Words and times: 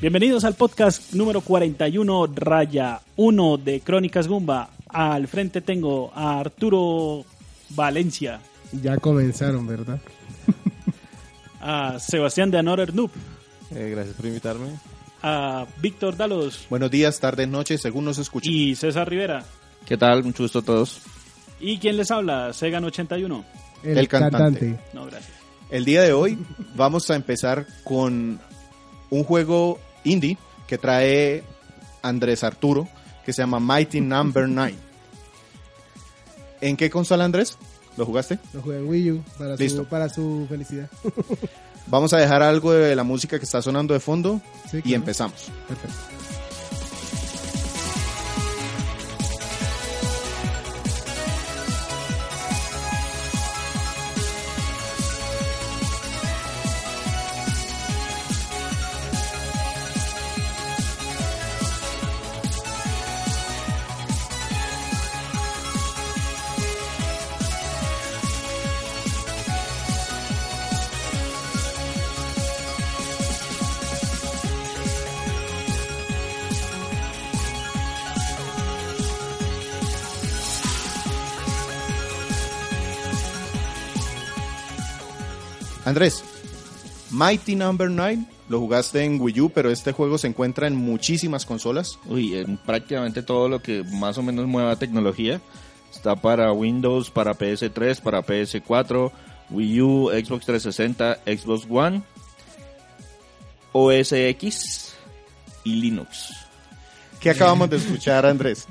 Bienvenidos 0.00 0.44
al 0.44 0.54
podcast 0.54 1.12
número 1.14 1.40
41, 1.40 2.26
raya 2.34 3.00
1 3.16 3.56
de 3.58 3.80
Crónicas 3.80 4.28
Gumba. 4.28 4.70
Al 4.88 5.26
frente 5.28 5.60
tengo 5.60 6.12
a 6.14 6.38
Arturo 6.40 7.24
Valencia, 7.70 8.40
Ya 8.82 8.96
comenzaron, 8.98 9.66
¿verdad? 9.66 9.98
a 11.60 11.98
Sebastián 11.98 12.50
de 12.50 12.58
Anor 12.58 12.94
Noob, 12.94 13.10
Eh, 13.74 13.90
gracias 13.90 14.14
por 14.16 14.26
invitarme. 14.26 14.68
a 15.22 15.66
Víctor 15.82 16.16
Dalos 16.16 16.66
Buenos 16.70 16.90
días, 16.90 17.18
tardes, 17.18 17.48
noches, 17.48 17.80
según 17.80 18.04
nos 18.04 18.18
escuchen. 18.18 18.52
y 18.52 18.74
César 18.76 19.08
Rivera. 19.08 19.44
¿Qué 19.86 19.96
tal? 19.96 20.22
Mucho 20.24 20.42
gusto 20.44 20.58
a 20.60 20.62
todos. 20.62 21.00
¿Y 21.58 21.78
quién 21.78 21.96
les 21.96 22.10
habla? 22.10 22.50
Segan81. 22.50 23.44
El 23.82 24.08
cantante. 24.08 24.78
No, 24.92 25.06
gracias. 25.06 25.32
El 25.70 25.84
día 25.84 26.02
de 26.02 26.12
hoy 26.12 26.38
vamos 26.76 27.10
a 27.10 27.16
empezar 27.16 27.66
con 27.82 28.38
un 29.10 29.24
juego 29.24 29.78
indie 30.06 30.38
que 30.66 30.78
trae 30.78 31.44
Andrés 32.02 32.42
Arturo, 32.44 32.88
que 33.24 33.32
se 33.32 33.42
llama 33.42 33.60
Mighty 33.60 34.00
Number 34.00 34.48
9. 34.48 34.74
¿En 36.60 36.76
qué 36.76 36.88
consola, 36.90 37.24
Andrés? 37.24 37.58
¿Lo 37.96 38.04
jugaste? 38.06 38.38
Lo 38.52 38.62
jugué 38.62 38.78
en 38.78 38.88
Wii 38.88 39.10
U 39.12 39.24
para, 39.38 39.56
Listo. 39.56 39.82
su, 39.82 39.88
para 39.88 40.08
su 40.08 40.46
felicidad. 40.48 40.88
Vamos 41.86 42.12
a 42.12 42.18
dejar 42.18 42.42
algo 42.42 42.72
de 42.72 42.96
la 42.96 43.04
música 43.04 43.38
que 43.38 43.44
está 43.44 43.62
sonando 43.62 43.94
de 43.94 44.00
fondo 44.00 44.40
Sí, 44.70 44.78
y 44.78 44.82
claro. 44.82 44.96
empezamos. 44.96 45.44
Perfecto. 45.68 45.94
Andrés, 85.96 86.22
Mighty 87.10 87.56
Number 87.56 87.88
9 87.88 88.26
lo 88.50 88.60
jugaste 88.60 89.02
en 89.02 89.18
Wii 89.18 89.40
U, 89.40 89.48
pero 89.48 89.70
este 89.70 89.92
juego 89.92 90.18
se 90.18 90.26
encuentra 90.26 90.66
en 90.66 90.76
muchísimas 90.76 91.46
consolas. 91.46 91.98
Uy, 92.04 92.36
en 92.36 92.58
prácticamente 92.58 93.22
todo 93.22 93.48
lo 93.48 93.62
que 93.62 93.82
más 93.82 94.18
o 94.18 94.22
menos 94.22 94.46
mueva 94.46 94.76
tecnología. 94.76 95.40
Está 95.90 96.14
para 96.14 96.52
Windows, 96.52 97.10
para 97.10 97.32
PS3, 97.32 98.02
para 98.02 98.22
PS4, 98.22 99.10
Wii 99.48 99.80
U, 99.80 100.10
Xbox 100.10 100.44
360, 100.44 101.20
Xbox 101.24 101.66
One, 101.70 102.02
OS 103.72 104.12
X 104.12 104.96
y 105.64 105.76
Linux. 105.76 106.28
¿Qué 107.20 107.30
acabamos 107.30 107.70
de 107.70 107.78
escuchar, 107.78 108.26
Andrés? 108.26 108.66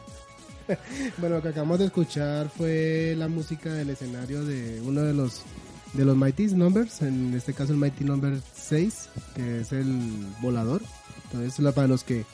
Bueno, 1.18 1.38
lo 1.38 1.42
que 1.42 1.50
acabamos 1.50 1.80
de 1.80 1.86
escuchar 1.86 2.50
fue 2.50 3.16
la 3.18 3.28
música 3.28 3.72
del 3.72 3.90
escenario 3.92 4.44
de 4.44 4.82
uno 4.82 5.02
de 5.02 5.14
los 5.14 5.44
de 5.96 6.06
los 6.06 6.16
Mighty 6.18 6.48
Numbers, 6.48 7.02
en 7.02 7.34
este 7.34 7.54
caso 7.54 7.72
el 7.74 7.78
Mighty 7.80 8.04
Number 8.04 8.40
6, 8.56 9.10
que 9.36 9.62
es 9.62 9.72
el 9.72 9.88
volador. 10.42 10.82
Entonces, 11.32 11.60
la- 11.60 11.72
para 11.72 11.88
los 11.88 12.04
que 12.04 12.26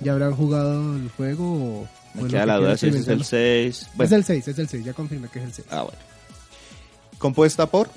ya 0.00 0.12
habrán 0.12 0.34
jugado 0.34 0.96
el 0.96 1.08
juego 1.10 1.44
o... 1.82 1.88
Me 2.14 2.22
lo 2.22 2.28
queda 2.28 2.40
que 2.42 2.46
la 2.46 2.56
duda 2.58 2.76
si 2.76 2.86
ese 2.88 2.98
es 2.98 3.08
el 3.08 3.20
experimentarlo. 3.20 3.24
6. 3.24 3.82
Es 3.90 3.96
Bueno, 3.96 4.16
el 4.16 4.24
6, 4.24 4.48
es 4.48 4.58
el 4.58 4.68
6, 4.68 4.84
ya 4.84 4.92
confirmé 4.92 5.28
que 5.28 5.38
es 5.40 5.44
el 5.46 5.52
6. 5.52 5.68
ah, 5.70 5.82
bueno. 5.82 5.98
Compuesta 7.18 7.66
por 7.66 7.88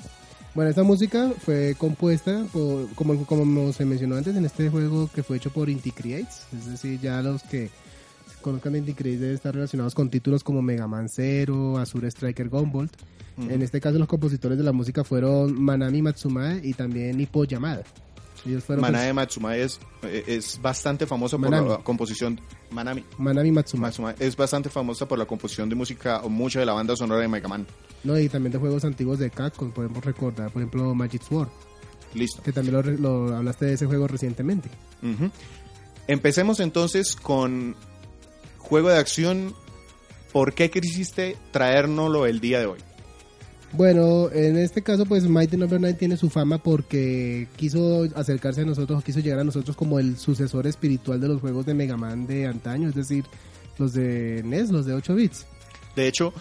Bueno, 0.54 0.70
esta 0.70 0.82
música 0.82 1.30
fue 1.44 1.74
compuesta 1.78 2.44
por, 2.52 2.88
como, 2.94 3.24
como 3.26 3.72
se 3.72 3.84
mencionó 3.84 4.16
antes, 4.16 4.34
en 4.34 4.44
este 4.44 4.70
juego 4.70 5.08
que 5.14 5.22
fue 5.22 5.36
hecho 5.36 5.50
por 5.50 5.68
Inti 5.68 5.90
Creates. 5.92 6.42
Es 6.56 6.66
decir, 6.66 7.00
ya 7.00 7.20
los 7.22 7.42
que 7.42 7.70
conozcan 8.40 8.72
de 8.72 8.94
Creates 8.94 9.20
deben 9.20 9.34
estar 9.34 9.54
relacionados 9.54 9.94
con 9.94 10.10
títulos 10.10 10.44
como 10.44 10.62
Mega 10.62 10.86
Man 10.86 11.08
Zero, 11.08 11.78
Azure 11.78 12.08
Striker 12.08 12.48
Gunvolt. 12.48 12.92
En 13.38 13.62
este 13.62 13.80
caso, 13.80 13.98
los 13.98 14.08
compositores 14.08 14.58
de 14.58 14.64
la 14.64 14.72
música 14.72 15.04
fueron 15.04 15.62
Manami 15.62 16.02
Matsumae 16.02 16.60
y 16.64 16.74
también 16.74 17.20
Hippo 17.20 17.44
Yamada. 17.44 17.84
Ellos 18.44 18.64
fueron 18.64 18.84
pues, 18.84 19.14
Matsumae 19.14 19.62
es, 19.62 19.80
eh, 20.02 20.24
es 20.26 20.60
bastante 20.60 21.06
famoso 21.06 21.38
por 21.38 21.50
Manami. 21.50 21.68
la 21.68 21.78
composición. 21.78 22.40
Manami 22.70 23.04
Manami 23.16 23.52
Matsumae. 23.52 23.82
Matsumae 23.82 24.14
es 24.18 24.36
bastante 24.36 24.68
famosa 24.70 25.06
por 25.06 25.18
la 25.18 25.24
composición 25.26 25.68
de 25.68 25.76
música 25.76 26.20
o 26.22 26.28
mucho 26.28 26.58
de 26.58 26.66
la 26.66 26.72
banda 26.72 26.96
sonora 26.96 27.20
de 27.20 27.28
Mega 27.28 27.48
Man. 27.48 27.66
No, 28.04 28.18
y 28.18 28.28
también 28.28 28.52
de 28.52 28.58
juegos 28.58 28.84
antiguos 28.84 29.18
de 29.18 29.30
Capcom, 29.30 29.70
podemos 29.70 30.04
recordar, 30.04 30.50
por 30.50 30.62
ejemplo, 30.62 30.94
Magic 30.94 31.22
Sword, 31.22 31.48
Listo. 32.14 32.42
que 32.42 32.52
también 32.52 33.02
lo, 33.02 33.36
hablaste 33.36 33.66
de 33.66 33.74
ese 33.74 33.86
juego 33.86 34.08
recientemente. 34.08 34.68
Empecemos 36.06 36.60
entonces 36.60 37.14
con 37.14 37.76
juego 38.68 38.90
de 38.90 38.98
acción. 38.98 39.54
¿Por 40.32 40.52
qué 40.52 40.70
quisiste 40.70 41.36
traérnoslo 41.52 42.26
el 42.26 42.40
día 42.40 42.60
de 42.60 42.66
hoy? 42.66 42.78
Bueno, 43.72 44.30
en 44.32 44.56
este 44.56 44.82
caso, 44.82 45.04
pues 45.04 45.24
Mighty 45.24 45.56
Number 45.56 45.80
9 45.80 45.96
tiene 45.98 46.16
su 46.16 46.30
fama 46.30 46.58
porque 46.58 47.48
quiso 47.56 48.06
acercarse 48.14 48.62
a 48.62 48.64
nosotros, 48.64 49.04
quiso 49.04 49.20
llegar 49.20 49.40
a 49.40 49.44
nosotros 49.44 49.76
como 49.76 49.98
el 49.98 50.16
sucesor 50.16 50.66
espiritual 50.66 51.20
de 51.20 51.28
los 51.28 51.40
juegos 51.40 51.66
de 51.66 51.74
Mega 51.74 51.96
Man 51.96 52.26
de 52.26 52.46
antaño, 52.46 52.88
es 52.88 52.94
decir, 52.94 53.24
los 53.78 53.92
de 53.92 54.42
NES, 54.44 54.70
los 54.70 54.86
de 54.86 54.94
8 54.94 55.14
bits. 55.14 55.46
De 55.96 56.08
hecho, 56.08 56.32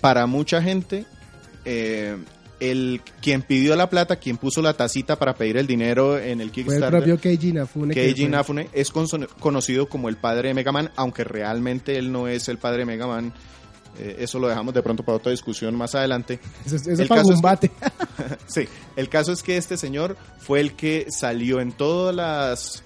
para 0.00 0.26
mucha 0.26 0.62
gente, 0.62 1.06
eh, 1.64 2.16
el 2.60 3.00
quien 3.22 3.42
pidió 3.42 3.74
la 3.74 3.88
plata, 3.90 4.16
quien 4.16 4.36
puso 4.36 4.60
la 4.62 4.74
tacita 4.74 5.16
para 5.18 5.34
pedir 5.34 5.56
el 5.56 5.66
dinero 5.66 6.18
en 6.18 6.40
el 6.40 6.50
Fue 6.50 6.60
el 6.62 6.66
Kickstarter, 6.66 6.90
propio 6.90 7.18
Keiji 7.18 7.48
Inafune. 7.48 7.94
Keiji 7.94 8.24
Inafune, 8.24 8.68
es 8.72 8.90
conocido 8.90 9.88
como 9.88 10.08
el 10.08 10.16
padre 10.16 10.48
de 10.48 10.54
Mega 10.54 10.70
Man, 10.72 10.90
aunque 10.96 11.24
realmente 11.24 11.96
él 11.98 12.12
no 12.12 12.28
es 12.28 12.48
el 12.48 12.58
padre 12.58 12.80
de 12.80 12.84
Mega 12.86 13.06
Man. 13.06 13.32
Eh, 13.98 14.16
eso 14.20 14.38
lo 14.38 14.46
dejamos 14.48 14.72
de 14.72 14.82
pronto 14.82 15.02
para 15.02 15.16
otra 15.16 15.32
discusión 15.32 15.74
más 15.74 15.94
adelante. 15.94 16.38
Eso, 16.64 16.76
es- 16.76 16.86
eso 16.86 17.02
El 17.02 17.08
para 17.08 17.22
caso 17.22 17.32
es 17.32 17.36
que- 17.36 17.42
combate. 17.42 17.70
Sí, 18.46 18.68
el 18.96 19.08
caso 19.08 19.32
es 19.32 19.42
que 19.42 19.56
este 19.56 19.76
señor 19.76 20.16
fue 20.38 20.60
el 20.60 20.74
que 20.74 21.06
salió 21.10 21.60
en 21.60 21.72
todas 21.72 22.14
las 22.14 22.84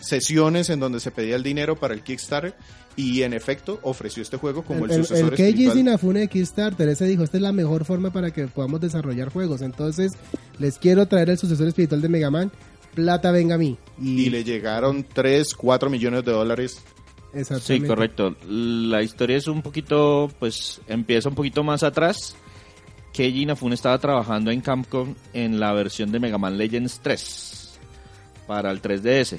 sesiones 0.00 0.68
en 0.70 0.80
donde 0.80 1.00
se 1.00 1.10
pedía 1.10 1.34
el 1.36 1.42
dinero 1.42 1.76
para 1.76 1.94
el 1.94 2.02
Kickstarter 2.02 2.54
y 2.96 3.22
en 3.22 3.32
efecto 3.32 3.78
ofreció 3.82 4.22
este 4.22 4.36
juego 4.36 4.62
como 4.62 4.84
el, 4.84 4.90
el, 4.90 4.98
el, 4.98 5.06
sucesor 5.06 5.34
Keiji 5.34 5.66
espiritual. 5.66 5.78
Inafune 5.78 6.20
de 6.20 6.28
Kickstarter, 6.28 6.88
ese 6.88 7.06
dijo, 7.06 7.24
esta 7.24 7.36
es 7.36 7.42
la 7.42 7.52
mejor 7.52 7.84
forma 7.84 8.12
para 8.12 8.30
que 8.30 8.46
podamos 8.46 8.80
desarrollar 8.80 9.30
juegos. 9.30 9.62
Entonces, 9.62 10.12
les 10.58 10.78
quiero 10.78 11.06
traer 11.06 11.30
el 11.30 11.38
sucesor 11.38 11.68
espiritual 11.68 12.00
de 12.00 12.08
Mega 12.08 12.30
Man, 12.30 12.52
plata 12.94 13.32
venga 13.32 13.56
a 13.56 13.58
mí. 13.58 13.76
y 14.00 14.30
le 14.30 14.44
llegaron 14.44 15.04
3, 15.04 15.54
4 15.54 15.90
millones 15.90 16.24
de 16.24 16.32
dólares. 16.32 16.82
Sí, 17.60 17.80
correcto. 17.80 18.36
La 18.46 19.02
historia 19.02 19.36
es 19.36 19.48
un 19.48 19.60
poquito, 19.60 20.30
pues 20.38 20.80
empieza 20.86 21.28
un 21.28 21.34
poquito 21.34 21.64
más 21.64 21.82
atrás. 21.82 22.36
Keiji 23.12 23.42
Inafune 23.42 23.74
estaba 23.74 23.98
trabajando 23.98 24.50
en 24.50 24.60
Capcom 24.60 25.14
en 25.32 25.58
la 25.58 25.72
versión 25.72 26.12
de 26.12 26.20
Mega 26.20 26.38
Man 26.38 26.56
Legends 26.56 27.00
3 27.02 27.78
para 28.46 28.70
el 28.70 28.80
3DS. 28.80 29.38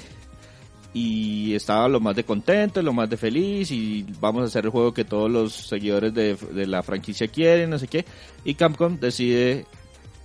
Y 0.98 1.54
estaba 1.54 1.90
lo 1.90 2.00
más 2.00 2.16
de 2.16 2.24
contento, 2.24 2.80
lo 2.80 2.94
más 2.94 3.10
de 3.10 3.18
feliz 3.18 3.70
y 3.70 4.06
vamos 4.18 4.40
a 4.40 4.46
hacer 4.46 4.64
el 4.64 4.70
juego 4.70 4.94
que 4.94 5.04
todos 5.04 5.30
los 5.30 5.52
seguidores 5.52 6.14
de, 6.14 6.36
de 6.36 6.66
la 6.66 6.82
franquicia 6.82 7.28
quieren, 7.28 7.68
no 7.68 7.78
sé 7.78 7.86
qué. 7.86 8.06
Y 8.46 8.54
Capcom 8.54 8.98
decide 8.98 9.66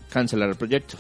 cancelar 0.09 0.47
el 0.47 0.55
proyecto. 0.55 0.95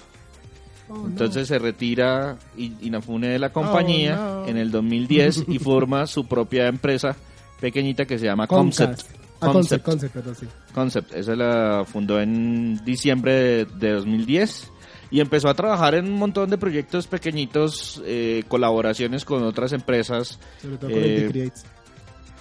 Oh, 0.89 0.97
no. 0.97 1.07
Entonces 1.07 1.47
se 1.47 1.57
retira 1.57 2.37
Inafune 2.57 3.29
de 3.29 3.39
la 3.39 3.53
compañía 3.53 4.17
no. 4.17 4.45
en 4.45 4.57
el 4.57 4.71
2010 4.71 5.45
y 5.47 5.57
forma 5.59 6.05
su 6.05 6.25
propia 6.25 6.67
empresa 6.67 7.15
pequeñita 7.61 8.03
que 8.03 8.19
se 8.19 8.25
llama 8.25 8.47
Comcast. 8.47 9.07
Concept. 9.07 9.21
Ah, 9.39 9.53
Concept, 9.53 9.85
Concept. 9.85 9.85
Concept, 9.85 10.13
perdón, 10.13 10.35
sí. 10.35 10.47
Concept. 10.73 11.13
Esa 11.13 11.35
la 11.37 11.85
fundó 11.85 12.19
en 12.19 12.83
diciembre 12.83 13.33
de, 13.33 13.65
de 13.65 13.91
2010 13.93 14.69
y 15.11 15.19
empezó 15.19 15.49
a 15.49 15.53
trabajar 15.53 15.93
en 15.95 16.05
un 16.05 16.17
montón 16.17 16.49
de 16.49 16.57
proyectos 16.57 17.05
pequeñitos, 17.05 18.01
eh, 18.05 18.43
colaboraciones 18.47 19.25
con 19.25 19.43
otras 19.43 19.73
empresas, 19.73 20.39
Sobre 20.61 20.77
todo 20.77 20.89
con 20.89 20.99
Eh, 20.99 21.17
Inti 21.19 21.31
Creates. 21.33 21.65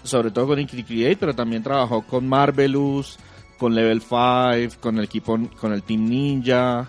sobre 0.04 0.30
todo 0.30 0.46
con 0.46 0.64
Create, 0.66 1.16
pero 1.16 1.34
también 1.34 1.62
trabajó 1.62 2.02
con 2.02 2.28
Marvelous, 2.28 3.18
con 3.58 3.74
Level 3.74 4.00
5, 4.00 4.80
con 4.80 4.96
el 4.98 5.04
equipo, 5.04 5.38
con 5.60 5.72
el 5.72 5.82
Team 5.82 6.08
Ninja, 6.08 6.88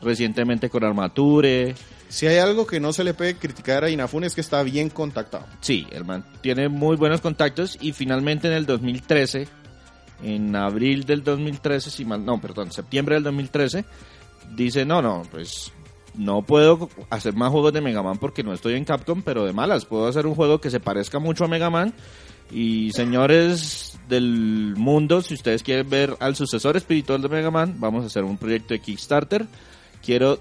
recientemente 0.00 0.68
con 0.70 0.84
Armature. 0.84 1.74
Si 2.08 2.26
hay 2.26 2.36
algo 2.36 2.66
que 2.66 2.78
no 2.78 2.92
se 2.92 3.04
le 3.04 3.14
puede 3.14 3.36
criticar 3.36 3.84
a 3.84 3.90
Inafune 3.90 4.26
es 4.26 4.34
que 4.34 4.42
está 4.42 4.62
bien 4.62 4.90
contactado. 4.90 5.46
Sí, 5.60 5.86
el 5.92 6.04
man 6.04 6.22
tiene 6.42 6.68
muy 6.68 6.96
buenos 6.96 7.22
contactos 7.22 7.78
y 7.80 7.92
finalmente 7.92 8.48
en 8.48 8.52
el 8.54 8.66
2013, 8.66 9.48
en 10.22 10.54
abril 10.54 11.04
del 11.04 11.24
2013, 11.24 11.90
si 11.90 12.04
mal, 12.04 12.22
no, 12.24 12.38
perdón, 12.40 12.70
septiembre 12.70 13.14
del 13.14 13.24
2013, 13.24 13.84
dice, 14.50 14.84
no, 14.84 15.02
no, 15.02 15.22
pues 15.30 15.72
no 16.14 16.42
puedo 16.42 16.88
hacer 17.10 17.34
más 17.34 17.50
juegos 17.50 17.72
de 17.72 17.80
Mega 17.80 18.02
Man 18.02 18.18
porque 18.18 18.42
no 18.42 18.52
estoy 18.52 18.74
en 18.74 18.84
Capcom, 18.84 19.22
pero 19.22 19.44
de 19.44 19.52
malas, 19.52 19.84
puedo 19.84 20.06
hacer 20.06 20.26
un 20.26 20.34
juego 20.34 20.60
que 20.60 20.70
se 20.70 20.80
parezca 20.80 21.18
mucho 21.18 21.44
a 21.44 21.48
Mega 21.48 21.70
Man. 21.70 21.94
Y 22.50 22.90
señores 22.92 23.98
del 24.08 24.74
mundo, 24.76 25.22
si 25.22 25.34
ustedes 25.34 25.62
quieren 25.62 25.88
ver 25.88 26.16
al 26.20 26.36
sucesor 26.36 26.76
espiritual 26.76 27.22
de 27.22 27.28
Mega 27.28 27.50
Man, 27.50 27.76
vamos 27.78 28.04
a 28.04 28.06
hacer 28.08 28.24
un 28.24 28.36
proyecto 28.36 28.74
de 28.74 28.80
Kickstarter. 28.80 29.46
Quiero 30.04 30.38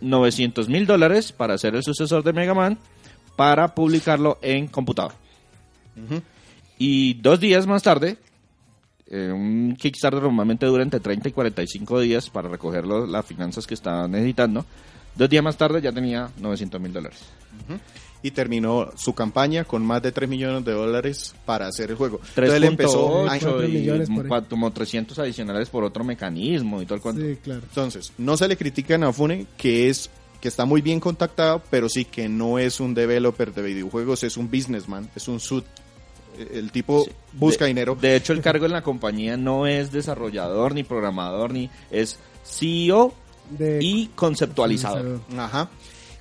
900 0.00 0.68
mil 0.68 0.86
dólares 0.86 1.32
para 1.32 1.54
hacer 1.54 1.74
el 1.74 1.82
sucesor 1.82 2.22
de 2.22 2.32
Mega 2.32 2.54
Man 2.54 2.78
para 3.36 3.74
publicarlo 3.74 4.38
en 4.42 4.68
computador. 4.68 5.12
Y 6.78 7.14
dos 7.14 7.40
días 7.40 7.66
más 7.66 7.82
tarde, 7.82 8.16
eh, 9.10 9.30
un 9.32 9.76
Kickstarter 9.76 10.22
normalmente 10.22 10.64
dura 10.66 10.82
entre 10.82 11.00
30 11.00 11.28
y 11.28 11.32
45 11.32 12.00
días 12.00 12.30
para 12.30 12.48
recoger 12.48 12.86
lo- 12.86 13.06
las 13.06 13.26
finanzas 13.26 13.66
que 13.66 13.74
estaban 13.74 14.10
necesitando. 14.12 14.64
Dos 15.16 15.28
días 15.28 15.42
más 15.42 15.56
tarde 15.56 15.82
ya 15.82 15.90
tenía 15.92 16.30
900 16.38 16.80
mil 16.80 16.92
dólares. 16.92 17.18
Y 18.22 18.30
terminó 18.32 18.90
su 18.96 19.14
campaña 19.14 19.64
con 19.64 19.84
más 19.84 20.02
de 20.02 20.12
3 20.12 20.28
millones 20.28 20.64
de 20.64 20.72
dólares 20.72 21.34
para 21.46 21.66
hacer 21.66 21.90
el 21.90 21.96
juego. 21.96 22.20
Entonces 22.28 22.54
él 22.54 22.64
empezó... 22.64 23.24
3.8 23.24 23.28
Ay, 23.30 23.40
Cuatro 23.40 23.64
y 23.64 23.72
millones 23.72 24.08
por 24.10 24.24
ahí. 24.24 24.30
cua- 24.30 24.48
como 24.48 24.70
300 24.72 25.18
adicionales 25.18 25.68
por 25.70 25.84
otro 25.84 26.04
mecanismo 26.04 26.80
y 26.82 26.84
todo 26.86 26.96
el 26.96 27.00
cuento. 27.00 27.22
Sí, 27.22 27.36
claro. 27.42 27.62
Entonces, 27.62 28.12
no 28.18 28.36
se 28.36 28.46
le 28.46 28.56
critica 28.56 28.94
a 28.94 28.98
Nafune 28.98 29.46
que 29.56 29.88
es 29.88 30.10
que 30.40 30.48
está 30.48 30.64
muy 30.66 30.80
bien 30.82 31.00
contactado, 31.00 31.62
pero 31.70 31.88
sí 31.88 32.04
que 32.04 32.28
no 32.28 32.58
es 32.58 32.78
un 32.80 32.94
developer 32.94 33.52
de 33.52 33.62
videojuegos, 33.62 34.22
es 34.22 34.36
un 34.36 34.50
businessman, 34.50 35.10
es 35.16 35.26
un 35.28 35.40
suit. 35.40 35.64
El 36.38 36.70
tipo 36.72 37.04
Sí. 37.04 37.10
busca 37.34 37.64
De- 37.64 37.68
dinero. 37.68 37.96
De 38.00 38.16
hecho, 38.16 38.32
el 38.32 38.40
cargo 38.40 38.66
en 38.66 38.72
la 38.72 38.82
compañía 38.82 39.36
no 39.36 39.66
es 39.66 39.92
desarrollador 39.92 40.74
ni 40.74 40.82
programador 40.84 41.52
ni 41.52 41.68
es 41.90 42.18
CEO 42.44 43.12
De- 43.50 43.78
y 43.82 44.06
conceptualizador. 44.14 45.20
Ajá. 45.36 45.68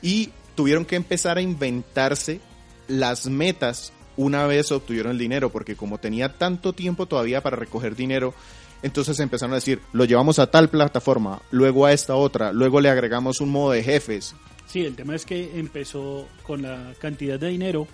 Y 0.02 0.30
tuvieron 0.56 0.86
que 0.86 0.96
empezar 0.96 1.38
a 1.38 1.42
inventarse 1.42 2.40
las 2.88 3.28
metas 3.28 3.94
una 4.18 4.46
vez 4.48 4.72
obtuvieron 4.72 5.14
el 5.14 5.18
dinero, 5.18 5.50
porque 5.50 5.76
como 5.76 5.98
tenía 6.00 6.38
tanto 6.38 6.74
tiempo 6.74 7.06
todavía 7.06 7.42
para 7.42 7.56
recoger 7.56 7.96
dinero, 7.96 8.34
entonces 8.82 9.18
empezaron 9.22 9.54
a 9.54 9.56
decir, 9.56 9.80
lo 9.94 10.04
llevamos 10.06 10.40
a 10.40 10.48
tal 10.52 10.70
plataforma, 10.70 11.42
luego 11.52 11.86
a 11.86 11.94
esta 11.94 12.16
otra, 12.16 12.52
luego 12.52 12.82
le 12.82 12.90
agregamos 12.90 13.40
un 13.40 13.50
modo 13.50 13.72
de 13.72 13.84
jefes. 13.84 14.36
Sí, 14.68 14.82
el 14.86 14.96
tema 14.96 15.16
es 15.16 15.26
que 15.26 15.58
empezó 15.58 16.28
con 16.44 16.62
la 16.64 16.94
cantidad 17.00 17.40
de 17.40 17.48
dinero, 17.48 17.88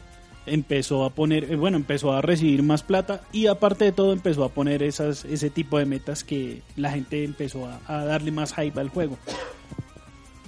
empezó 0.46 1.06
a 1.06 1.10
poner, 1.10 1.52
eh, 1.52 1.56
bueno, 1.56 1.78
empezó 1.78 2.14
a 2.14 2.22
recibir 2.22 2.64
más 2.64 2.84
plata 2.84 3.22
y 3.32 3.48
aparte 3.48 3.86
de 3.86 3.92
todo 3.92 4.14
empezó 4.14 4.44
a 4.44 4.50
poner 4.50 4.84
esas, 4.84 5.26
ese 5.26 5.50
tipo 5.50 5.78
de 5.80 5.86
metas 5.86 6.24
que 6.24 6.62
la 6.76 6.92
gente 6.92 7.24
empezó 7.24 7.66
a, 7.66 7.80
a 7.88 8.06
darle 8.06 8.32
más 8.32 8.54
hype 8.54 8.80
al 8.80 8.90
juego. 8.90 9.18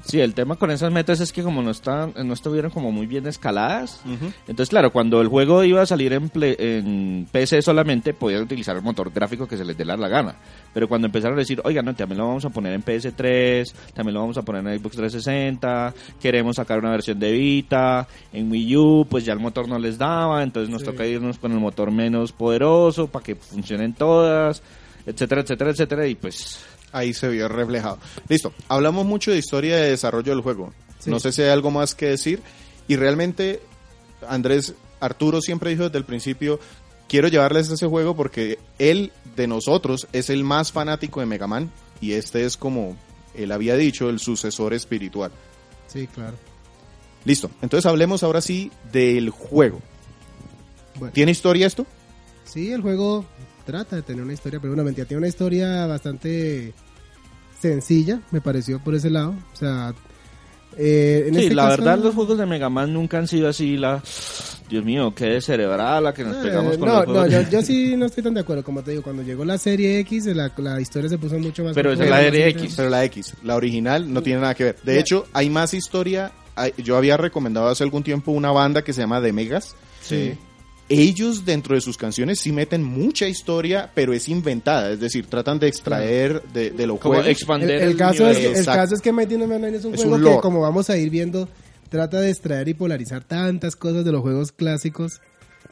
Sí, 0.08 0.22
el 0.22 0.34
tema 0.34 0.56
con 0.56 0.72
esas 0.72 0.92
metas 0.92 1.20
es 1.20 1.34
que 1.34 1.44
como 1.44 1.62
no 1.62 1.72
están, 1.72 2.14
no 2.24 2.34
estuvieron 2.34 2.72
como 2.72 2.92
muy 2.94 3.08
bien 3.08 3.28
escaladas, 3.28 4.02
entonces 4.48 4.70
claro, 4.70 4.92
cuando 4.92 5.20
el 5.20 5.28
juego 5.28 5.64
iba 5.66 5.82
a 5.82 5.86
salir 5.86 6.14
en, 6.14 6.32
ple- 6.32 6.56
en 6.58 7.28
PC 7.30 7.62
solamente, 7.62 8.14
podían 8.14 8.44
utilizar 8.44 8.76
el 8.78 8.82
motor 8.84 9.12
gráfico 9.12 9.48
que 9.48 9.58
se 9.58 9.66
les 9.66 9.78
dé 9.78 9.84
la, 9.84 9.98
la 9.98 10.08
gana. 10.08 10.36
Pero 10.74 10.88
cuando 10.88 11.08
empezaron 11.08 11.38
a 11.38 11.40
decir, 11.42 11.62
oiga, 11.66 11.82
no, 11.82 11.94
también 11.94 12.20
lo 12.20 12.28
vamos 12.28 12.46
a 12.46 12.50
poner 12.50 12.72
en 12.74 12.84
PS3, 12.86 13.74
también 13.94 14.14
lo 14.14 14.22
vamos 14.22 14.38
a 14.38 14.44
poner 14.44 14.66
en 14.66 14.80
Xbox 14.80 14.96
360, 14.96 15.94
queremos 16.22 16.56
sacar 16.56 16.80
una 16.80 16.92
versión 16.92 17.20
de 17.20 17.32
Vita, 17.34 18.08
en 18.32 18.50
Wii 18.50 18.78
U, 18.78 19.08
pues 19.10 19.26
ya 19.26 19.34
el 19.34 19.40
motor 19.40 19.68
no 19.68 19.78
les 19.78 19.98
daba, 19.98 20.42
entonces 20.42 20.70
nos 20.70 20.82
Sí. 20.82 20.86
toca 20.88 21.06
irnos 21.06 21.38
con 21.38 21.52
el 21.52 21.60
motor 21.60 21.92
menos 21.92 22.32
poderoso 22.32 23.08
para 23.08 23.26
que 23.26 23.36
funcionen 23.36 23.94
todas, 23.94 24.62
etcétera, 25.06 25.42
etcétera, 25.42 25.72
etcétera, 25.72 26.08
y 26.08 26.16
pues 26.16 26.64
Ahí 26.98 27.14
se 27.14 27.28
vio 27.30 27.48
reflejado. 27.48 28.00
Listo, 28.28 28.54
hablamos 28.68 29.06
mucho 29.06 29.32
de 29.32 29.38
historia 29.38 29.78
de 29.78 29.92
desarrollo 29.92 30.32
del 30.32 30.42
juego. 30.42 30.74
Sí. 31.00 31.10
No 31.10 31.20
sé 31.20 31.32
si 31.32 31.42
hay 31.42 31.50
algo 31.50 31.72
más 31.72 31.96
que 31.96 32.08
decir. 32.08 32.42
Y 32.88 32.96
realmente, 32.96 33.62
Andrés, 34.28 34.74
Arturo 35.00 35.42
siempre 35.42 35.70
dijo 35.72 35.84
desde 35.84 35.98
el 35.98 36.06
principio, 36.06 36.60
quiero 37.08 37.28
llevarles 37.28 37.70
ese 37.70 37.88
juego 37.88 38.16
porque 38.16 38.60
él, 38.80 39.12
de 39.36 39.48
nosotros, 39.48 40.08
es 40.14 40.30
el 40.30 40.44
más 40.44 40.72
fanático 40.72 41.20
de 41.20 41.26
Mega 41.26 41.48
Man. 41.48 41.72
Y 42.02 42.14
este 42.14 42.46
es 42.46 42.58
como 42.58 42.96
él 43.34 43.52
había 43.52 43.76
dicho, 43.76 44.10
el 44.10 44.20
sucesor 44.20 44.74
espiritual. 44.74 45.32
Sí, 45.88 46.08
claro. 46.08 46.38
Listo, 47.26 47.52
entonces 47.62 47.86
hablemos 47.86 48.24
ahora 48.24 48.42
sí 48.42 48.72
del 48.92 49.30
juego. 49.30 49.82
Bueno. 50.96 51.14
¿Tiene 51.14 51.32
historia 51.32 51.68
esto? 51.68 51.86
Sí, 52.46 52.72
el 52.72 52.82
juego 52.82 53.26
trata 53.66 53.98
de 53.98 54.02
tener 54.02 54.24
una 54.24 54.34
historia, 54.34 54.60
pero 54.60 54.72
bueno, 54.72 54.84
mentira, 54.84 55.06
tiene 55.06 55.20
una 55.20 55.28
historia 55.28 55.86
bastante 55.86 56.74
sencilla, 57.60 58.22
me 58.32 58.42
pareció 58.42 58.80
por 58.80 58.96
ese 58.96 59.10
lado. 59.10 59.36
O 59.54 59.56
sea, 59.56 59.94
eh, 60.78 61.26
en 61.28 61.36
sí, 61.36 61.42
este 61.44 61.56
la 61.56 61.64
caso- 61.70 61.78
verdad 61.84 62.00
los 62.04 62.14
juegos 62.16 62.38
de 62.38 62.46
Mega 62.46 62.70
Man 62.70 62.94
nunca 62.94 63.18
han 63.18 63.28
sido 63.28 63.48
así 63.50 63.78
la... 63.78 64.02
Dios 64.70 64.84
mío, 64.84 65.14
qué 65.16 65.40
cerebral 65.40 66.04
la 66.04 66.14
que 66.14 66.26
nos 66.26 66.36
Eh, 66.36 66.40
pegamos 66.44 66.78
con 66.78 66.90
no, 66.90 66.98
los 67.00 67.08
no, 67.08 67.14
juegos. 67.14 67.32
yo, 67.32 67.50
yo 67.50 67.62
sí 67.66 67.96
no 67.96 68.06
estoy 68.06 68.22
tan 68.24 68.34
de 68.34 68.42
acuerdo. 68.42 68.64
Como 68.64 68.84
te 68.84 68.92
digo, 68.92 69.02
cuando 69.04 69.24
llegó 69.24 69.46
la 69.46 69.58
serie 69.58 70.00
X, 70.02 70.26
la, 70.28 70.52
la 70.58 70.82
historia 70.82 71.10
se 71.10 71.18
puso 71.18 71.40
mucho 71.40 71.64
más. 71.64 71.74
Pero 71.74 71.94
esa 71.94 72.04
es 72.04 72.10
la 72.10 72.20
serie 72.20 72.48
X. 72.50 72.74
Pero 72.76 72.90
la 72.90 73.06
X, 73.06 73.34
la 73.44 73.56
original, 73.56 74.12
no 74.14 74.22
tiene 74.22 74.42
nada 74.42 74.54
que 74.56 74.66
ver. 74.66 74.76
De 74.84 75.00
hecho, 75.00 75.26
hay 75.32 75.50
más 75.50 75.74
historia. 75.74 76.34
hay- 76.56 76.74
Yo 76.84 76.98
había 76.98 77.16
recomendado 77.16 77.70
hace 77.70 77.84
algún 77.86 78.04
tiempo 78.04 78.32
una 78.34 78.52
banda 78.52 78.82
que 78.84 78.92
se 78.92 79.00
llama 79.02 79.22
The 79.22 79.32
Megas. 79.32 79.74
Sí. 80.02 80.34
Ellos 80.90 81.44
dentro 81.44 81.76
de 81.76 81.82
sus 81.82 81.98
canciones 81.98 82.40
sí 82.40 82.52
meten 82.54 82.82
mucha 82.84 83.28
historia, 83.28 83.92
pero 83.94 84.14
es 84.14 84.30
inventada. 84.30 84.92
Es 84.92 85.00
decir, 85.02 85.26
tratan 85.26 85.60
de 85.60 85.68
extraer 85.68 86.42
de, 86.54 86.72
de 86.72 86.88
lo 86.88 86.98
Como 86.98 87.16
juegos. 87.16 87.26
El, 87.26 87.32
expander 87.32 87.82
el 87.82 87.98
caso 87.98 88.30
es, 88.30 88.38
que- 88.38 88.54
el 88.54 88.66
caso 88.66 88.96
es 88.96 89.02
que 89.02 89.12
Mighty 89.12 89.38
Number 89.38 89.60
9 89.60 89.78
es 89.78 89.84
un 89.86 89.94
Es 89.94 90.02
juego 90.04 90.16
un 90.16 90.24
que, 90.36 90.42
como 90.42 90.62
vamos 90.62 90.90
a 90.90 90.98
ir 90.98 91.10
viendo, 91.10 91.50
trata 91.90 92.22
de 92.22 92.30
extraer 92.30 92.70
y 92.70 92.74
polarizar 92.74 93.24
tantas 93.26 93.76
cosas 93.76 94.06
de 94.06 94.12
los 94.14 94.22
juegos 94.22 94.52
clásicos 94.54 95.20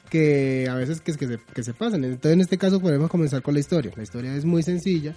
que 0.10 0.68
a 0.70 0.76
veces 0.76 1.00
que, 1.02 1.14
que, 1.14 1.28
se, 1.28 1.40
que 1.54 1.64
se 1.64 1.74
pasan. 1.74 2.04
Entonces, 2.04 2.34
en 2.34 2.42
este 2.42 2.58
caso, 2.58 2.80
podemos 2.82 3.10
comenzar 3.10 3.42
con 3.42 3.54
la 3.54 3.60
historia. 3.62 3.92
La 3.96 4.04
historia 4.04 4.36
es 4.36 4.44
muy 4.46 4.64
sencilla. 4.64 5.14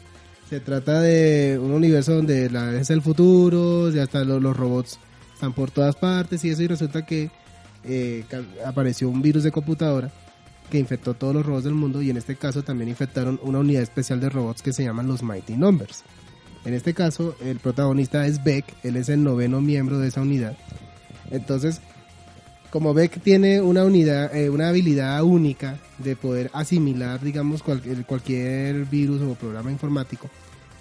Se 0.49 0.61
trata 0.61 1.01
de 1.03 1.59
un 1.61 1.73
universo 1.73 2.15
donde 2.15 2.49
la 2.51 2.73
es 2.81 2.89
el 2.91 3.03
futuro, 3.03 3.91
ya 3.91 4.05
están 4.05 4.29
los, 4.29 4.41
los 4.43 4.57
robots 4.57 4.99
están 5.35 5.53
por 5.53 5.71
todas 5.71 5.95
partes 5.95 6.45
y 6.45 6.51
eso, 6.51 6.63
y 6.63 6.67
resulta 6.69 7.05
que 7.05 7.31
eh, 7.85 8.25
apareció 8.67 9.09
un 9.09 9.23
virus 9.23 9.43
de 9.45 9.53
computadora 9.53 10.11
que 10.71 10.79
infectó 10.79 11.15
todos 11.15 11.35
los 11.35 11.47
robots 11.47 11.65
del 11.65 11.75
mundo 11.75 12.03
y 12.03 12.11
en 12.11 12.17
este 12.19 12.37
caso 12.37 12.63
también 12.63 12.91
infectaron 12.91 13.41
una 13.43 13.59
unidad 13.61 13.83
especial 13.83 14.21
de 14.21 14.29
robots 14.29 14.61
que 14.63 14.73
se 14.73 14.85
llaman 14.85 15.07
los 15.07 15.23
Mighty 15.23 15.57
Numbers. 15.57 16.03
En 16.65 16.75
este 16.75 16.93
caso, 16.93 17.37
el 17.41 17.59
protagonista 17.61 18.27
es 18.27 18.43
Beck, 18.45 18.65
él 18.83 18.97
es 18.97 19.09
el 19.09 19.23
noveno 19.25 19.61
miembro 19.61 19.99
de 19.99 20.09
esa 20.09 20.21
unidad. 20.21 20.57
Entonces, 21.31 21.81
como 22.71 22.93
Beck 22.93 23.23
tiene 23.23 23.63
una 23.63 23.85
unidad, 23.85 24.35
eh, 24.37 24.51
una 24.51 24.69
habilidad 24.69 25.23
única 25.23 25.79
de 25.99 26.17
poder 26.17 26.51
asimilar, 26.53 27.21
digamos, 27.23 27.63
cual- 27.63 27.83
cualquier 28.07 28.85
virus 28.85 29.23
o 29.23 29.35
programa 29.35 29.71
informático, 29.71 30.29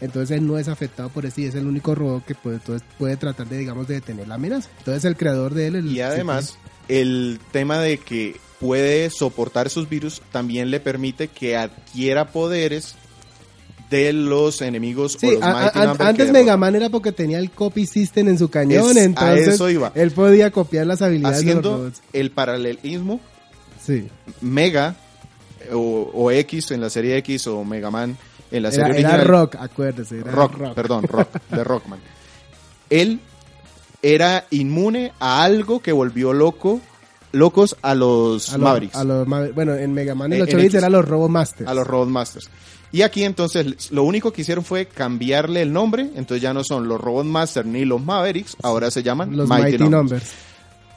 entonces 0.01 0.38
él 0.38 0.45
no 0.45 0.57
es 0.57 0.67
afectado 0.67 1.10
por 1.10 1.25
eso 1.25 1.39
y 1.41 1.45
es 1.45 1.55
el 1.55 1.65
único 1.65 1.95
robot 1.95 2.25
que 2.25 2.36
puede, 2.36 3.17
tratar 3.17 3.48
de, 3.48 3.57
digamos, 3.57 3.88
de 3.88 3.95
detener 3.95 4.27
la 4.27 4.36
amenaza. 4.36 4.69
Entonces 4.79 5.05
el 5.05 5.15
creador 5.15 5.53
de 5.53 5.67
él... 5.67 5.75
El, 5.77 5.88
Y 5.88 6.01
además, 6.01 6.57
el 6.88 7.39
tema 7.51 7.79
de 7.79 7.98
que 7.98 8.36
puede 8.60 9.10
soportar 9.10 9.67
esos 9.67 9.88
virus 9.89 10.22
también 10.32 10.72
le 10.72 10.79
permite 10.79 11.27
que 11.27 11.56
adquiera 11.58 12.32
poderes 12.32 12.96
de 13.89 14.12
los 14.13 14.62
enemigos 14.62 15.15
o 15.15 15.20
Sí, 15.20 15.32
los 15.32 15.41
a- 15.44 15.70
antes 16.08 16.32
Mega 16.32 16.58
Man 16.58 16.75
era 16.75 16.89
porque 16.89 17.12
tenía 17.13 17.39
el 17.39 17.51
copy 17.51 17.86
system 17.86 18.27
en 18.29 18.38
su 18.38 18.50
cañón, 18.50 18.91
Es- 18.91 18.98
a 18.98 19.03
entonces 19.03 19.48
eso 19.50 19.70
iba. 19.70 19.91
él 19.96 20.12
podía 20.12 20.51
copiar 20.51 20.88
las 20.88 21.01
habilidades 21.01 21.39
de 21.39 21.46
los 21.46 21.51
haciendo 21.56 21.77
robots. 21.77 22.01
el 22.13 22.32
paralelismo 22.32 23.22
Sí. 23.86 24.08
Mega 24.41 24.96
o, 25.72 26.12
o 26.13 26.32
X 26.32 26.72
en 26.72 26.82
la 26.82 26.89
serie 26.89 27.15
X 27.17 27.48
o 27.48 27.63
Mega 27.63 27.89
Man 27.91 28.17
en 28.51 28.63
la 28.63 28.72
serie 28.72 28.86
Era, 28.89 29.00
era 29.00 29.10
original. 29.10 29.27
rock, 29.27 29.56
acuérdese. 29.58 30.20
Era 30.20 30.32
rock, 30.32 30.74
perdón, 30.74 31.03
Rock, 31.08 31.29
de 31.51 31.63
Rockman. 31.63 32.00
Él 32.89 33.20
era 34.01 34.45
inmune 34.51 35.11
a 35.19 35.43
algo 35.43 35.79
que 35.81 35.91
volvió 35.91 36.33
loco, 36.33 36.79
locos 37.31 37.75
a 37.81 37.95
los 37.95 38.53
A 38.53 38.57
Mavericks, 38.57 38.95
a 38.95 39.03
los 39.03 39.27
Maverick- 39.27 39.53
bueno, 39.55 39.75
en 39.75 39.93
Mega 39.93 40.15
Man 40.15 40.31
los 40.31 40.41
8 40.47 40.57
en 40.57 40.63
bits 40.63 40.75
eran 40.75 40.91
los 40.91 41.05
Robo 41.07 41.27
Masters. 41.29 41.69
a 41.69 41.73
los 41.73 41.85
Robot 41.85 42.09
Masters. 42.09 42.49
Y 42.91 43.01
aquí 43.01 43.23
entonces 43.23 43.91
lo 43.91 44.03
único 44.03 44.31
que 44.31 44.41
hicieron 44.41 44.63
fue 44.63 44.85
cambiarle 44.85 45.61
el 45.61 45.73
nombre, 45.73 46.03
entonces 46.15 46.41
ya 46.41 46.53
no 46.53 46.63
son 46.63 46.87
los 46.87 47.01
Robot 47.01 47.25
Masters 47.25 47.67
ni 47.67 47.83
los 47.85 48.01
Mavericks, 48.01 48.55
ahora 48.63 48.89
se 48.91 49.03
llaman 49.03 49.35
los 49.35 49.47
Mighty, 49.49 49.63
Mighty, 49.63 49.77
Numbers. 49.83 49.91
Numbers. 49.91 50.31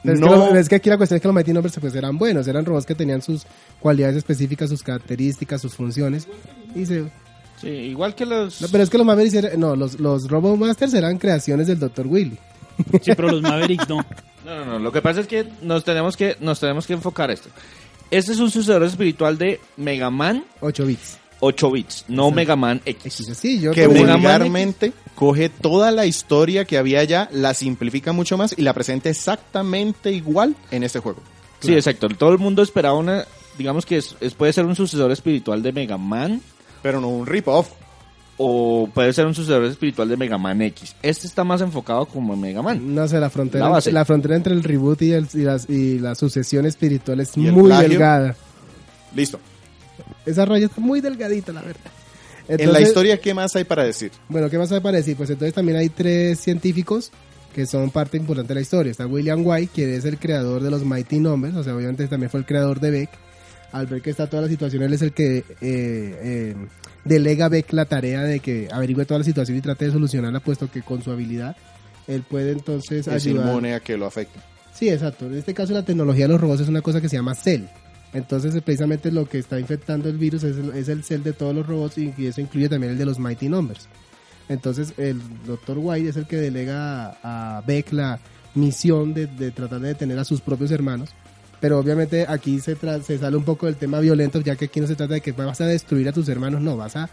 Pero 0.03 0.15
No- 0.19 0.25
Es, 0.25 0.31
que 0.47 0.53
lo- 0.53 0.59
es 0.61 0.69
que 0.69 0.75
aquí 0.75 0.89
la 0.89 0.97
cuestión 0.97 1.15
es 1.17 1.21
que 1.21 1.27
los 1.27 1.35
Mighty 1.35 1.53
Numbers 1.53 1.79
pues, 1.79 1.93
eran 1.95 2.17
buenos, 2.17 2.47
eran 2.47 2.65
robots 2.65 2.85
que 2.85 2.95
tenían 2.95 3.21
sus 3.21 3.43
cualidades 3.79 4.15
específicas, 4.17 4.69
sus 4.69 4.81
características, 4.83 5.61
sus 5.61 5.75
funciones. 5.75 6.27
Y 6.75 6.85
se- 6.85 7.11
Sí, 7.59 7.67
igual 7.67 8.15
que 8.15 8.25
los... 8.25 8.59
no, 8.59 8.67
pero 8.71 8.83
es 8.83 8.89
que 8.89 8.97
los 8.97 9.05
Mavericks 9.05 9.35
eran- 9.35 9.59
no, 9.59 9.75
los, 9.75 9.99
los 9.99 10.27
Robo 10.27 10.55
Masters 10.57 10.95
eran 10.95 11.19
creaciones 11.19 11.67
del 11.67 11.77
Dr. 11.77 12.07
Willy. 12.07 12.39
Sí, 13.01 13.11
pero 13.15 13.29
los 13.29 13.41
Mavericks 13.41 13.87
no. 13.89 13.97
No, 14.45 14.55
no, 14.55 14.65
no. 14.65 14.79
Lo 14.79 14.91
que 14.91 15.01
pasa 15.01 15.19
es 15.21 15.27
que 15.27 15.47
nos 15.61 15.83
tenemos 15.83 16.17
que, 16.17 16.35
nos 16.39 16.59
tenemos 16.59 16.87
que 16.87 16.93
enfocar 16.93 17.29
esto. 17.31 17.49
Este 18.09 18.31
es 18.33 18.39
un 18.39 18.49
sucesor 18.51 18.83
espiritual 18.83 19.37
de 19.37 19.59
Mega 19.77 20.09
Man 20.09 20.43
8 20.59 20.85
bits. 20.85 21.17
8 21.39 21.71
bits, 21.71 22.05
no 22.07 22.23
Exacto. 22.23 22.35
Mega 22.35 22.55
Man 22.55 22.81
X, 22.85 23.19
X. 23.21 23.37
sí, 23.37 23.59
yo 23.59 23.71
que 23.71 23.87
vulgarmente 23.87 24.93
coge 25.15 25.49
toda 25.49 25.89
la 25.91 26.05
historia 26.05 26.65
que 26.65 26.77
había 26.77 27.03
ya, 27.03 27.29
la 27.31 27.53
simplifica 27.55 28.11
mucho 28.11 28.37
más 28.37 28.53
y 28.57 28.61
la 28.61 28.73
presenta 28.73 29.09
exactamente 29.09 30.11
igual 30.11 30.55
en 30.69 30.83
este 30.83 30.99
juego. 30.99 31.19
Sí, 31.59 31.73
exacto. 31.73 32.09
Todo 32.09 32.31
el 32.31 32.37
mundo 32.37 32.61
esperaba 32.63 32.95
una, 32.95 33.25
digamos 33.57 33.85
que 33.85 33.97
es, 33.97 34.15
es- 34.19 34.33
puede 34.33 34.53
ser 34.53 34.65
un 34.65 34.75
sucesor 34.75 35.11
espiritual 35.11 35.61
de 35.63 35.71
Mega 35.71 35.97
Man 35.97 36.41
Pero 36.81 36.99
no 37.01 37.07
un 37.09 37.25
rip-off. 37.27 37.69
O 38.43 38.89
puede 38.91 39.13
ser 39.13 39.27
un 39.27 39.35
sucesor 39.35 39.63
espiritual 39.65 40.09
de 40.09 40.17
Mega 40.17 40.37
Man 40.39 40.61
X. 40.63 40.95
Este 41.03 41.27
está 41.27 41.43
más 41.43 41.61
enfocado 41.61 42.05
como 42.07 42.33
en 42.33 42.41
Mega 42.41 42.61
Man. 42.63 42.95
No 42.95 43.07
sé, 43.07 43.19
la 43.19 43.29
frontera, 43.29 43.65
La 43.65 43.69
base. 43.71 43.91
la 43.91 44.03
frontera 44.03 44.35
entre 44.35 44.53
el 44.53 44.63
reboot 44.63 44.99
y, 45.03 45.11
el- 45.13 45.27
y 45.69 45.99
la 45.99 46.15
sucesión 46.15 46.65
espiritual 46.65 47.19
es 47.19 47.37
¿Y 47.37 47.45
el 47.47 47.53
muy 47.53 47.65
plagio? 47.65 47.89
delgada. 47.89 48.35
Listo. 49.15 49.39
Esa 50.25 50.45
raya 50.45 50.65
está 50.65 50.81
muy 50.81 51.01
delgadita, 51.01 51.53
la 51.53 51.61
verdad. 51.61 51.91
en 52.47 52.73
la 52.73 52.81
historia, 52.81 53.17
¿qué 53.19 53.33
más 53.33 53.55
hay 53.55 53.63
para 53.63 53.83
decir? 53.83 54.11
Bueno, 54.27 54.49
¿qué 54.49 54.57
más 54.57 54.71
hay 54.71 54.79
para 54.79 54.97
decir? 54.97 55.15
Pues 55.15 55.29
entonces 55.29 55.53
también 55.53 55.77
hay 55.77 55.89
tres 55.89 56.39
científicos 56.39 57.11
que 57.53 57.65
son 57.65 57.91
parte 57.91 58.17
importante 58.17 58.49
de 58.49 58.55
la 58.55 58.61
historia. 58.61 58.91
Está 58.91 59.05
William 59.05 59.45
White, 59.45 59.71
que 59.75 59.95
es 59.95 60.05
el 60.05 60.17
creador 60.17 60.63
de 60.63 60.71
los 60.71 60.83
Mighty 60.83 61.19
Numbers, 61.19 61.55
o 61.55 61.63
sea, 61.63 61.75
obviamente 61.75 62.07
también 62.07 62.29
fue 62.29 62.39
el 62.39 62.45
creador 62.45 62.79
de 62.79 62.91
Beck. 62.91 63.09
Al 63.71 63.87
ver 63.87 64.01
que 64.01 64.09
está 64.09 64.27
toda 64.27 64.41
la 64.43 64.49
situación, 64.49 64.83
él 64.83 64.91
es 64.93 65.01
el 65.01 65.13
que 65.13 65.37
eh, 65.37 65.43
eh, 65.61 66.55
delega 67.05 67.45
a 67.45 67.49
Beck 67.49 67.71
la 67.73 67.85
tarea 67.85 68.23
de 68.23 68.39
que 68.39 68.67
averigüe 68.71 69.05
toda 69.05 69.19
la 69.19 69.23
situación 69.23 69.57
y 69.57 69.61
trate 69.61 69.85
de 69.85 69.91
solucionarla, 69.91 70.39
puesto 70.39 70.69
que 70.69 70.81
con 70.81 71.01
su 71.01 71.11
habilidad 71.11 71.55
él 72.07 72.23
puede 72.23 72.51
entonces 72.51 73.07
Es 73.07 73.25
ayudar. 73.25 73.47
inmune 73.47 73.73
a 73.75 73.79
que 73.79 73.97
lo 73.97 74.05
afecte. 74.05 74.39
Sí, 74.73 74.89
exacto. 74.89 75.25
En 75.27 75.35
este 75.35 75.53
caso 75.53 75.73
la 75.73 75.83
tecnología 75.83 76.25
de 76.25 76.33
los 76.33 76.41
robots 76.41 76.61
es 76.61 76.67
una 76.69 76.81
cosa 76.81 77.01
que 77.01 77.09
se 77.09 77.15
llama 77.17 77.35
cell. 77.35 77.63
Entonces 78.13 78.53
eh, 78.55 78.61
precisamente 78.61 79.11
lo 79.11 79.27
que 79.27 79.39
está 79.39 79.59
infectando 79.59 80.09
el 80.09 80.17
virus 80.17 80.43
es 80.43 80.57
el, 80.57 80.71
es 80.71 80.89
el 80.89 81.03
cell 81.03 81.21
de 81.23 81.33
todos 81.33 81.55
los 81.55 81.65
robots 81.65 81.97
y, 81.97 82.13
y 82.17 82.25
eso 82.27 82.41
incluye 82.41 82.67
también 82.69 82.93
el 82.93 82.97
de 82.97 83.05
los 83.05 83.19
Mighty 83.19 83.47
Numbers. 83.49 83.87
Entonces 84.49 84.93
el 84.97 85.21
Dr. 85.45 85.77
White 85.79 86.09
es 86.09 86.17
el 86.17 86.27
que 86.27 86.35
delega 86.37 87.07
a, 87.23 87.57
a 87.57 87.61
Beck 87.61 87.93
la 87.93 88.19
misión 88.53 89.13
de, 89.13 89.27
de 89.27 89.51
tratar 89.51 89.79
de 89.79 89.89
detener 89.89 90.19
a 90.19 90.25
sus 90.25 90.41
propios 90.41 90.71
hermanos. 90.71 91.11
Pero 91.61 91.79
obviamente 91.79 92.25
aquí 92.27 92.59
se, 92.59 92.75
se 92.75 93.17
sale 93.17 93.37
un 93.37 93.45
poco 93.45 93.67
del 93.67 93.75
tema 93.75 94.01
violento, 94.01 94.41
ya 94.41 94.57
que 94.57 94.65
aquí 94.65 94.81
no 94.81 94.87
se 94.87 94.95
trata 94.95 95.13
de 95.13 95.21
que 95.21 95.31
vas 95.31 95.61
a 95.61 95.67
destruir 95.67 96.09
a 96.09 96.11
tus 96.11 96.27
hermanos, 96.27 96.59
no, 96.59 96.75
vas 96.75 96.97
a 96.97 97.09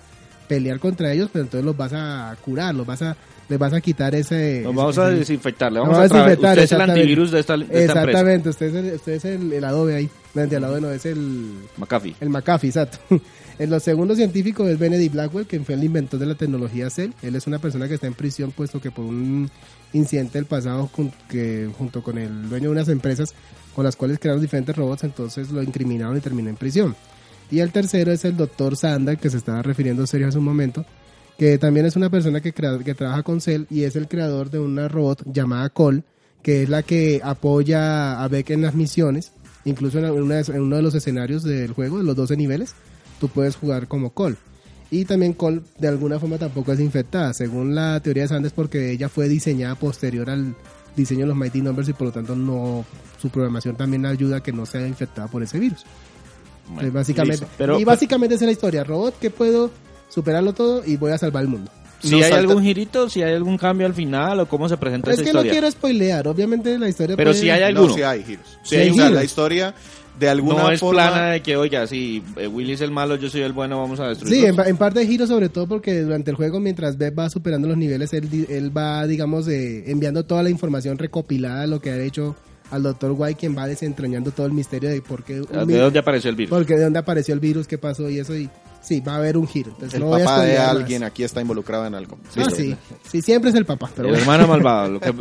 pelear 0.48 0.80
contra 0.80 1.12
ellos, 1.12 1.28
pero 1.32 1.44
entonces 1.44 1.64
los 1.64 1.76
vas 1.76 1.92
a 1.94 2.36
curar, 2.44 2.74
los 2.74 2.86
vas 2.86 3.02
a, 3.02 3.16
les 3.48 3.58
vas 3.58 3.72
a 3.72 3.80
quitar 3.80 4.14
ese... 4.14 4.58
Ese- 4.60 4.66
vamos 4.66 4.98
a 4.98 5.10
desinfectar. 5.10 5.70
Le 5.72 5.80
Vamos 5.80 5.98
a 5.98 6.02
desinfectar, 6.02 6.36
Usted 6.36 6.50
es 6.50 6.56
el 6.56 6.62
exactamente. 6.64 7.00
antivirus 7.00 7.30
de 7.30 7.40
esta, 7.40 7.56
de 7.56 7.62
esta 7.64 7.74
empresa. 7.76 8.00
Exactamente, 8.00 8.48
usted 8.48 8.66
es, 8.66 8.74
el, 8.74 8.94
usted 8.94 9.12
es 9.12 9.24
el, 9.24 9.52
el 9.52 9.64
Adobe 9.64 9.94
ahí. 9.94 10.08
No, 10.34 10.42
el 10.42 10.64
Adobe 10.64 10.80
no, 10.80 10.90
es 10.90 11.06
el, 11.06 11.52
McAfee. 11.76 12.16
el 12.20 12.30
McAfee, 12.30 12.68
exacto. 12.68 12.98
En 13.58 13.70
los 13.70 13.82
segundos 13.82 14.18
científicos 14.18 14.68
es 14.68 14.78
Benedict 14.78 15.12
Blackwell, 15.14 15.44
quien 15.44 15.64
fue 15.64 15.74
el 15.74 15.82
inventor 15.82 16.20
de 16.20 16.26
la 16.26 16.36
tecnología 16.36 16.88
Cell. 16.90 17.10
Él 17.22 17.34
es 17.34 17.48
una 17.48 17.58
persona 17.58 17.88
que 17.88 17.94
está 17.94 18.06
en 18.06 18.14
prisión, 18.14 18.52
puesto 18.52 18.80
que 18.80 18.92
por 18.92 19.04
un 19.04 19.50
incidente 19.92 20.38
del 20.38 20.44
pasado, 20.46 20.88
que 21.28 21.68
junto 21.76 22.00
con 22.00 22.18
el 22.18 22.48
dueño 22.48 22.66
de 22.66 22.70
unas 22.70 22.88
empresas 22.88 23.34
con 23.74 23.84
las 23.84 23.96
cuales 23.96 24.20
crearon 24.20 24.40
diferentes 24.40 24.76
robots, 24.76 25.02
entonces 25.02 25.50
lo 25.50 25.60
incriminaron 25.60 26.16
y 26.16 26.20
terminó 26.20 26.50
en 26.50 26.54
prisión. 26.56 26.94
Y 27.50 27.60
el 27.60 27.72
tercero 27.72 28.12
es 28.12 28.24
el 28.24 28.36
doctor 28.36 28.76
Sanda, 28.76 29.16
que 29.16 29.30
se 29.30 29.38
estaba 29.38 29.62
refiriendo 29.62 30.06
serio 30.06 30.28
hace 30.28 30.38
un 30.38 30.44
momento, 30.44 30.84
que 31.38 31.56
también 31.58 31.86
es 31.86 31.96
una 31.96 32.10
persona 32.10 32.40
que, 32.40 32.52
crea- 32.52 32.78
que 32.78 32.94
trabaja 32.94 33.22
con 33.22 33.40
Cell 33.40 33.64
y 33.70 33.84
es 33.84 33.96
el 33.96 34.08
creador 34.08 34.50
de 34.50 34.58
una 34.58 34.88
robot 34.88 35.22
llamada 35.32 35.68
Cole, 35.70 36.02
que 36.42 36.62
es 36.64 36.68
la 36.68 36.82
que 36.82 37.20
apoya 37.24 38.22
a 38.22 38.28
Beck 38.28 38.50
en 38.50 38.62
las 38.62 38.74
misiones. 38.74 39.32
Incluso 39.64 39.98
en 39.98 40.04
uno 40.10 40.76
de 40.76 40.82
los 40.82 40.94
escenarios 40.94 41.42
del 41.42 41.72
juego, 41.72 41.98
de 41.98 42.04
los 42.04 42.16
12 42.16 42.36
niveles, 42.36 42.74
tú 43.20 43.28
puedes 43.28 43.56
jugar 43.56 43.88
como 43.88 44.10
Cole. 44.10 44.36
Y 44.90 45.04
también 45.04 45.32
Cole 45.34 45.60
de 45.78 45.88
alguna 45.88 46.18
forma 46.18 46.38
tampoco 46.38 46.72
es 46.72 46.80
infectada, 46.80 47.34
según 47.34 47.74
la 47.74 48.00
teoría 48.00 48.22
de 48.24 48.28
Sanders, 48.28 48.54
porque 48.54 48.90
ella 48.92 49.08
fue 49.08 49.28
diseñada 49.28 49.74
posterior 49.74 50.30
al 50.30 50.54
diseño 50.96 51.20
de 51.20 51.26
los 51.26 51.36
Mighty 51.36 51.60
Numbers 51.60 51.88
y 51.88 51.92
por 51.92 52.06
lo 52.08 52.12
tanto 52.12 52.34
no 52.34 52.84
su 53.20 53.28
programación 53.30 53.76
también 53.76 54.06
ayuda 54.06 54.38
a 54.38 54.42
que 54.42 54.52
no 54.52 54.64
sea 54.64 54.86
infectada 54.86 55.28
por 55.28 55.42
ese 55.42 55.58
virus. 55.58 55.84
Bueno, 56.68 56.88
Entonces, 56.88 56.92
básicamente. 56.94 57.46
Pero- 57.56 57.78
y 57.80 57.84
básicamente 57.84 58.34
esa 58.34 58.44
es 58.44 58.48
la 58.48 58.52
historia. 58.52 58.84
Robot 58.84 59.18
que 59.18 59.30
puedo 59.30 59.70
superarlo 60.08 60.52
todo 60.52 60.82
y 60.86 60.96
voy 60.96 61.12
a 61.12 61.18
salvar 61.18 61.42
el 61.42 61.48
mundo. 61.48 61.70
Si 62.00 62.22
hay 62.22 62.30
algún 62.32 62.62
girito, 62.62 63.10
si 63.10 63.22
hay 63.22 63.34
algún 63.34 63.58
cambio 63.58 63.84
al 63.86 63.94
final 63.94 64.38
o 64.40 64.46
cómo 64.46 64.68
se 64.68 64.76
presenta 64.76 65.10
Es 65.10 65.18
esa 65.18 65.24
que 65.26 65.32
no 65.32 65.42
quiero 65.42 65.68
spoilear, 65.70 66.28
obviamente 66.28 66.78
la 66.78 66.88
historia 66.88 67.16
Pero 67.16 67.30
puede- 67.32 67.40
si 67.40 67.50
hay 67.50 67.60
No, 67.60 67.66
alguno. 67.80 67.94
sí 67.94 68.02
hay 68.02 68.22
giros. 68.22 68.58
Sí 68.62 68.76
hay 68.76 68.90
giros. 68.92 69.10
la 69.10 69.24
historia 69.24 69.74
de 70.18 70.28
alguna 70.28 70.62
no 70.62 70.70
es 70.70 70.78
forma... 70.80 71.10
plana 71.10 71.30
de 71.30 71.42
que, 71.42 71.56
oiga, 71.56 71.86
si 71.88 72.22
eh, 72.36 72.46
Willy 72.46 72.72
es 72.72 72.80
el 72.82 72.90
malo, 72.92 73.16
yo 73.16 73.28
soy 73.30 73.40
el 73.42 73.52
bueno, 73.52 73.78
vamos 73.80 73.98
a 74.00 74.08
destruir. 74.08 74.32
Sí, 74.34 74.44
en, 74.46 74.54
pa- 74.56 74.68
en 74.68 74.76
parte 74.76 75.00
de 75.00 75.06
giro 75.08 75.26
sobre 75.26 75.48
todo 75.48 75.66
porque 75.66 76.00
durante 76.02 76.30
el 76.30 76.36
juego 76.36 76.60
mientras 76.60 76.96
Beth 76.98 77.18
va 77.18 77.28
superando 77.30 77.66
los 77.66 77.76
niveles, 77.76 78.12
él, 78.12 78.28
di- 78.30 78.46
él 78.48 78.76
va, 78.76 79.04
digamos, 79.06 79.48
eh, 79.48 79.84
enviando 79.90 80.24
toda 80.24 80.42
la 80.44 80.50
información 80.50 80.98
recopilada, 80.98 81.66
lo 81.66 81.80
que 81.80 81.90
ha 81.90 82.00
hecho 82.00 82.36
al 82.70 82.82
Dr. 82.82 83.12
White, 83.16 83.38
quien 83.40 83.56
va 83.56 83.66
desentrañando 83.66 84.30
todo 84.30 84.46
el 84.46 84.52
misterio 84.52 84.90
de 84.90 85.00
por 85.00 85.24
qué... 85.24 85.34
¿De 85.40 85.78
dónde 85.78 85.98
apareció 85.98 86.30
el 86.30 86.36
virus? 86.36 86.50
Porque 86.50 86.74
de 86.74 86.84
dónde 86.84 86.98
apareció 86.98 87.34
el 87.34 87.40
virus, 87.40 87.66
qué 87.66 87.78
pasó 87.78 88.08
y 88.10 88.18
eso, 88.18 88.34
y 88.36 88.48
sí, 88.82 89.00
va 89.00 89.14
a 89.14 89.16
haber 89.16 89.36
un 89.36 89.46
giro. 89.46 89.70
Entonces, 89.70 89.94
El 89.94 90.00
no 90.00 90.06
voy 90.08 90.20
a 90.22 90.24
papá 90.24 90.42
de 90.42 90.58
más. 90.58 90.68
alguien 90.68 91.02
aquí 91.02 91.22
está 91.24 91.40
involucrado 91.40 91.86
en 91.86 91.94
algo. 91.94 92.18
Ah, 92.22 92.30
Listo. 92.36 92.54
sí, 92.56 92.76
sí, 93.10 93.22
siempre 93.22 93.50
es 93.50 93.56
el 93.56 93.64
papá, 93.64 93.90
pero 93.94 94.08
el 94.08 94.14
bueno. 94.14 94.32
hermano 94.32 94.46
malvado. 94.52 94.90
Lo 94.90 95.00
que... 95.00 95.12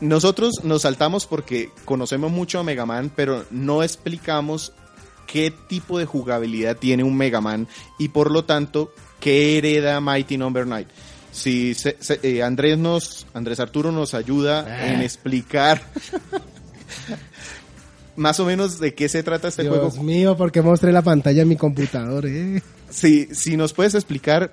Nosotros 0.00 0.64
nos 0.64 0.82
saltamos 0.82 1.26
porque 1.26 1.70
conocemos 1.84 2.30
mucho 2.30 2.58
a 2.58 2.64
Mega 2.64 2.86
Man, 2.86 3.10
pero 3.14 3.44
no 3.50 3.82
explicamos 3.82 4.72
qué 5.26 5.52
tipo 5.68 5.98
de 5.98 6.06
jugabilidad 6.06 6.76
tiene 6.76 7.04
un 7.04 7.16
Mega 7.16 7.40
Man 7.40 7.68
y 7.98 8.08
por 8.08 8.30
lo 8.30 8.44
tanto 8.44 8.92
qué 9.20 9.58
hereda 9.58 10.00
Mighty 10.00 10.38
Number 10.38 10.66
9. 10.66 10.86
Si 11.32 11.74
se- 11.74 11.96
se- 12.00 12.20
eh, 12.22 12.42
Andrés 12.42 12.76
nos 12.78 13.26
Andrés 13.34 13.60
Arturo 13.60 13.92
nos 13.92 14.14
ayuda 14.14 14.64
Ah. 14.68 14.92
en 14.92 15.00
explicar 15.02 15.82
más 18.16 18.38
o 18.40 18.44
menos 18.44 18.78
de 18.80 18.94
qué 18.94 19.08
se 19.08 19.22
trata 19.22 19.48
este 19.48 19.62
Dios 19.62 19.76
juego. 19.76 20.02
mío, 20.02 20.36
porque 20.36 20.62
mostré 20.62 20.92
la 20.92 21.02
pantalla 21.02 21.42
en 21.42 21.48
mi 21.48 21.56
computador, 21.56 22.26
eh. 22.26 22.62
Si, 22.90 23.26
si 23.34 23.56
nos 23.56 23.72
puedes 23.72 23.94
explicar 23.94 24.52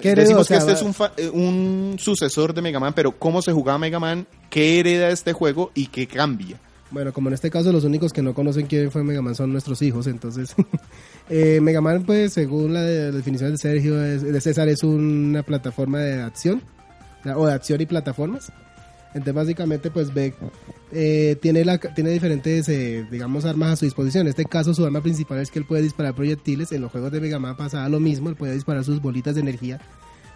¿Qué? 0.00 0.14
Decimos 0.14 0.40
O 0.40 0.44
sea, 0.44 0.56
que 0.56 0.60
este 0.60 0.72
va- 0.72 0.78
es 0.78 0.84
un, 0.86 0.94
fa- 0.94 1.12
eh, 1.18 1.28
un 1.28 1.96
sucesor 1.98 2.54
de 2.54 2.62
Mega 2.62 2.80
Man, 2.80 2.94
pero 2.94 3.18
¿cómo 3.18 3.42
se 3.42 3.52
jugaba 3.52 3.78
Mega 3.78 4.00
Man? 4.00 4.26
¿Qué 4.48 4.80
hereda 4.80 5.10
este 5.10 5.34
juego 5.34 5.70
y 5.74 5.88
qué 5.88 6.06
cambia? 6.06 6.58
Bueno, 6.92 7.12
como 7.12 7.28
en 7.28 7.34
este 7.34 7.50
caso 7.50 7.72
los 7.72 7.84
únicos 7.84 8.12
que 8.12 8.20
no 8.22 8.34
conocen 8.34 8.66
quién 8.66 8.90
fue 8.90 9.02
Mega 9.02 9.22
Man 9.22 9.34
son 9.34 9.50
nuestros 9.50 9.80
hijos, 9.82 10.06
entonces 10.06 10.54
eh, 11.30 11.58
Mega 11.62 11.80
Man, 11.80 12.04
pues 12.04 12.34
según 12.34 12.74
la, 12.74 12.82
de- 12.82 13.10
la 13.10 13.16
definición 13.16 13.52
de 13.52 13.58
Sergio, 13.58 14.02
es- 14.04 14.22
de 14.22 14.40
César, 14.40 14.68
es 14.68 14.82
una 14.82 15.42
plataforma 15.42 16.00
de 16.00 16.20
acción, 16.22 16.62
o 17.36 17.46
de 17.46 17.52
acción 17.54 17.80
y 17.80 17.86
plataformas. 17.86 18.52
Entonces 19.14 19.34
básicamente 19.34 19.90
pues 19.90 20.12
ve, 20.12 20.34
eh, 20.90 21.36
tiene, 21.40 21.64
la, 21.64 21.78
tiene 21.78 22.10
diferentes, 22.10 22.68
eh, 22.68 23.06
digamos, 23.10 23.44
armas 23.44 23.72
a 23.72 23.76
su 23.76 23.84
disposición. 23.84 24.22
En 24.22 24.28
este 24.30 24.44
caso 24.46 24.72
su 24.74 24.84
arma 24.84 25.02
principal 25.02 25.38
es 25.38 25.50
que 25.50 25.58
él 25.58 25.66
puede 25.66 25.82
disparar 25.82 26.14
proyectiles. 26.14 26.72
En 26.72 26.80
los 26.82 26.90
juegos 26.92 27.12
de 27.12 27.20
Mega 27.20 27.38
Man 27.38 27.56
pasaba 27.56 27.88
lo 27.90 28.00
mismo, 28.00 28.28
él 28.30 28.36
puede 28.36 28.54
disparar 28.54 28.84
sus 28.84 29.00
bolitas 29.02 29.34
de 29.34 29.42
energía 29.42 29.80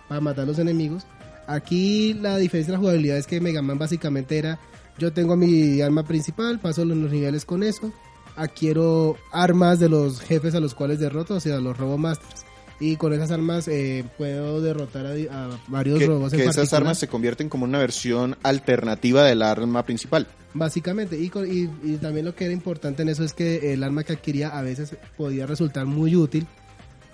para 0.09 0.21
matar 0.21 0.45
a 0.45 0.47
los 0.47 0.59
enemigos. 0.59 1.07
Aquí 1.47 2.15
la 2.15 2.37
diferencia 2.39 2.73
de 2.73 2.77
la 2.77 2.81
jugabilidad 2.81 3.17
es 3.19 3.27
que 3.27 3.41
Mega 3.41 3.63
Man 3.63 3.79
básicamente 3.79 4.37
era, 4.37 4.59
yo 4.99 5.13
tengo 5.13 5.37
mi 5.37 5.81
arma 5.81 6.05
principal, 6.05 6.61
paso 6.61 6.85
los 6.85 6.97
los 6.97 7.11
niveles 7.11 7.45
con 7.45 7.63
eso, 7.63 7.93
adquiero 8.37 9.17
armas 9.33 9.79
de 9.79 9.89
los 9.89 10.21
jefes 10.21 10.55
a 10.55 10.61
los 10.61 10.75
cuales 10.75 10.99
derroto, 11.01 11.35
o 11.35 11.41
sea, 11.41 11.59
los 11.59 11.77
Robomasters. 11.77 12.45
Y 12.79 12.97
con 12.97 13.15
esas 13.15 13.31
armas 13.31 13.69
eh, 13.69 14.05
puedo 14.19 14.61
derrotar 14.61 15.07
a, 15.07 15.49
varios 15.69 15.99
Que, 15.99 16.07
robos 16.07 16.33
en 16.35 16.39
que 16.41 16.45
esas 16.45 16.57
particular. 16.57 16.83
armas 16.83 16.99
se 16.99 17.09
convierten 17.09 17.49
como 17.49 17.65
una 17.65 17.79
versión 17.79 18.37
alternativa 18.43 19.25
del 19.25 19.41
arma 19.41 19.83
principal. 19.87 20.27
Básicamente, 20.53 21.19
y, 21.19 21.31
y, 21.47 21.71
y 21.83 21.97
también 21.97 22.27
lo 22.27 22.35
que 22.35 22.45
era 22.45 22.53
importante 22.53 23.01
en 23.01 23.09
eso 23.09 23.25
es 23.25 23.33
que 23.33 23.73
el 23.73 23.83
arma 23.83 24.05
que 24.05 24.13
adquiría 24.13 24.49
a 24.51 24.61
veces 24.61 24.95
podía 25.17 25.47
resultar 25.47 25.87
muy 25.87 26.17
útil 26.17 26.47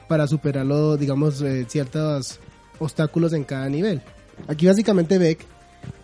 para 0.09 0.27
superar 0.27 0.67
digamos, 0.99 1.41
eh, 1.43 1.65
ciertos 1.69 2.41
obstáculos 2.79 3.33
en 3.33 3.45
cada 3.45 3.69
nivel. 3.69 4.03
Aquí 4.49 4.67
básicamente 4.67 5.17
Beck 5.17 5.47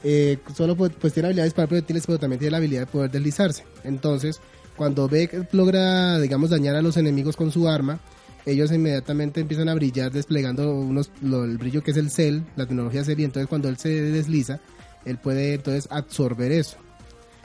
eh, 0.04 0.38
solo 0.54 0.76
pu- 0.76 0.90
pues 1.00 1.12
tiene 1.12 1.28
habilidades 1.28 1.54
para 1.54 1.66
proyectiles, 1.68 2.04
pero 2.06 2.18
también 2.18 2.38
tiene 2.38 2.52
la 2.52 2.56
habilidad 2.58 2.80
de 2.82 2.86
poder 2.86 3.10
deslizarse. 3.10 3.64
Entonces, 3.84 4.40
cuando 4.76 5.08
Beck 5.08 5.52
logra, 5.52 6.18
digamos, 6.20 6.50
dañar 6.50 6.76
a 6.76 6.82
los 6.82 6.96
enemigos 6.96 7.36
con 7.36 7.50
su 7.50 7.68
arma, 7.68 7.98
ellos 8.46 8.70
inmediatamente 8.72 9.40
empiezan 9.40 9.68
a 9.68 9.74
brillar 9.74 10.10
desplegando 10.12 10.72
unos, 10.72 11.10
lo- 11.20 11.44
el 11.44 11.58
brillo 11.58 11.82
que 11.82 11.90
es 11.90 11.96
el 11.96 12.10
cel, 12.10 12.44
la 12.56 12.66
tecnología 12.66 13.04
cel, 13.04 13.20
y 13.20 13.24
entonces 13.24 13.48
cuando 13.48 13.68
él 13.68 13.76
se 13.76 13.88
desliza, 13.88 14.60
él 15.04 15.18
puede 15.18 15.54
entonces 15.54 15.86
absorber 15.90 16.52
eso. 16.52 16.76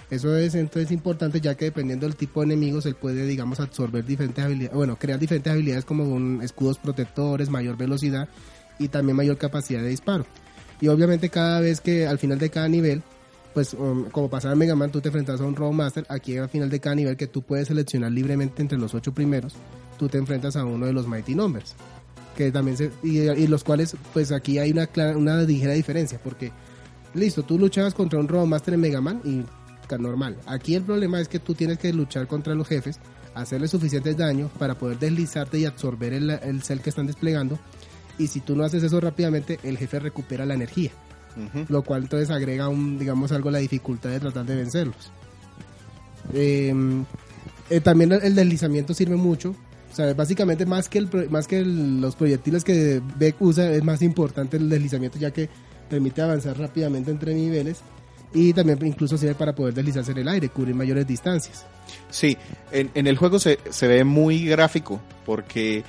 Eso 0.10 0.38
es 0.38 0.54
entonces 0.54 0.92
importante 0.92 1.42
ya 1.42 1.56
que 1.56 1.66
dependiendo 1.66 2.06
del 2.06 2.16
tipo 2.16 2.42
de 2.42 2.46
enemigos 2.46 2.86
él 2.86 2.94
puede 2.94 3.26
digamos 3.26 3.60
absorber 3.60 4.06
diferentes 4.06 4.44
habilidades, 4.46 4.76
bueno, 4.78 4.96
crear 4.98 5.18
diferentes 5.20 5.52
habilidades 5.52 5.86
como 5.86 6.04
un, 6.04 6.42
escudos 6.44 6.78
protectores, 6.78 7.50
mayor 7.50 7.78
velocidad 7.78 8.30
y 8.78 8.90
también 8.90 9.16
mayor 9.16 9.38
capacidad 9.38 9.82
de 9.82 9.88
disparo. 9.90 10.26
Y 10.84 10.90
obviamente 10.90 11.30
cada 11.30 11.62
vez 11.62 11.80
que 11.80 12.06
al 12.08 12.20
final 12.20 12.38
de 12.40 12.50
cada 12.50 12.68
nivel, 12.68 13.02
pues 13.54 13.74
um, 13.74 14.06
como 14.10 14.30
pasaba 14.30 14.52
en 14.52 14.60
Mega 14.60 14.76
Man, 14.76 14.92
tú 14.92 15.00
te 15.00 15.08
enfrentas 15.08 15.40
a 15.40 15.46
un 15.46 15.56
Robomaster, 15.56 16.06
aquí 16.10 16.36
al 16.38 16.50
final 16.50 16.70
de 16.70 16.80
cada 16.82 16.94
nivel 16.96 17.16
que 17.16 17.28
tú 17.28 17.42
puedes 17.42 17.70
seleccionar 17.70 18.12
libremente 18.12 18.62
entre 18.62 18.78
los 18.78 18.94
ocho 18.94 19.14
primeros, 19.14 19.54
tú 19.98 20.10
te 20.10 20.18
enfrentas 20.18 20.58
a 20.58 20.66
uno 20.66 20.86
de 20.86 20.92
los 20.92 21.08
Mighty 21.08 21.36
Numbers. 21.36 21.74
que 22.36 22.52
también 22.52 22.76
se, 22.76 22.92
y, 23.04 23.48
los 23.48 23.64
cuales, 23.64 23.96
pues 24.12 24.32
aquí 24.34 24.58
hay 24.58 24.72
una, 24.72 24.88
clara- 24.88 25.16
una 25.16 25.38
ligera 25.44 25.72
diferencia, 25.74 26.20
porque, 26.22 26.52
listo, 27.14 27.44
tú 27.44 27.58
luchabas 27.60 27.94
contra 27.94 28.20
un 28.20 28.28
Robomaster 28.28 28.74
en 28.74 28.82
Mega 28.82 29.00
Man 29.02 29.22
y 29.24 29.44
normal. 30.00 30.36
Aquí 30.48 30.74
el 30.74 30.82
problema 30.82 31.22
es 31.22 31.28
que 31.28 31.38
tú 31.38 31.54
tienes 31.54 31.78
que 31.78 31.94
luchar 31.94 32.26
contra 32.28 32.56
los 32.56 32.68
jefes, 32.68 33.00
hacerles 33.36 33.70
suficientes 33.72 34.18
daños 34.18 34.50
para 34.58 34.74
poder 34.76 34.98
deslizarte 34.98 35.60
y 35.60 35.66
absorber 35.66 36.14
el, 36.14 36.30
el 36.32 36.64
cel 36.64 36.82
que 36.82 36.90
están 36.90 37.06
desplegando, 37.06 37.60
y 38.18 38.28
si 38.28 38.40
tú 38.42 38.56
no 38.56 38.64
haces 38.64 38.84
eso 38.84 39.00
rápidamente, 39.02 39.60
el 39.64 39.78
jefe 39.78 40.00
recupera 40.00 40.46
la 40.46 40.54
energía. 40.54 40.92
Ujú. 41.36 41.66
lo 41.68 41.82
cual 41.82 42.04
entonces 42.04 42.30
agrega 42.30 42.68
un 42.70 43.00
digamos 43.00 43.32
algo 43.32 43.50
la 43.50 43.58
dificultad 43.58 44.12
de 44.12 44.20
tratar 44.20 44.46
de 44.46 44.56
vencerlos. 44.56 45.12
Eh, 46.34 46.74
eh, 47.70 47.80
también 47.82 48.12
el, 48.12 48.36
deslizamiento 48.36 48.94
sirve 48.94 49.16
mucho. 49.16 49.56
O 49.92 49.96
sea 49.96 50.14
básicamente 50.14 50.66
más 50.66 50.90
que 50.90 51.00
el 51.00 51.10
más 51.30 51.48
que 51.48 51.58
el- 51.60 52.02
los 52.02 52.16
proyectiles 52.16 52.64
que 52.64 53.02
Beck 53.18 53.36
usa 53.42 53.72
es 53.72 53.84
más 53.84 54.02
importante 54.02 54.58
el 54.58 54.70
deslizamiento 54.70 55.20
ya 55.20 55.32
que 55.32 55.50
permite 55.90 56.22
avanzar 56.22 56.58
rápidamente 56.58 57.12
entre 57.12 57.34
niveles 57.36 57.80
y 58.34 58.54
también 58.54 58.84
incluso 58.86 59.18
sirve 59.18 59.36
para 59.36 59.54
poder 59.54 59.74
deslizarse 59.76 60.12
en 60.12 60.18
el 60.20 60.28
aire 60.28 60.50
cubrir 60.50 60.74
mayores 60.76 61.06
distancias. 61.08 61.66
Sí, 62.10 62.38
en, 62.72 62.90
en 62.96 63.06
el 63.08 63.18
juego 63.18 63.40
se, 63.40 63.60
se 63.70 63.88
ve 63.88 64.04
muy 64.04 64.46
gráfico 64.46 65.00
porque 65.26 65.84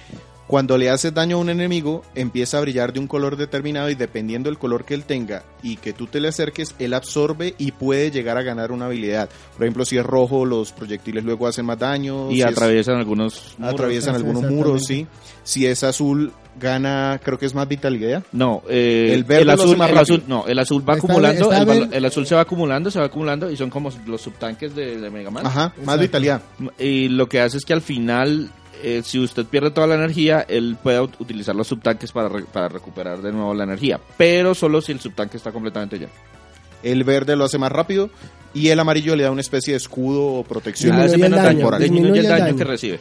cuando 0.47 0.77
le 0.77 0.91
haces 0.91 1.15
daño 1.15 1.37
a 1.37 1.41
un 1.41 1.49
enemigo 1.49 2.03
empieza 2.15 2.59
a 2.59 2.61
brillar 2.61 2.93
de 2.93 3.01
un 3.01 3.07
color 3.07 3.37
determinado 3.37 3.89
y 3.89 3.95
dependiendo 3.95 4.51
del 4.51 4.59
color 4.59 4.85
que 4.85 4.93
él 4.95 5.05
tenga 5.05 5.43
y 5.63 5.77
que 5.77 5.93
tú 5.95 6.07
te 6.07 6.21
le 6.21 6.29
acerques, 6.29 6.75
él 6.79 6.93
absorbe 6.93 7.55
y 7.57 7.73
puede 7.73 8.11
llegar 8.11 8.37
a 8.37 8.43
ganar 8.43 8.71
una 8.71 8.87
habilidad. 8.87 9.31
Por 9.57 9.65
ejemplo, 9.65 9.85
si 9.87 9.97
es 9.97 10.05
rojo, 10.05 10.45
los 10.45 10.73
proyectiles 10.73 11.25
luego 11.25 11.47
hacen 11.47 11.65
más 11.65 11.79
daño. 11.79 12.31
Y 12.31 12.35
si 12.37 12.41
es- 12.43 12.47
atraviesan 12.47 12.97
algunos 12.97 13.55
muros. 13.59 13.75
atraviesan 13.75 14.15
Sí, 14.15 14.21
algunos 14.21 14.43
muros, 14.51 14.85
sí. 14.87 15.07
Si 15.45 15.67
es 15.67 15.83
azul, 15.83 16.33
gana, 16.61 17.21
creo 17.25 17.39
que 17.39 17.47
es 17.47 17.55
más 17.55 17.67
vitalidad. 17.67 18.23
No, 18.33 18.63
eh, 18.69 19.11
El 19.13 19.25
verde 19.25 19.51
azul, 19.53 19.77
más 19.77 19.89
el 19.91 19.97
rápido. 19.97 20.15
azul, 20.17 20.25
no, 20.29 20.47
el 20.47 20.59
azul 20.59 20.89
va 20.89 20.95
Está 20.95 21.07
acumulando, 21.07 21.49
bien, 21.73 21.91
el, 21.93 22.05
azul 22.05 22.27
se 22.27 22.35
va 22.35 22.43
acumulando, 22.43 22.91
se 22.91 22.99
va 23.01 23.07
acumulando 23.07 23.51
y 23.51 23.57
son 23.57 23.71
como 23.71 23.91
los 24.07 24.21
subtanques 24.21 24.75
de, 24.75 25.01
de 25.01 25.11
Mega 25.11 25.31
Man. 25.31 25.47
Ajá, 25.47 25.69
más 25.69 25.79
Exacto. 25.79 26.01
vitalidad. 26.03 26.43
Y 26.79 27.09
lo 27.09 27.29
que 27.29 27.41
hace 27.41 27.57
es 27.57 27.65
que 27.65 27.73
al 27.73 27.83
final, 27.83 28.51
eh, 28.85 29.03
si 29.05 29.19
usted 29.19 29.47
pierde 29.47 29.71
toda 29.71 29.87
la 29.87 29.95
energía, 29.95 30.45
él 30.49 30.77
puede 30.83 31.01
ut- 31.01 31.15
utilizar 31.19 31.55
los 31.57 31.67
subtanques 31.67 32.13
para, 32.13 32.29
re- 32.29 32.45
para 32.45 32.69
recuperar 32.69 33.23
de 33.23 33.33
nuevo 33.33 33.55
la 33.55 33.65
energía, 33.65 33.99
pero 34.17 34.55
solo 34.55 34.81
si 34.81 34.93
el 34.93 35.01
subtanque 35.01 35.37
está 35.39 35.51
completamente 35.53 35.99
lleno. 35.99 36.13
El 36.83 37.03
verde 37.05 37.35
lo 37.37 37.45
hace 37.45 37.57
más 37.59 37.73
rápido 37.73 38.11
y 38.53 38.69
el 38.69 38.79
amarillo 38.79 39.17
le 39.17 39.23
da 39.25 39.31
una 39.31 39.41
especie 39.41 39.73
de 39.73 39.79
escudo 39.79 40.27
o 40.27 40.45
protección 40.45 40.93
Disminuye 40.97 41.07
Hace 41.07 41.15
el 41.15 41.21
menos 41.31 41.43
daño, 41.45 41.79
disminuye 41.79 42.21
el 42.21 42.29
daño. 42.29 42.57
que 42.57 42.65
recibe. 42.65 43.01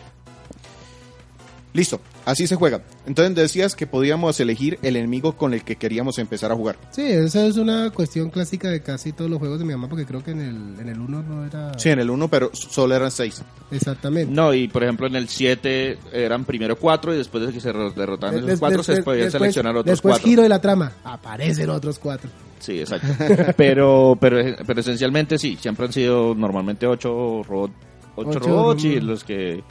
Listo, 1.74 2.00
así 2.26 2.48
se 2.48 2.56
juega. 2.56 2.82
Entonces 3.06 3.36
decías 3.36 3.76
que 3.76 3.86
podíamos 3.88 4.40
elegir 4.40 4.80
el 4.82 4.96
enemigo 4.96 5.34
con 5.38 5.54
el 5.54 5.64
que 5.64 5.76
queríamos 5.76 6.18
empezar 6.20 6.52
a 6.52 6.56
jugar. 6.56 6.78
sí 6.92 7.02
esa 7.04 7.46
es 7.46 7.58
una 7.58 7.90
cuestión 7.92 8.30
clásica 8.30 8.70
de 8.70 8.82
casi 8.82 9.12
todos 9.14 9.30
los 9.30 9.40
juegos 9.40 9.60
de 9.60 9.66
mi 9.66 9.74
mamá 9.74 9.88
porque 9.90 10.06
creo 10.06 10.24
que 10.24 10.32
en 10.32 10.42
el 10.42 10.80
en 10.80 10.90
el 10.90 11.00
1 11.00 11.24
no 11.24 11.46
era 11.46 11.78
Sí, 11.78 11.90
en 11.90 12.00
el 12.00 12.10
1, 12.10 12.28
pero 12.28 12.50
solo 12.54 12.96
eran 12.96 13.12
6. 13.12 13.42
exactamente 13.72 14.32
No, 14.34 14.54
y 14.54 14.68
por 14.68 14.84
ejemplo 14.84 15.08
en 15.08 15.16
el 15.16 15.28
7 15.28 15.98
eran 16.12 16.46
primero 16.46 16.76
4 16.78 17.14
y 17.14 17.18
después 17.18 17.46
de 17.46 17.54
que 17.54 17.60
se 17.60 17.72
ro- 17.72 17.92
derrotaban 17.92 18.36
esos 18.36 18.48
Des- 18.48 18.60
4 18.60 18.78
des- 18.78 18.86
se 18.86 19.04
podían 19.04 19.26
después- 19.26 19.40
seleccionar 19.42 19.76
otros 19.76 19.92
Después 19.94 20.14
4. 20.16 20.28
giro 20.30 20.44
de 20.44 20.50
la 20.50 20.60
trama, 20.62 20.92
aparecen 21.04 21.70
otros 21.70 22.00
cuatro. 22.00 22.30
Sí, 22.60 22.80
exacto. 22.80 23.08
pero, 23.58 24.18
pero, 24.20 24.38
pero 24.66 24.80
esencialmente 24.80 25.38
sí, 25.38 25.58
siempre 25.60 25.86
han 25.86 25.92
sido 25.94 26.34
normalmente 26.34 26.88
8 26.88 27.44
robot, 27.44 27.72
ocho 28.16 28.30
Ocho 28.30 28.40
robots 28.40 28.84
y 28.86 28.90
robots. 28.92 29.04
los 29.06 29.24
que... 29.24 29.64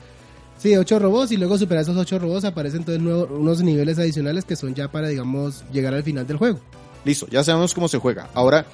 Sí, 0.63 0.77
ocho 0.77 0.99
robots 1.01 1.33
y 1.33 1.37
luego 1.37 1.59
superar 1.59 1.83
esos 1.83 1.97
ocho 1.97 2.19
robots 2.21 2.45
aparecen 2.45 2.81
entonces 2.81 3.03
nuevo- 3.03 3.27
unos 3.35 3.63
niveles 3.63 3.99
adicionales 3.99 4.45
que 4.45 4.55
son 4.55 4.75
ya 4.75 4.87
para, 4.91 5.09
digamos, 5.09 5.65
llegar 5.73 5.93
al 5.93 6.05
final 6.05 6.25
del 6.27 6.37
juego. 6.37 6.61
Listo, 7.05 7.27
ya 7.29 7.43
sabemos 7.43 7.75
cómo 7.75 7.89
se 7.89 7.99
juega. 7.99 8.29
Ahora, 8.33 8.65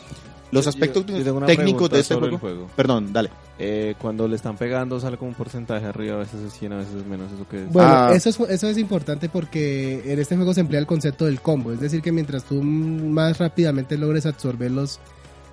los 0.53 0.65
Yo- 0.65 0.69
aspectos 0.69 1.07
yo 1.07 1.41
técnicos 1.47 1.89
de 1.89 2.01
este 2.01 2.15
juego. 2.15 2.69
Perdón, 2.77 3.11
dale. 3.13 3.31
Eh, 3.59 3.95
cuando 3.99 4.29
le 4.29 4.37
están 4.37 4.57
pegando 4.59 5.01
sale 5.01 5.17
como 5.17 5.31
un 5.31 5.35
porcentaje 5.35 5.87
arriba, 5.87 6.17
a 6.17 6.19
veces 6.19 6.41
es 6.43 6.53
100, 6.53 6.73
a 6.75 6.77
veces 6.77 6.95
es 6.95 7.07
menos, 7.07 7.33
¿eso 7.33 7.47
qué 7.51 7.65
es? 7.65 7.73
Bueno, 7.73 7.89
Ah. 7.91 8.11
eso, 8.15 8.29
es, 8.29 8.39
eso 8.51 8.69
es 8.69 8.77
importante 8.79 9.29
porque 9.31 10.03
en 10.13 10.19
este 10.19 10.37
juego 10.37 10.53
se 10.53 10.61
emplea 10.61 10.81
el 10.81 10.87
concepto 10.87 11.25
del 11.25 11.41
combo. 11.41 11.73
Es 11.73 11.81
decir, 11.81 12.03
que 12.03 12.13
mientras 12.13 12.45
tú 12.45 12.63
más 12.63 13.39
rápidamente 13.39 13.97
logres 13.97 14.27
absorber 14.27 14.71
los, 14.71 15.01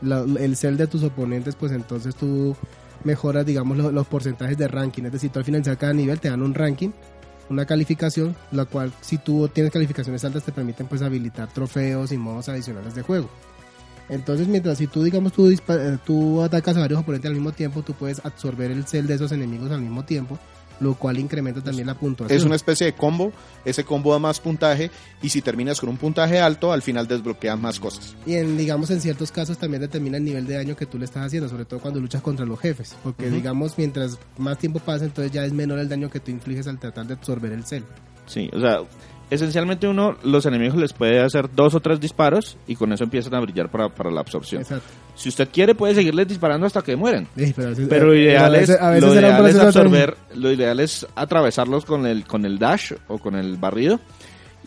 la- 0.01 0.25
el 0.39 0.55
cel 0.57 0.75
de 0.75 0.88
tus 0.88 1.01
oponentes, 1.03 1.55
pues 1.55 1.71
entonces 1.71 2.13
tú 2.15 2.55
mejoras, 3.05 3.45
digamos, 3.45 3.77
lo- 3.77 3.91
los 3.91 4.07
porcentajes 4.07 4.57
de 4.57 4.67
ranking. 4.67 5.03
Es 5.03 5.13
decir, 5.13 5.31
tú 5.31 5.39
al 5.39 5.45
finalizar 5.45 5.77
cada 5.77 5.93
nivel 5.93 6.19
te 6.19 6.29
dan 6.29 6.41
un 6.41 6.53
ranking, 6.53 6.89
una 7.49 7.65
calificación, 7.65 8.35
la 8.51 8.65
cual 8.65 8.91
si 9.01 9.17
tú 9.19 9.47
tienes 9.47 9.71
calificaciones 9.71 10.25
altas 10.25 10.43
te 10.43 10.51
permiten 10.51 10.87
pues 10.87 11.01
habilitar 11.01 11.47
trofeos 11.53 12.11
y 12.11 12.17
modos 12.17 12.49
adicionales 12.49 12.95
de 12.95 13.03
juego. 13.03 13.29
Entonces, 14.09 14.47
mientras 14.47 14.77
si 14.77 14.85
tú, 14.87 15.01
digamos, 15.03 15.31
tú, 15.33 15.49
eh, 15.49 15.97
tú 16.05 16.41
atacas 16.43 16.77
a 16.77 16.81
varios 16.81 16.99
oponentes 16.99 17.27
al 17.29 17.35
mismo 17.35 17.51
tiempo, 17.53 17.81
tú 17.81 17.93
puedes 17.93 18.23
absorber 18.23 18.69
el 18.71 18.85
cel 18.85 19.07
de 19.07 19.15
esos 19.15 19.31
enemigos 19.31 19.71
al 19.71 19.81
mismo 19.81 20.05
tiempo, 20.05 20.37
lo 20.79 20.95
cual 20.95 21.19
incrementa 21.19 21.61
también 21.61 21.88
la 21.88 21.95
puntuación. 21.95 22.38
Es 22.38 22.43
una 22.43 22.55
especie 22.55 22.85
de 22.85 22.93
combo. 22.93 23.31
Ese 23.63 23.83
combo 23.83 24.11
da 24.11 24.19
más 24.19 24.39
puntaje. 24.39 24.91
Y 25.21 25.29
si 25.29 25.41
terminas 25.41 25.79
con 25.79 25.89
un 25.89 25.97
puntaje 25.97 26.39
alto, 26.39 26.71
al 26.71 26.81
final 26.81 27.07
desbloqueas 27.07 27.59
más 27.59 27.79
cosas. 27.79 28.15
Y 28.25 28.35
en, 28.35 28.57
digamos, 28.57 28.89
en 28.91 29.01
ciertos 29.01 29.31
casos 29.31 29.57
también 29.57 29.81
determina 29.81 30.17
el 30.17 30.23
nivel 30.23 30.45
de 30.45 30.55
daño 30.55 30.75
que 30.75 30.85
tú 30.85 30.97
le 30.97 31.05
estás 31.05 31.25
haciendo, 31.25 31.49
sobre 31.49 31.65
todo 31.65 31.79
cuando 31.79 31.99
luchas 31.99 32.21
contra 32.21 32.45
los 32.45 32.59
jefes. 32.59 32.95
Porque, 33.03 33.29
digamos, 33.29 33.77
mientras 33.77 34.17
más 34.38 34.57
tiempo 34.57 34.79
pasa, 34.79 35.05
entonces 35.05 35.31
ya 35.31 35.45
es 35.45 35.53
menor 35.53 35.79
el 35.79 35.89
daño 35.89 36.09
que 36.09 36.19
tú 36.19 36.31
infliges 36.31 36.67
al 36.67 36.79
tratar 36.79 37.07
de 37.07 37.13
absorber 37.13 37.51
el 37.51 37.65
cel. 37.65 37.83
Sí, 38.25 38.49
o 38.53 38.59
sea, 38.59 38.79
esencialmente 39.29 39.88
uno, 39.88 40.17
los 40.23 40.45
enemigos 40.45 40.77
les 40.77 40.93
puede 40.93 41.21
hacer 41.21 41.49
dos 41.53 41.75
o 41.75 41.79
tres 41.79 41.99
disparos 41.99 42.57
y 42.67 42.75
con 42.75 42.91
eso 42.91 43.03
empiezan 43.03 43.35
a 43.35 43.39
brillar 43.39 43.69
para, 43.69 43.89
para 43.89 44.11
la 44.11 44.21
absorción. 44.21 44.61
Exacto. 44.61 44.88
Si 45.15 45.30
usted 45.30 45.47
quiere 45.51 45.75
puede 45.75 45.95
seguirles 45.95 46.28
disparando 46.28 46.65
hasta 46.67 46.82
que 46.82 46.95
mueren. 46.95 47.28
Sí, 47.38 47.54
pero, 47.56 48.08
lo 48.08 48.13
eh, 48.13 48.21
ideal 48.23 48.54
a 48.54 48.58
es, 48.58 48.67
veces- 48.69 48.82
a 48.82 48.89
veces 48.89 49.04
lo 49.10 49.13
ideal 49.15 49.47
es 49.47 49.56
absorber, 49.58 50.17
lo 50.36 50.51
ideal 50.51 50.80
es 50.80 51.08
atravesarlos 51.15 51.86
con 51.86 52.06
el, 52.06 52.25
con 52.25 52.45
el 52.45 52.60
dash 52.60 52.91
o 53.08 53.17
con 53.17 53.36
el 53.36 53.56
barrido 53.58 53.99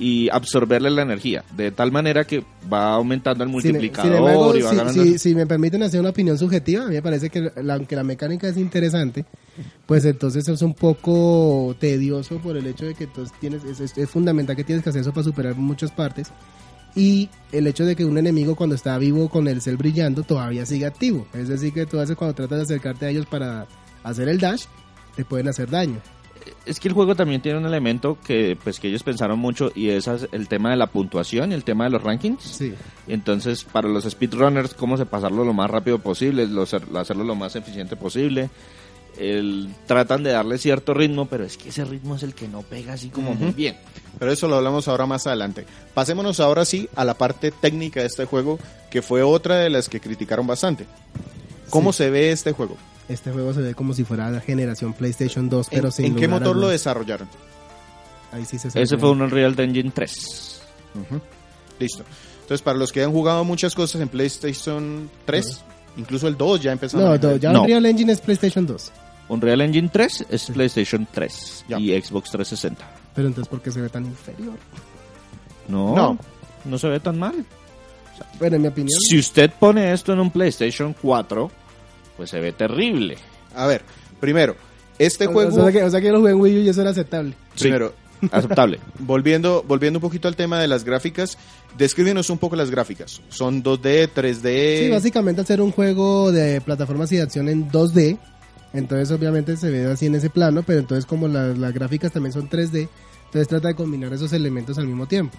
y 0.00 0.28
absorberle 0.30 0.90
la 0.90 1.02
energía, 1.02 1.42
de 1.56 1.72
tal 1.72 1.90
manera 1.90 2.24
que 2.24 2.44
va 2.72 2.92
aumentando 2.92 3.42
el 3.42 3.48
Sin- 3.48 3.52
multiplicador 3.52 4.10
sin 4.10 4.18
embargo, 4.18 4.56
y 4.56 4.62
va 4.62 4.70
si, 4.70 4.76
ganando. 4.76 5.02
si- 5.02 5.18
si 5.18 5.34
me 5.34 5.44
permiten 5.46 5.82
hacer 5.82 5.98
una 6.00 6.10
opinión 6.10 6.38
subjetiva, 6.38 6.84
a 6.84 6.86
mí 6.86 6.94
me 6.94 7.02
parece 7.02 7.30
que 7.30 7.50
la- 7.62 7.74
aunque 7.74 7.96
la 7.96 8.04
mecánica 8.04 8.46
es 8.48 8.56
interesante, 8.56 9.24
pues 9.86 10.04
entonces 10.04 10.46
es 10.48 10.62
un 10.62 10.74
poco 10.74 11.74
tedioso 11.80 12.38
por 12.38 12.56
el 12.56 12.66
hecho 12.68 12.86
de 12.86 12.94
que 12.94 13.04
entonces 13.04 13.36
tienes, 13.40 13.64
es, 13.64 13.80
es- 13.80 13.98
es 13.98 14.08
fundamental 14.08 14.54
que 14.54 14.62
tienes 14.64 14.84
que 14.84 14.90
hacer 14.90 15.02
eso 15.02 15.12
para 15.12 15.24
superar 15.24 15.56
muchas 15.56 15.90
partes. 15.90 16.28
Y 16.94 17.28
el 17.52 17.66
hecho 17.66 17.84
de 17.84 17.94
que 17.94 18.04
un 18.04 18.18
enemigo 18.18 18.56
cuando 18.56 18.74
está 18.74 18.98
vivo 18.98 19.28
con 19.28 19.46
el 19.46 19.60
cel 19.62 19.76
brillando 19.76 20.22
todavía 20.22 20.66
sigue 20.66 20.86
activo. 20.86 21.26
Es 21.34 21.48
decir, 21.48 21.72
que 21.72 21.86
tú 21.86 21.98
a 21.98 22.00
veces 22.00 22.16
cuando 22.16 22.34
tratas 22.34 22.58
de 22.58 22.64
acercarte 22.64 23.06
a 23.06 23.10
ellos 23.10 23.26
para 23.26 23.66
hacer 24.02 24.28
el 24.28 24.38
dash, 24.40 24.64
te 25.14 25.24
pueden 25.24 25.48
hacer 25.48 25.70
daño. 25.70 26.00
Es 26.64 26.80
que 26.80 26.88
el 26.88 26.94
juego 26.94 27.14
también 27.14 27.42
tiene 27.42 27.58
un 27.58 27.66
elemento 27.66 28.16
que 28.24 28.56
pues 28.62 28.80
que 28.80 28.88
ellos 28.88 29.02
pensaron 29.02 29.38
mucho 29.38 29.70
y 29.74 29.90
es 29.90 30.08
el 30.32 30.48
tema 30.48 30.70
de 30.70 30.76
la 30.76 30.86
puntuación 30.86 31.50
y 31.52 31.54
el 31.54 31.62
tema 31.64 31.84
de 31.84 31.90
los 31.90 32.02
rankings. 32.02 32.42
Sí. 32.42 32.72
Entonces, 33.06 33.64
para 33.64 33.88
los 33.88 34.04
speedrunners, 34.04 34.72
cómo 34.74 34.96
se 34.96 35.04
pasarlo 35.04 35.44
lo 35.44 35.52
más 35.52 35.70
rápido 35.70 35.98
posible, 35.98 36.46
lo 36.46 36.62
hacer- 36.62 36.84
hacerlo 36.96 37.24
lo 37.24 37.34
más 37.34 37.54
eficiente 37.56 37.96
posible. 37.96 38.48
El, 39.16 39.74
tratan 39.86 40.22
de 40.22 40.30
darle 40.30 40.58
cierto 40.58 40.94
ritmo, 40.94 41.26
pero 41.26 41.44
es 41.44 41.56
que 41.56 41.70
ese 41.70 41.84
ritmo 41.84 42.14
es 42.16 42.22
el 42.22 42.34
que 42.34 42.46
no 42.46 42.62
pega 42.62 42.92
así 42.92 43.08
como 43.08 43.34
muy 43.34 43.52
bien. 43.52 43.76
Pero 44.18 44.30
eso 44.32 44.46
lo 44.48 44.56
hablamos 44.56 44.86
ahora 44.88 45.06
más 45.06 45.26
adelante. 45.26 45.64
Pasémonos 45.94 46.38
ahora 46.40 46.64
sí 46.64 46.88
a 46.94 47.04
la 47.04 47.14
parte 47.14 47.50
técnica 47.50 48.00
de 48.00 48.06
este 48.06 48.24
juego, 48.26 48.58
que 48.90 49.02
fue 49.02 49.22
otra 49.22 49.56
de 49.56 49.70
las 49.70 49.88
que 49.88 50.00
criticaron 50.00 50.46
bastante. 50.46 50.86
¿Cómo 51.70 51.92
Sí. 51.92 51.98
se 51.98 52.10
ve 52.10 52.30
este 52.32 52.52
juego? 52.52 52.76
Este 53.08 53.30
juego 53.32 53.52
se 53.54 53.60
ve 53.60 53.74
como 53.74 53.94
si 53.94 54.04
fuera 54.04 54.30
la 54.30 54.40
generación 54.40 54.92
PlayStation 54.92 55.48
2, 55.48 55.68
pero 55.70 55.86
¿En, 55.86 55.92
sin 55.92 56.04
en 56.06 56.14
qué 56.16 56.26
lugar 56.26 56.40
motor 56.40 56.56
lo 56.56 56.68
desarrollaron? 56.68 57.28
Ahí 58.32 58.44
sí 58.44 58.58
se 58.58 58.68
Ese 58.80 58.98
fue 58.98 59.10
un 59.10 59.22
Unreal 59.22 59.58
Engine 59.58 59.90
3. 59.94 60.60
Listo. 61.78 62.04
Entonces, 62.42 62.62
para 62.62 62.78
los 62.78 62.92
que 62.92 63.02
han 63.02 63.12
jugado 63.12 63.44
muchas 63.44 63.74
cosas 63.74 64.00
en 64.00 64.08
PlayStation 64.08 65.10
3, 65.26 65.60
incluso 65.98 66.26
el 66.28 66.36
2 66.38 66.62
ya 66.62 66.72
empezaron. 66.72 67.06
No, 67.06 67.12
a 67.12 67.18
no, 67.18 67.36
ya 67.36 67.52
No. 67.52 67.62
Unreal 67.62 67.84
Engine 67.84 68.12
es 68.12 68.20
PlayStation 68.20 68.66
2. 68.66 68.92
Unreal 69.28 69.60
Engine 69.60 69.90
3 69.92 70.26
es 70.30 70.46
PlayStation 70.46 71.06
3 71.12 71.64
Ya. 71.68 71.78
y 71.78 72.00
Xbox 72.00 72.30
360. 72.30 72.88
Pero 73.14 73.28
entonces, 73.28 73.48
¿por 73.50 73.60
qué 73.60 73.70
se 73.70 73.80
ve 73.82 73.90
tan 73.90 74.06
inferior? 74.06 74.54
No, 75.68 75.94
No. 75.94 76.18
no, 76.64 76.78
se 76.78 76.88
ve 76.88 76.98
tan 77.00 77.18
mal. 77.18 77.44
Bueno, 78.38 78.56
en 78.56 78.62
mi 78.62 78.68
opinión. 78.68 78.98
Si 79.08 79.18
usted 79.18 79.50
pone 79.60 79.92
esto 79.92 80.12
en 80.12 80.20
un 80.20 80.30
PlayStation 80.30 80.94
4, 81.00 81.50
pues 82.16 82.30
se 82.30 82.40
ve 82.40 82.52
terrible. 82.52 83.16
A 83.54 83.66
ver, 83.66 83.82
primero, 84.18 84.56
este 84.98 85.26
o, 85.28 85.32
juego. 85.32 85.50
o 85.56 85.62
sea 85.62 85.72
que, 85.72 85.82
o 85.84 85.90
sea 85.90 86.00
que 86.00 86.06
yo 86.06 86.12
lo 86.14 86.18
jugué 86.20 86.30
en 86.32 86.40
Wii 86.40 86.58
U 86.58 86.62
y 86.62 86.68
eso 86.68 86.80
era 86.80 86.90
aceptable. 86.90 87.34
Primero, 87.58 87.92
Aceptable. 88.30 88.78
volviendo, 88.98 89.64
volviendo 89.66 89.98
un 89.98 90.02
poquito 90.02 90.28
al 90.28 90.36
tema 90.36 90.60
de 90.60 90.68
las 90.68 90.84
gráficas, 90.84 91.38
descríbenos 91.76 92.30
un 92.30 92.38
poco 92.38 92.56
las 92.56 92.70
gráficas. 92.70 93.20
¿Son 93.28 93.62
2D, 93.62 94.10
3D? 94.14 94.78
Sí, 94.84 94.90
básicamente 94.90 95.40
al 95.40 95.46
ser 95.46 95.60
un 95.60 95.72
juego 95.72 96.32
de 96.32 96.60
plataformas 96.60 97.10
y 97.12 97.16
de 97.16 97.22
acción 97.22 97.48
en 97.48 97.70
2D, 97.70 98.18
entonces 98.72 99.10
obviamente 99.10 99.56
se 99.56 99.70
ve 99.70 99.86
así 99.86 100.06
en 100.06 100.14
ese 100.16 100.30
plano, 100.30 100.62
pero 100.62 100.80
entonces 100.80 101.06
como 101.06 101.28
las, 101.28 101.56
las 101.58 101.72
gráficas 101.72 102.12
también 102.12 102.32
son 102.32 102.48
3D, 102.50 102.88
Entonces 103.26 103.48
trata 103.48 103.68
de 103.68 103.74
combinar 103.74 104.12
esos 104.12 104.32
elementos 104.32 104.78
al 104.78 104.86
mismo 104.86 105.06
tiempo. 105.06 105.36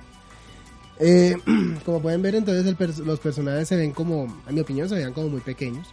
Eh, 0.99 1.35
como 1.85 2.01
pueden 2.01 2.21
ver, 2.21 2.35
entonces 2.35 2.65
el 2.65 2.77
pers- 2.77 3.03
los 3.03 3.19
personajes 3.19 3.67
se 3.67 3.75
ven 3.75 3.91
como, 3.91 4.27
a 4.47 4.51
mi 4.51 4.59
opinión, 4.59 4.87
se 4.89 4.95
veían 4.95 5.13
como 5.13 5.29
muy 5.29 5.41
pequeños. 5.41 5.87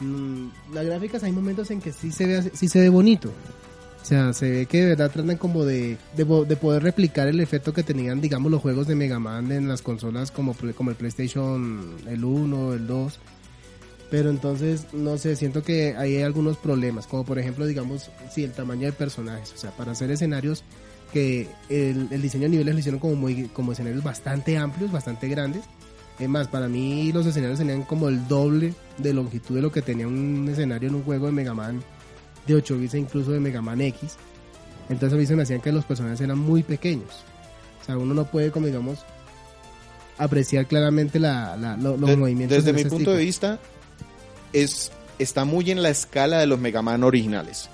Mm, 0.00 0.48
las 0.72 0.84
gráficas 0.86 1.22
hay 1.24 1.32
momentos 1.32 1.70
en 1.70 1.80
que 1.80 1.92
sí 1.92 2.10
se 2.12 2.26
ve, 2.26 2.36
así- 2.38 2.50
sí 2.54 2.68
se 2.68 2.80
ve 2.80 2.88
bonito. 2.88 3.30
O 4.04 4.06
sea, 4.06 4.34
se 4.34 4.50
ve 4.50 4.66
que 4.66 4.82
de 4.82 4.88
verdad 4.88 5.10
tratan 5.10 5.38
como 5.38 5.64
de, 5.64 5.96
de, 6.14 6.24
de 6.24 6.56
poder 6.56 6.82
replicar 6.82 7.26
el 7.26 7.40
efecto 7.40 7.72
que 7.72 7.82
tenían, 7.82 8.20
digamos, 8.20 8.52
los 8.52 8.60
juegos 8.60 8.86
de 8.86 8.94
Mega 8.94 9.18
Man 9.18 9.50
en 9.50 9.66
las 9.66 9.80
consolas 9.80 10.30
como, 10.30 10.54
como 10.76 10.90
el 10.90 10.96
PlayStation, 10.96 11.96
el 12.06 12.22
1, 12.22 12.74
el 12.74 12.86
2. 12.86 13.18
Pero 14.10 14.28
entonces, 14.28 14.88
no 14.92 15.16
sé, 15.16 15.36
siento 15.36 15.62
que 15.62 15.96
ahí 15.96 16.16
hay 16.16 16.22
algunos 16.22 16.58
problemas, 16.58 17.06
como 17.06 17.24
por 17.24 17.38
ejemplo, 17.38 17.64
digamos, 17.64 18.10
si 18.30 18.44
el 18.44 18.52
tamaño 18.52 18.84
de 18.84 18.92
personajes, 18.92 19.54
o 19.54 19.56
sea, 19.56 19.70
para 19.70 19.92
hacer 19.92 20.10
escenarios 20.10 20.64
que 21.10 21.48
el, 21.70 22.08
el 22.10 22.20
diseño 22.20 22.42
de 22.42 22.50
niveles 22.50 22.74
lo 22.74 22.80
hicieron 22.80 23.00
como 23.00 23.14
muy 23.14 23.44
como 23.54 23.72
escenarios 23.72 24.04
bastante 24.04 24.58
amplios, 24.58 24.92
bastante 24.92 25.28
grandes. 25.28 25.62
Es 26.18 26.28
más, 26.28 26.48
para 26.48 26.68
mí 26.68 27.10
los 27.10 27.24
escenarios 27.24 27.58
tenían 27.58 27.84
como 27.84 28.10
el 28.10 28.28
doble 28.28 28.74
de 28.98 29.14
longitud 29.14 29.54
de 29.54 29.62
lo 29.62 29.72
que 29.72 29.80
tenía 29.80 30.06
un 30.06 30.46
escenario 30.46 30.90
en 30.90 30.96
un 30.96 31.04
juego 31.04 31.24
de 31.24 31.32
Mega 31.32 31.54
Man 31.54 31.82
de 32.46 32.54
8 32.54 32.78
bits 32.78 32.94
e 32.94 32.98
incluso 32.98 33.30
de 33.32 33.40
Mega 33.40 33.60
Man 33.62 33.80
X. 33.80 34.16
Entonces 34.88 35.16
a 35.16 35.20
mí 35.20 35.26
se 35.26 35.34
me 35.36 35.42
hacían 35.44 35.60
que 35.60 35.72
los 35.72 35.84
personajes 35.84 36.20
eran 36.20 36.38
muy 36.38 36.62
pequeños. 36.62 37.10
O 37.82 37.84
sea, 37.84 37.96
uno 37.98 38.14
no 38.14 38.24
puede, 38.26 38.50
como 38.50 38.66
digamos, 38.66 38.98
apreciar 40.18 40.66
claramente 40.66 41.18
la, 41.18 41.56
la- 41.56 41.76
lo- 41.76 41.96
los 41.96 42.10
De- 42.10 42.16
movimientos. 42.16 42.64
desde 42.64 42.72
mi 42.72 42.88
punto 42.88 43.12
de 43.12 43.24
vista, 43.24 43.58
es, 44.52 44.92
está 45.18 45.44
muy 45.44 45.70
en 45.70 45.82
la 45.82 45.90
escala 45.90 46.38
de 46.38 46.46
los 46.46 46.58
Mega 46.60 46.82
Man 46.82 47.02
originales. 47.02 47.68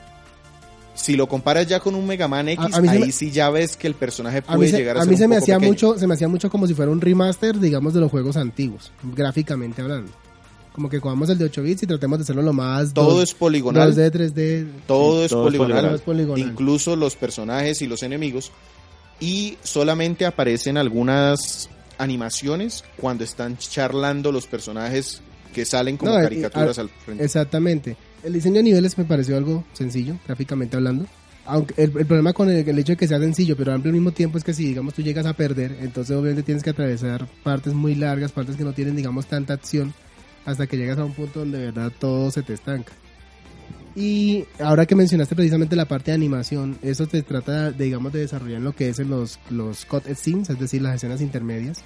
Si 0.94 1.16
lo 1.16 1.28
comparas 1.28 1.66
ya 1.66 1.80
con 1.80 1.94
un 1.94 2.06
Mega 2.06 2.28
Man 2.28 2.48
X, 2.48 2.64
a 2.74 2.78
ahí 2.78 2.98
me- 3.00 3.12
sí 3.12 3.30
ya 3.30 3.48
ves 3.50 3.76
que 3.76 3.87
el 3.87 3.94
personaje 3.94 4.38
A 4.38 4.42
puede 4.42 4.59
mí, 4.61 4.68
se, 4.68 4.78
llegar 4.78 4.96
a, 4.96 5.00
a 5.00 5.02
ser 5.02 5.09
mí 5.11 5.14
un 5.14 5.18
se 5.18 5.28
me 5.28 5.35
poco 5.37 5.42
hacía 5.44 5.54
pequeño. 5.56 5.70
mucho, 5.72 5.98
se 5.98 6.06
me 6.06 6.14
hacía 6.14 6.28
mucho 6.28 6.50
como 6.50 6.66
si 6.66 6.74
fuera 6.74 6.90
un 6.90 7.00
remaster, 7.00 7.59
digamos, 7.59 7.94
de 7.94 8.00
los 8.00 8.11
juegos 8.11 8.37
antiguos, 8.37 8.92
gráficamente 9.02 9.83
hablando. 9.83 10.11
Como 10.72 10.88
que 10.88 11.00
cogamos 11.00 11.28
el 11.30 11.37
de 11.38 11.46
8 11.46 11.62
bits 11.62 11.83
y 11.83 11.87
tratemos 11.87 12.18
de 12.18 12.22
hacerlo 12.22 12.42
lo 12.42 12.52
más 12.52 12.94
Todo 12.94 13.14
dos- 13.14 13.22
es 13.24 13.35
poligonal. 13.35 13.92
2D, 13.94 14.11
3D. 14.12 14.66
Todo 14.87 15.24
es 15.24 15.30
todo 15.30 15.48
es 15.48 15.56
poligonal, 15.56 15.85
Todo 15.87 15.94
es 15.96 16.00
poligonal. 16.02 16.38
incluso 16.48 16.96
los 16.96 17.16
personajes 17.16 17.83
y 17.83 17.87
los 17.87 18.02
enemigos. 18.02 18.52
Y 19.18 19.59
solamente 19.62 20.24
aparecen 20.26 20.76
algunas 20.78 21.68
animaciones 21.98 22.85
cuando 22.96 23.24
están 23.24 23.56
charlando 23.59 24.33
los 24.33 24.46
personajes 24.46 25.20
que 25.54 25.64
salen 25.64 25.96
como 25.96 26.12
No, 26.12 26.18
eh, 26.20 26.22
caricaturas 26.22 26.78
ah, 26.78 26.83
al 26.83 26.88
frente. 26.88 27.24
Exactamente. 27.24 27.96
El 28.22 28.33
diseño 28.33 28.56
de 28.56 28.62
niveles 28.64 28.96
me 28.96 29.04
pareció 29.04 29.37
algo 29.37 29.64
sencillo, 29.72 30.16
gráficamente 30.26 30.76
hablando. 30.76 31.06
Aunque 31.46 31.74
el, 31.83 31.92
el 31.98 32.06
problema 32.06 32.33
con 32.33 32.48
el, 32.48 32.66
el 32.68 32.78
hecho 32.78 32.92
de 32.92 32.96
que 32.96 33.09
sea 33.09 33.18
sencillo, 33.18 33.56
pero 33.56 33.72
amplio 33.72 33.90
al 33.90 33.94
mismo 33.96 34.12
tiempo 34.12 34.38
es 34.38 34.44
que 34.44 34.54
si, 34.54 34.64
digamos, 34.66 34.94
tú 34.94 35.02
llegas 35.02 35.26
a 35.26 35.33
perder, 35.33 35.78
entonces 35.80 36.16
obviamente 36.16 36.42
tienes 36.44 36.62
que 36.62 36.70
atravesar 36.70 37.26
partes 37.42 37.74
muy 37.74 37.94
largas, 37.96 38.30
partes 38.33 38.56
que 38.56 38.64
no 38.64 38.72
tienen, 38.72 38.94
digamos, 38.94 39.26
tanta 39.26 39.54
acción, 39.54 39.92
hasta 40.44 40.66
que 40.66 40.76
llegas 40.76 40.98
a 40.98 41.05
un 41.05 41.12
punto 41.12 41.40
donde 41.40 41.59
de 41.59 41.64
verdad 41.66 41.92
todo 41.98 42.31
se 42.31 42.42
te 42.42 42.55
estanca. 42.55 42.92
Y 43.96 44.44
ahora 44.61 44.87
que 44.87 44.94
mencionaste 44.94 45.35
precisamente 45.35 45.74
la 45.74 45.85
parte 45.87 46.12
de 46.12 46.14
animación, 46.14 46.79
eso 46.83 47.07
te 47.07 47.22
trata, 47.22 47.72
de, 47.72 47.85
digamos, 47.85 48.12
de 48.12 48.20
desarrollar 48.20 48.61
lo 48.61 48.72
que 48.72 48.88
es 48.88 48.98
en 49.00 49.11
los, 49.11 49.38
los 49.50 49.85
cut 49.85 50.05
scenes, 50.14 50.48
es 50.50 50.59
decir, 50.61 50.81
las 50.81 50.94
escenas 50.94 51.20
intermedias. 51.20 51.83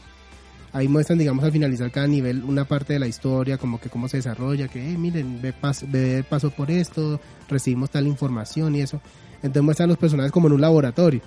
Ahí 0.73 0.87
muestran, 0.89 1.19
digamos, 1.19 1.45
al 1.45 1.53
finalizar 1.53 1.91
cada 1.91 2.07
nivel 2.07 2.43
una 2.45 2.65
parte 2.67 2.93
de 2.95 2.99
la 2.99 3.07
historia, 3.07 3.57
como 3.59 3.81
que 3.81 3.89
cómo 3.89 4.09
se 4.09 4.19
desarrolla, 4.19 4.69
que, 4.69 4.81
"Eh, 4.93 4.99
miren, 4.99 5.41
ve 5.41 5.55
pas- 5.55 5.89
ve 5.91 6.25
pasó 6.29 6.51
por 6.51 6.71
esto, 6.71 7.21
recibimos 7.49 7.91
tal 7.91 8.07
información 8.07 8.75
y 8.75 8.81
eso. 8.83 9.01
Entonces 9.37 9.63
muestran 9.63 9.89
los 9.89 9.99
personajes 9.99 10.33
como 10.33 10.49
en 10.49 10.55
un 10.55 10.61
laboratorio. 10.61 11.21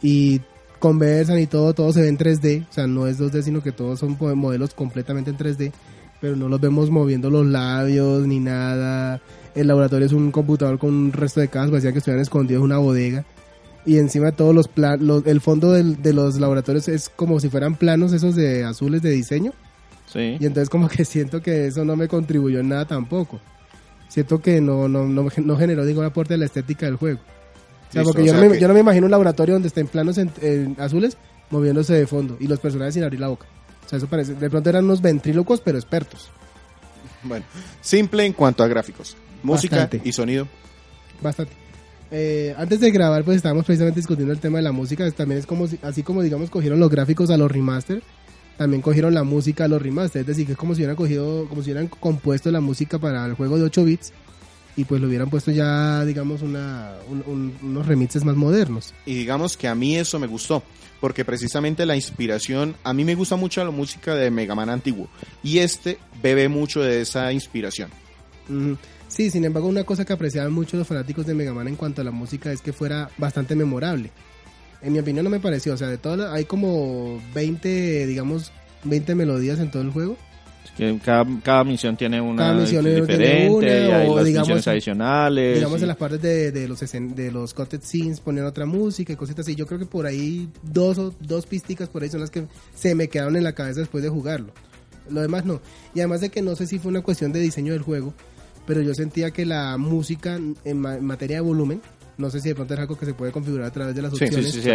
Y 0.00 0.40
conversan 0.78 1.38
y 1.40 1.46
todo, 1.46 1.74
todo 1.74 1.92
se 1.92 2.00
ve 2.02 2.08
en 2.08 2.16
3D, 2.16 2.64
o 2.70 2.72
sea, 2.72 2.86
no 2.86 3.06
es 3.06 3.18
2D, 3.18 3.42
sino 3.42 3.62
que 3.62 3.72
todos 3.72 3.98
son 3.98 4.16
modelos 4.38 4.72
completamente 4.72 5.30
en 5.30 5.36
3D, 5.36 5.72
pero 6.20 6.36
no 6.36 6.48
los 6.48 6.60
vemos 6.60 6.90
moviendo 6.90 7.30
los 7.30 7.46
labios 7.46 8.26
ni 8.26 8.40
nada. 8.40 9.20
El 9.54 9.66
laboratorio 9.68 10.06
es 10.06 10.12
un 10.12 10.30
computador 10.30 10.78
con 10.78 10.90
un 10.94 11.12
resto 11.12 11.40
de 11.40 11.48
cajas, 11.48 11.70
parecía 11.70 11.92
que 11.92 11.98
estuvieran 11.98 12.22
escondidos 12.22 12.60
en 12.60 12.64
una 12.66 12.78
bodega. 12.78 13.24
Y 13.86 13.96
encima 13.98 14.32
todos 14.32 14.54
los 14.54 14.68
planos, 14.68 15.22
el 15.26 15.40
fondo 15.40 15.72
del- 15.72 16.02
de 16.02 16.12
los 16.12 16.38
laboratorios 16.38 16.86
es 16.88 17.08
como 17.08 17.40
si 17.40 17.48
fueran 17.48 17.74
planos 17.76 18.12
esos 18.12 18.36
de 18.36 18.64
azules 18.64 19.00
de 19.02 19.10
diseño. 19.10 19.52
Sí. 20.06 20.36
Y 20.38 20.46
entonces 20.46 20.68
como 20.68 20.88
que 20.88 21.04
siento 21.06 21.40
que 21.40 21.66
eso 21.66 21.84
no 21.84 21.96
me 21.96 22.06
contribuyó 22.06 22.60
en 22.60 22.68
nada 22.68 22.84
tampoco. 22.84 23.40
Siento 24.08 24.40
que 24.42 24.60
no, 24.60 24.88
no, 24.88 25.06
no, 25.06 25.28
no 25.44 25.56
generó 25.56 25.84
ningún 25.84 26.04
aporte 26.04 26.34
a 26.34 26.36
la 26.36 26.44
estética 26.44 26.86
del 26.86 26.96
juego. 26.96 27.20
O 27.88 27.92
sea, 27.92 28.02
Listo, 28.02 28.12
porque 28.12 28.22
o 28.22 28.26
yo, 28.26 28.32
sea 28.32 28.40
no 28.42 28.48
me, 28.48 28.54
que- 28.54 28.60
yo 28.60 28.68
no 28.68 28.74
me 28.74 28.80
imagino 28.80 29.06
un 29.06 29.10
laboratorio 29.12 29.54
donde 29.54 29.68
estén 29.68 29.86
planos 29.86 30.18
en, 30.18 30.30
en 30.42 30.76
azules 30.78 31.16
moviéndose 31.50 31.94
de 31.94 32.06
fondo 32.06 32.36
y 32.38 32.46
los 32.46 32.60
personajes 32.60 32.94
sin 32.94 33.02
abrir 33.02 33.18
la 33.20 33.28
boca. 33.28 33.46
Sea, 33.90 33.96
eso 33.98 34.06
parece, 34.06 34.34
de 34.34 34.48
pronto 34.50 34.70
eran 34.70 34.84
unos 34.84 35.02
ventrílocos, 35.02 35.60
pero 35.60 35.76
expertos. 35.78 36.30
Bueno, 37.24 37.44
simple 37.80 38.24
en 38.24 38.32
cuanto 38.32 38.62
a 38.62 38.68
gráficos, 38.68 39.16
música 39.42 39.76
Bastante. 39.78 40.08
y 40.08 40.12
sonido. 40.12 40.46
Bastante. 41.20 41.52
Eh, 42.12 42.54
antes 42.56 42.80
de 42.80 42.90
grabar, 42.90 43.24
pues 43.24 43.36
estábamos 43.36 43.64
precisamente 43.64 44.00
discutiendo 44.00 44.32
el 44.32 44.40
tema 44.40 44.58
de 44.58 44.62
la 44.64 44.72
música. 44.72 45.08
También 45.10 45.38
es 45.40 45.46
como 45.46 45.66
si, 45.66 45.78
así 45.82 46.02
como 46.02 46.22
digamos 46.22 46.50
cogieron 46.50 46.80
los 46.80 46.90
gráficos 46.90 47.30
a 47.30 47.36
los 47.36 47.50
remaster, 47.50 48.02
también 48.56 48.80
cogieron 48.82 49.12
la 49.14 49.22
música 49.24 49.64
a 49.64 49.68
los 49.68 49.80
remaster. 49.82 50.20
Es 50.22 50.26
decir, 50.26 50.46
que 50.46 50.52
es 50.52 50.58
como 50.58 50.74
si 50.74 50.80
hubieran 50.80 50.96
cogido, 50.96 51.46
como 51.48 51.62
si 51.62 51.70
hubieran 51.70 51.88
compuesto 51.88 52.50
la 52.50 52.60
música 52.60 52.98
para 52.98 53.26
el 53.26 53.34
juego 53.34 53.58
de 53.58 53.64
8 53.64 53.84
bits 53.84 54.12
y 54.76 54.84
pues 54.84 55.00
lo 55.00 55.08
hubieran 55.08 55.30
puesto 55.30 55.50
ya, 55.50 56.04
digamos, 56.04 56.42
una, 56.42 56.94
un- 57.08 57.22
un- 57.26 57.54
unos 57.62 57.86
remixes 57.86 58.24
más 58.24 58.34
modernos. 58.36 58.94
Y 59.04 59.14
digamos 59.14 59.56
que 59.56 59.68
a 59.68 59.74
mí 59.74 59.96
eso 59.96 60.18
me 60.18 60.26
gustó, 60.26 60.62
porque 61.00 61.24
precisamente 61.24 61.86
la 61.86 61.96
inspiración, 61.96 62.76
a 62.84 62.92
mí 62.92 63.04
me 63.04 63.14
gusta 63.14 63.36
mucho 63.36 63.64
la 63.64 63.70
música 63.70 64.14
de 64.14 64.30
Mega 64.30 64.54
Man 64.54 64.70
antiguo, 64.70 65.08
y 65.42 65.58
este 65.58 65.98
bebe 66.22 66.48
mucho 66.48 66.80
de 66.82 67.00
esa 67.02 67.32
inspiración. 67.32 67.90
Sí, 69.08 69.30
sin 69.30 69.44
embargo, 69.44 69.68
una 69.68 69.84
cosa 69.84 70.04
que 70.04 70.12
apreciaban 70.12 70.52
mucho 70.52 70.76
los 70.76 70.86
fanáticos 70.86 71.26
de 71.26 71.34
Mega 71.34 71.52
Man 71.52 71.68
en 71.68 71.76
cuanto 71.76 72.00
a 72.00 72.04
la 72.04 72.10
música 72.10 72.52
es 72.52 72.60
que 72.62 72.72
fuera 72.72 73.10
bastante 73.18 73.54
memorable. 73.56 74.10
En 74.82 74.92
mi 74.92 74.98
opinión 74.98 75.24
no 75.24 75.30
me 75.30 75.40
pareció, 75.40 75.74
o 75.74 75.76
sea, 75.76 75.88
de 75.88 75.98
las- 75.98 76.32
hay 76.32 76.44
como 76.44 77.20
20, 77.34 78.06
digamos, 78.06 78.52
20 78.84 79.14
melodías 79.14 79.58
en 79.58 79.70
todo 79.70 79.82
el 79.82 79.90
juego. 79.90 80.16
Que 80.80 80.98
cada, 81.04 81.26
cada 81.42 81.62
misión 81.64 81.94
tiene 81.96 82.20
una 82.20 82.42
Cada 82.42 82.54
misión 82.60 82.82
tiene 82.84 83.00
diferente, 83.02 83.50
una, 83.50 83.66
y 83.66 83.70
hay 83.70 84.08
o 84.08 84.16
las 84.16 84.24
digamos- 84.24 84.48
misiones 84.48 84.68
adicionales. 84.68 85.54
digamos 85.56 85.78
y- 85.78 85.82
en 85.82 85.88
las 85.88 85.96
partes 85.98 86.22
de, 86.22 86.52
de 86.52 86.66
los 86.68 86.82
escen- 86.82 87.14
de 87.14 87.30
los 87.30 87.52
cutted 87.52 87.82
scenes 87.82 88.20
ponían 88.20 88.46
otra 88.46 88.64
música 88.64 89.12
y 89.12 89.16
cositas 89.16 89.44
así. 89.46 89.54
Yo 89.54 89.66
creo 89.66 89.78
que 89.78 89.84
por 89.86 90.06
ahí 90.06 90.48
dos 90.62 90.96
o 90.98 91.14
dos 91.20 91.44
pisticas 91.46 91.88
por 91.90 92.02
ahí 92.02 92.08
son 92.08 92.20
las 92.20 92.30
que 92.30 92.46
se 92.74 92.94
me 92.94 93.08
quedaron 93.08 93.36
en 93.36 93.44
la 93.44 93.52
cabeza 93.52 93.80
después 93.80 94.02
de 94.02 94.08
jugarlo. 94.08 94.52
Lo 95.10 95.20
demás 95.20 95.44
no. 95.44 95.60
Y 95.94 96.00
además 96.00 96.20
de 96.22 96.30
que 96.30 96.40
no 96.40 96.56
sé 96.56 96.66
si 96.66 96.78
fue 96.78 96.90
una 96.90 97.02
cuestión 97.02 97.30
de 97.32 97.40
diseño 97.40 97.72
del 97.74 97.82
juego, 97.82 98.14
pero 98.66 98.80
yo 98.80 98.94
sentía 98.94 99.32
que 99.32 99.44
la 99.44 99.76
música 99.76 100.36
en, 100.64 100.78
ma- 100.78 100.96
en 100.96 101.04
materia 101.04 101.36
de 101.36 101.40
volumen, 101.42 101.82
no 102.16 102.30
sé 102.30 102.40
si 102.40 102.48
de 102.50 102.54
pronto 102.54 102.72
es 102.74 102.80
algo 102.80 102.96
que 102.96 103.04
se 103.06 103.12
puede 103.14 103.32
configurar 103.32 103.66
a 103.66 103.70
través 103.70 103.94
de 103.94 104.02
las 104.02 104.12
Sí, 104.16 104.24
opciones. 104.24 104.46
Sí, 104.46 104.52
sí, 104.52 104.62
sí, 104.62 104.70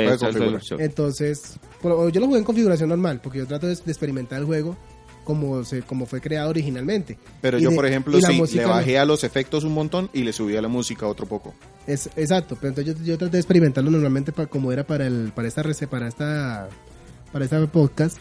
opción. 0.55 0.81
Entonces, 0.81 1.57
yo 1.83 2.19
lo 2.19 2.25
jugué 2.27 2.39
en 2.39 2.43
configuración 2.43 2.89
normal, 2.89 3.21
porque 3.23 3.39
yo 3.39 3.47
trato 3.47 3.65
de 3.67 3.73
experimentar 3.73 4.39
el 4.39 4.45
juego 4.45 4.75
como 5.25 5.65
se 5.65 5.81
como 5.81 6.05
fue 6.05 6.21
creado 6.21 6.49
originalmente. 6.51 7.17
Pero 7.41 7.57
Y 7.59 7.63
yo, 7.63 7.71
de- 7.71 7.75
por 7.75 7.85
ejemplo, 7.85 8.17
sí, 8.21 8.33
música 8.37 8.61
le 8.61 8.67
bajé 8.69 8.97
a 8.97 9.03
los 9.03 9.25
efectos 9.25 9.65
un 9.65 9.73
montón 9.73 10.09
y 10.13 10.23
le 10.23 10.31
subí 10.31 10.55
a 10.55 10.61
la 10.61 10.69
música 10.69 11.05
otro 11.07 11.25
poco. 11.25 11.53
Es, 11.85 12.09
exacto, 12.15 12.55
pero 12.55 12.69
entonces 12.69 12.95
yo, 12.97 13.03
yo 13.03 13.17
traté 13.17 13.33
de 13.33 13.39
experimentarlo 13.41 13.91
normalmente 13.91 14.31
pa- 14.31 14.45
como 14.47 14.71
era 14.71 14.85
para 14.87 15.05
el 15.07 15.33
para 15.35 15.49
esta 15.49 15.61
para 15.89 16.07
esta 16.07 16.69
para 17.33 17.43
esta 17.43 17.67
podcast 17.67 18.17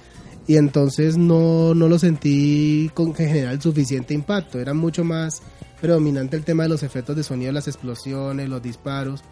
y 0.49 0.57
entonces 0.57 1.17
no, 1.17 1.75
no 1.75 1.89
lo 1.89 1.99
sentí 1.99 2.91
con 2.95 3.15
que 3.15 3.27
generara 3.27 3.53
el 3.53 3.63
suficiente 3.63 4.13
impacto, 4.13 4.59
era 4.61 4.75
mucho 4.75 5.05
más 5.05 5.41
predominante 5.81 6.37
el 6.37 6.45
tema 6.45 6.63
de 6.65 6.69
los 6.71 6.83
efectos 6.83 7.15
de 7.17 7.23
sonido, 7.23 7.53
las 7.53 7.69
explosiones, 7.69 8.49
los 8.49 8.63
disparos, 8.63 9.23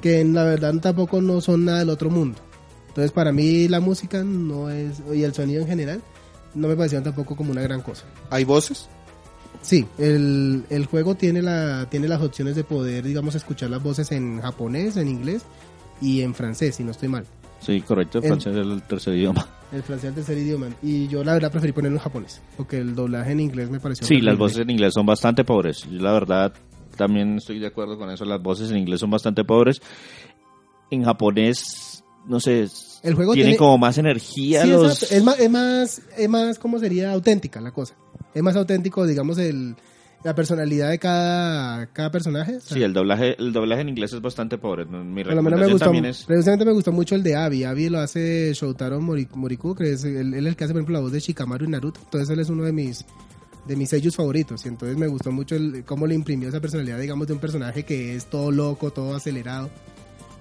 que 0.00 0.20
en 0.20 0.34
la 0.34 0.44
verdad 0.44 0.74
tampoco 0.80 1.20
no 1.20 1.40
son 1.40 1.64
nada 1.64 1.80
del 1.80 1.90
otro 1.90 2.10
mundo. 2.10 2.38
Entonces 2.88 3.10
para 3.12 3.32
mí 3.32 3.66
la 3.68 3.80
música 3.80 4.22
no 4.22 4.70
es 4.70 5.02
y 5.12 5.22
el 5.24 5.34
sonido 5.34 5.62
en 5.62 5.66
general 5.68 6.02
no 6.54 6.68
me 6.68 6.76
parecieron 6.76 7.04
tampoco 7.04 7.36
como 7.36 7.52
una 7.52 7.62
gran 7.62 7.82
cosa. 7.82 8.04
¿Hay 8.30 8.44
voces? 8.44 8.88
Sí, 9.62 9.86
el, 9.98 10.64
el 10.68 10.86
juego 10.86 11.14
tiene, 11.14 11.40
la, 11.40 11.88
tiene 11.88 12.06
las 12.06 12.20
opciones 12.20 12.54
de 12.54 12.64
poder, 12.64 13.04
digamos, 13.04 13.34
escuchar 13.34 13.70
las 13.70 13.82
voces 13.82 14.12
en 14.12 14.40
japonés, 14.40 14.96
en 14.96 15.08
inglés 15.08 15.42
y 16.00 16.20
en 16.20 16.34
francés, 16.34 16.76
si 16.76 16.84
no 16.84 16.90
estoy 16.90 17.08
mal. 17.08 17.24
Sí, 17.60 17.80
correcto, 17.80 18.18
el 18.18 18.24
francés 18.24 18.54
es 18.54 18.66
el 18.66 18.82
tercer 18.82 19.14
idioma. 19.14 19.46
El 19.72 19.82
francés 19.82 20.04
es 20.04 20.08
el 20.10 20.14
tercer 20.16 20.38
idioma. 20.38 20.68
Y 20.82 21.08
yo 21.08 21.24
la 21.24 21.32
verdad 21.32 21.50
preferí 21.50 21.72
ponerlo 21.72 21.96
en 21.96 22.02
japonés, 22.02 22.42
porque 22.58 22.76
el 22.76 22.94
doblaje 22.94 23.32
en 23.32 23.40
inglés 23.40 23.70
me 23.70 23.80
pareció... 23.80 24.06
Sí, 24.06 24.20
las 24.20 24.36
voces 24.36 24.58
en 24.58 24.70
inglés 24.70 24.92
son 24.92 25.06
bastante 25.06 25.44
pobres. 25.44 25.78
Yo 25.90 26.02
la 26.02 26.12
verdad 26.12 26.52
también 26.96 27.36
estoy 27.38 27.58
de 27.58 27.68
acuerdo 27.68 27.96
con 27.96 28.10
eso. 28.10 28.26
Las 28.26 28.42
voces 28.42 28.70
en 28.70 28.76
inglés 28.76 29.00
son 29.00 29.10
bastante 29.10 29.44
pobres. 29.44 29.80
En 30.90 31.04
japonés, 31.04 32.04
no 32.26 32.38
sé, 32.38 32.66
El 33.04 33.14
juego 33.14 33.34
tiene 33.34 33.50
tiene- 33.50 33.58
como 33.58 33.78
más 33.78 33.96
energía 33.98 34.62
Sí, 34.62 34.70
los... 34.70 34.92
exacto. 34.92 35.14
Es 35.14 35.22
más, 35.22 35.38
es 35.38 35.50
más, 35.50 36.02
es 36.16 36.28
más, 36.28 36.58
¿cómo 36.58 36.78
sería? 36.78 37.12
Auténtica 37.12 37.60
la 37.60 37.70
cosa. 37.70 37.94
Es 38.34 38.42
más 38.42 38.56
auténtico, 38.56 39.06
digamos, 39.06 39.38
el, 39.38 39.76
la 40.24 40.34
personalidad 40.34 40.88
de 40.90 40.98
cada, 40.98 41.86
cada 41.92 42.10
personaje. 42.10 42.58
Sí, 42.60 42.82
el 42.82 42.92
doblaje, 42.92 43.36
el 43.38 43.52
doblaje 43.52 43.82
en 43.82 43.90
inglés 43.90 44.12
es 44.14 44.20
bastante 44.22 44.56
pobre. 44.58 44.86
Mi 44.86 44.92
menos 44.98 45.14
me 45.14 45.22
recomendación 45.24 45.70
gustó, 45.72 45.84
también 45.84 46.06
es... 46.06 46.24
precisamente 46.24 46.64
me 46.64 46.72
gustó 46.72 46.92
mucho 46.92 47.14
el 47.14 47.22
de 47.22 47.36
Abby. 47.36 47.64
Abby 47.64 47.90
lo 47.90 48.00
hace 48.00 48.52
Shotaro 48.54 49.00
Mori- 49.00 49.28
Moriku, 49.34 49.74
que 49.74 49.92
es 49.92 50.02
él, 50.04 50.32
él 50.34 50.46
es 50.46 50.46
el 50.46 50.56
que 50.56 50.64
hace, 50.64 50.72
por 50.72 50.80
ejemplo, 50.80 50.94
la 50.94 51.00
voz 51.00 51.12
de 51.12 51.20
Shikamaru 51.20 51.66
y 51.66 51.68
Naruto. 51.68 52.00
Entonces 52.02 52.30
él 52.30 52.40
es 52.40 52.48
uno 52.48 52.64
de 52.64 52.72
mis 52.72 53.04
de 53.66 53.76
mis 53.76 53.88
sellos 53.88 54.16
favoritos. 54.16 54.64
Y 54.64 54.68
entonces 54.68 54.96
me 54.98 55.06
gustó 55.06 55.30
mucho 55.30 55.56
el, 55.56 55.84
cómo 55.84 56.06
le 56.06 56.14
imprimió 56.14 56.48
esa 56.48 56.60
personalidad, 56.60 56.98
digamos, 56.98 57.26
de 57.26 57.32
un 57.34 57.38
personaje 57.38 57.82
que 57.84 58.14
es 58.16 58.26
todo 58.26 58.50
loco, 58.50 58.90
todo 58.90 59.14
acelerado. 59.14 59.70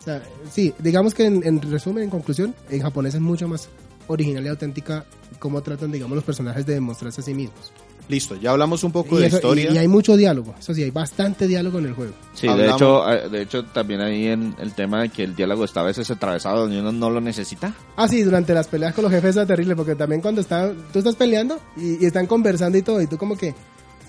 O 0.03 0.05
sea, 0.05 0.21
sí, 0.51 0.73
digamos 0.79 1.13
que 1.13 1.25
en, 1.25 1.41
en 1.47 1.61
resumen, 1.61 2.03
en 2.03 2.09
conclusión, 2.09 2.53
en 2.69 2.81
japonés 2.81 3.15
es 3.15 3.21
mucho 3.21 3.47
más 3.47 3.69
original 4.07 4.43
y 4.43 4.49
auténtica 4.49 5.05
cómo 5.39 5.61
tratan, 5.63 5.93
digamos, 5.93 6.15
los 6.15 6.25
personajes 6.25 6.65
de 6.65 6.73
demostrarse 6.73 7.21
a 7.21 7.23
sí 7.23 7.33
mismos. 7.33 7.71
Listo, 8.09 8.35
ya 8.35 8.51
hablamos 8.51 8.83
un 8.83 8.91
poco 8.91 9.17
Y, 9.17 9.21
de 9.21 9.27
eso- 9.27 9.37
historia. 9.37 9.71
y- 9.71 9.75
y 9.75 9.77
hay 9.77 9.87
mucho 9.87 10.17
diálogo, 10.17 10.53
eso 10.59 10.73
sí, 10.73 10.83
hay 10.83 10.91
bastante 10.91 11.47
diálogo 11.47 11.79
en 11.79 11.85
el 11.85 11.93
juego. 11.93 12.11
Sí, 12.33 12.47
de 12.49 12.69
hecho, 12.69 13.09
eh, 13.09 13.29
de 13.29 13.41
hecho 13.43 13.63
también 13.63 14.01
ahí 14.01 14.27
en 14.27 14.53
el 14.59 14.73
tema 14.73 15.03
de 15.03 15.07
que 15.09 15.23
el 15.23 15.37
diálogo 15.37 15.63
está 15.63 15.79
a 15.79 15.83
veces 15.83 16.11
atravesado 16.11 16.63
donde 16.63 16.81
uno 16.81 16.91
no 16.91 17.09
lo 17.09 17.21
necesita. 17.21 17.73
Ah, 17.95 18.09
sí, 18.09 18.23
durante 18.23 18.53
las 18.53 18.67
peleas 18.67 18.93
con 18.93 19.03
los 19.05 19.11
jefes 19.13 19.37
es 19.37 19.47
terrible, 19.47 19.73
porque 19.77 19.95
también 19.95 20.19
cuando 20.19 20.41
está, 20.41 20.73
tú 20.91 20.99
estás 20.99 21.15
peleando 21.15 21.61
y, 21.77 22.03
y 22.03 22.05
están 22.05 22.27
conversando 22.27 22.77
y 22.77 22.81
todo, 22.81 23.01
y 23.01 23.07
tú 23.07 23.17
como 23.17 23.37
que, 23.37 23.55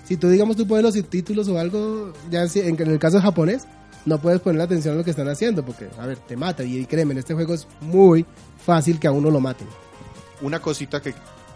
si 0.05 0.17
tú 0.17 0.27
digamos 0.27 0.57
tú 0.57 0.67
pones 0.67 0.83
los 0.83 0.93
subtítulos 0.93 1.47
o 1.47 1.57
algo, 1.57 2.11
ya 2.29 2.43
en, 2.43 2.75
en 2.81 2.87
el 2.91 2.99
caso 2.99 3.21
japonés, 3.21 3.65
no 4.05 4.19
puedes 4.19 4.39
poner 4.41 4.61
atención 4.61 4.93
a 4.95 4.97
lo 4.97 5.03
que 5.03 5.09
están 5.11 5.27
haciendo, 5.29 5.65
porque, 5.65 5.89
a 5.99 6.05
ver, 6.05 6.17
te 6.19 6.37
mata, 6.37 6.63
y, 6.63 6.85
créeme, 6.85 7.13
en 7.13 7.17
este 7.19 7.33
juego 7.33 7.53
es 7.53 7.67
muy 7.81 8.25
fácil 8.63 8.99
que 8.99 9.07
a 9.07 9.11
uno 9.11 9.29
lo 9.31 9.39
maten. 9.39 9.67
Una 10.41 10.59
cosita 10.61 11.01
que 11.01 11.13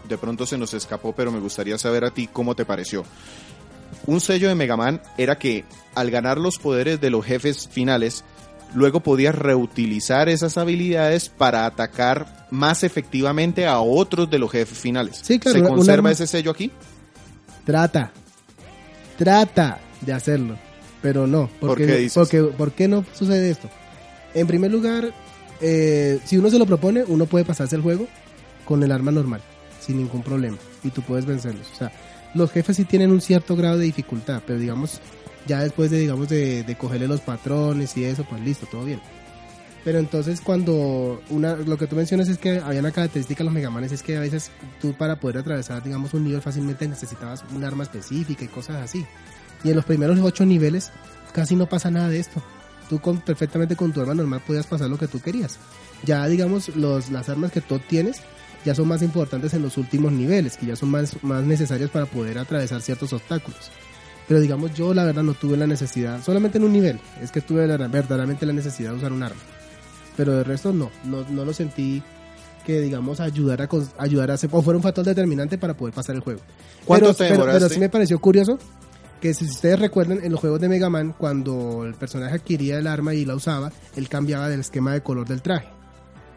de 0.08 0.18
pronto 0.18 0.46
se 0.46 0.58
nos 0.58 0.74
escapó, 0.74 1.12
pero 1.14 1.30
me 1.30 1.38
gustaría 1.40 1.78
saber 1.78 2.04
a 2.04 2.10
ti 2.10 2.28
cómo 2.32 2.54
te 2.56 2.64
pareció. 2.64 3.04
Un 4.06 4.20
sello 4.20 4.48
de 4.48 4.54
Mega 4.54 4.76
Man 4.76 5.00
era 5.18 5.38
que 5.38 5.64
al 5.94 6.10
ganar 6.10 6.38
los 6.38 6.58
poderes 6.58 7.00
de 7.00 7.10
los 7.10 7.24
jefes 7.24 7.68
finales, 7.68 8.24
luego 8.74 9.00
podías 9.00 9.34
reutilizar 9.34 10.28
esas 10.28 10.56
habilidades 10.56 11.28
para 11.28 11.66
atacar 11.66 12.46
más 12.50 12.82
efectivamente 12.82 13.66
a 13.66 13.80
otros 13.80 14.30
de 14.30 14.38
los 14.38 14.50
jefes 14.50 14.78
finales. 14.78 15.20
Sí, 15.22 15.38
claro, 15.38 15.58
¿Se 15.58 15.64
conserva 15.64 15.94
arma- 16.08 16.10
ese 16.12 16.26
sello 16.26 16.50
aquí? 16.50 16.70
Trata, 17.64 18.10
trata 19.18 19.78
de 20.00 20.12
hacerlo, 20.12 20.56
pero 21.02 21.26
no. 21.26 21.48
¿Por 21.60 21.70
Porque, 21.70 21.86
qué 21.86 21.96
dices? 21.96 22.14
Porque, 22.14 22.42
¿Por 22.42 22.72
qué 22.72 22.88
no 22.88 23.04
sucede 23.12 23.50
esto? 23.50 23.68
En 24.34 24.46
primer 24.46 24.70
lugar, 24.70 25.12
eh, 25.60 26.20
si 26.24 26.38
uno 26.38 26.50
se 26.50 26.58
lo 26.58 26.66
propone, 26.66 27.04
uno 27.04 27.26
puede 27.26 27.44
pasarse 27.44 27.76
el 27.76 27.82
juego 27.82 28.06
con 28.64 28.82
el 28.82 28.92
arma 28.92 29.10
normal, 29.10 29.40
sin 29.80 29.96
ningún 29.96 30.22
problema, 30.22 30.58
y 30.84 30.90
tú 30.90 31.02
puedes 31.02 31.26
vencerlos. 31.26 31.66
O 31.72 31.76
sea, 31.76 31.92
los 32.34 32.50
jefes 32.52 32.76
sí 32.76 32.84
tienen 32.84 33.10
un 33.10 33.20
cierto 33.20 33.56
grado 33.56 33.78
de 33.78 33.84
dificultad, 33.84 34.42
pero 34.46 34.58
digamos, 34.58 35.00
ya 35.46 35.62
después 35.62 35.90
de, 35.90 35.98
digamos, 35.98 36.28
de, 36.28 36.62
de 36.62 36.76
cogerle 36.76 37.08
los 37.08 37.20
patrones 37.20 37.96
y 37.96 38.04
eso, 38.04 38.24
pues 38.24 38.40
listo, 38.42 38.66
todo 38.66 38.84
bien. 38.84 39.00
Pero 39.84 39.98
entonces 39.98 40.40
cuando 40.40 41.22
una, 41.30 41.56
lo 41.56 41.78
que 41.78 41.86
tú 41.86 41.96
mencionas 41.96 42.28
es 42.28 42.38
que 42.38 42.58
había 42.58 42.80
una 42.80 42.92
característica 42.92 43.38
de 43.38 43.44
los 43.44 43.54
Megamanes 43.54 43.92
es 43.92 44.02
que 44.02 44.16
a 44.16 44.20
veces 44.20 44.50
tú 44.80 44.92
para 44.92 45.18
poder 45.18 45.38
atravesar 45.38 45.82
digamos 45.82 46.12
un 46.12 46.24
nivel 46.24 46.42
fácilmente 46.42 46.86
necesitabas 46.86 47.44
un 47.54 47.64
arma 47.64 47.84
específica 47.84 48.44
y 48.44 48.48
cosas 48.48 48.76
así. 48.76 49.06
Y 49.64 49.70
en 49.70 49.76
los 49.76 49.84
primeros 49.84 50.18
ocho 50.20 50.44
niveles 50.46 50.90
casi 51.32 51.54
no 51.56 51.66
pasa 51.66 51.90
nada 51.90 52.08
de 52.08 52.18
esto. 52.18 52.42
Tú 52.88 52.98
con, 53.00 53.20
perfectamente 53.20 53.76
con 53.76 53.92
tu 53.92 54.00
arma 54.00 54.14
normal 54.14 54.42
podías 54.46 54.66
pasar 54.66 54.88
lo 54.90 54.98
que 54.98 55.06
tú 55.06 55.20
querías. 55.20 55.58
Ya 56.04 56.26
digamos 56.26 56.74
los, 56.76 57.10
las 57.10 57.28
armas 57.28 57.52
que 57.52 57.60
tú 57.60 57.78
tienes 57.78 58.18
ya 58.64 58.74
son 58.74 58.88
más 58.88 59.02
importantes 59.02 59.54
en 59.54 59.62
los 59.62 59.78
últimos 59.78 60.12
niveles, 60.12 60.56
que 60.56 60.66
ya 60.66 60.76
son 60.76 60.90
más, 60.90 61.22
más 61.22 61.44
necesarias 61.44 61.90
para 61.90 62.06
poder 62.06 62.38
atravesar 62.38 62.80
ciertos 62.82 63.12
obstáculos. 63.12 63.70
Pero 64.28 64.40
digamos 64.40 64.74
yo 64.74 64.92
la 64.94 65.04
verdad 65.04 65.22
no 65.22 65.34
tuve 65.34 65.56
la 65.56 65.66
necesidad, 65.66 66.22
solamente 66.22 66.58
en 66.58 66.64
un 66.64 66.72
nivel, 66.72 67.00
es 67.22 67.30
que 67.30 67.40
tuve 67.40 67.66
la- 67.66 67.76
verdaderamente 67.88 68.44
la 68.46 68.52
necesidad 68.52 68.90
de 68.90 68.96
usar 68.96 69.12
un 69.12 69.22
arma 69.22 69.40
pero 70.16 70.34
de 70.34 70.44
resto 70.44 70.72
no, 70.72 70.90
no, 71.04 71.24
no 71.30 71.44
lo 71.46 71.52
sentí 71.54 72.02
que 72.66 72.80
digamos 72.80 73.20
ayudara 73.20 73.66
a, 73.98 74.02
ayudara 74.02 74.34
a 74.34 74.36
ser, 74.36 74.50
o 74.52 74.60
fuera 74.60 74.76
un 74.76 74.82
factor 74.82 75.02
determinante 75.04 75.56
para 75.56 75.72
poder 75.74 75.94
pasar 75.94 76.14
el 76.14 76.20
juego. 76.20 76.40
¿Cuánto 76.84 77.06
pero, 77.06 77.14
te 77.14 77.24
pero- 77.24 77.32
demoraste? 77.34 77.58
pero 77.60 77.74
sí 77.74 77.80
me 77.80 77.88
pareció 77.88 78.18
curioso 78.18 78.58
que 79.20 79.34
si 79.34 79.44
ustedes 79.44 79.78
recuerdan 79.78 80.20
en 80.22 80.32
los 80.32 80.40
juegos 80.40 80.60
de 80.60 80.68
Mega 80.68 80.88
Man 80.88 81.14
cuando 81.16 81.84
el 81.84 81.94
personaje 81.94 82.34
adquiría 82.34 82.78
el 82.78 82.86
arma 82.86 83.14
y 83.14 83.24
la 83.24 83.34
usaba, 83.34 83.70
él 83.96 84.08
cambiaba 84.08 84.48
del 84.48 84.60
esquema 84.60 84.92
de 84.92 85.02
color 85.02 85.28
del 85.28 85.42
traje. 85.42 85.68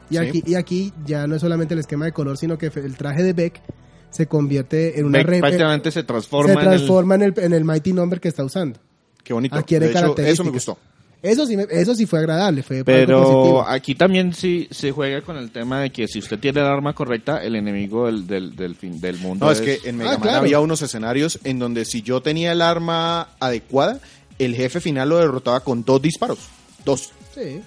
Y 0.09 0.17
Sí. 0.17 0.17
aquí 0.17 0.43
y 0.45 0.55
aquí 0.55 0.93
ya 1.05 1.25
no 1.27 1.35
es 1.35 1.41
solamente 1.41 1.73
el 1.73 1.79
esquema 1.79 2.05
de 2.05 2.11
color, 2.11 2.37
sino 2.37 2.57
que 2.57 2.67
el 2.67 2.95
traje 2.97 3.23
de 3.23 3.33
Beck 3.33 3.61
se 4.09 4.27
convierte 4.27 4.99
en 4.99 5.05
una 5.05 5.19
Beck 5.23 5.39
prácticamente 5.39 5.91
se 5.91 6.03
transforma, 6.03 6.53
se 6.53 6.59
transforma 6.59 7.15
en 7.15 7.21
el, 7.23 7.33
en 7.37 7.53
el 7.53 7.63
Mighty 7.63 7.93
Number 7.93 8.19
que 8.19 8.27
está 8.27 8.43
usando. 8.43 8.79
Qué 9.23 9.33
bonito. 9.33 9.55
Adquiere 9.55 9.87
de 9.87 9.91
hecho, 9.93 10.15
eso 10.17 10.43
me 10.43 10.51
gustó. 10.51 10.77
Eso 11.23 11.47
sí, 11.47 11.55
me- 11.57 11.65
eso 11.69 11.95
sí 11.95 12.05
fue 12.05 12.19
agradable, 12.19 12.61
fue 12.63 12.83
Pero 12.83 13.23
positivo. 13.23 13.65
aquí 13.67 13.95
también 13.95 14.33
sí 14.33 14.67
se 14.71 14.91
juega 14.91 15.21
con 15.21 15.37
el 15.37 15.51
tema 15.51 15.79
de 15.79 15.89
que 15.89 16.07
si 16.07 16.19
usted 16.19 16.37
tiene 16.37 16.59
el 16.59 16.65
arma 16.67 16.93
correcta, 16.93 17.41
el 17.43 17.55
enemigo 17.55 18.05
del, 18.07 18.27
del, 18.27 18.55
del, 18.55 18.75
fin, 18.75 18.99
del 18.99 19.17
mundo 19.19 19.45
No, 19.45 19.51
es 19.53 19.61
que 19.61 19.79
en 19.85 19.97
Mega 19.97 20.09
Ah, 20.11 20.13
Man 20.13 20.21
claro. 20.21 20.37
había 20.39 20.59
unos 20.59 20.81
escenarios 20.81 21.39
en 21.45 21.59
donde 21.59 21.85
si 21.85 22.01
yo 22.01 22.21
tenía 22.21 22.51
el 22.51 22.61
arma 22.61 23.29
adecuada, 23.39 23.99
el 24.37 24.53
jefe 24.53 24.81
final 24.81 25.07
lo 25.09 25.17
derrotaba 25.17 25.61
con 25.61 25.85
dos 25.85 26.01
disparos. 26.01 26.39
Dos. 26.83 27.11
Sí. 27.33 27.61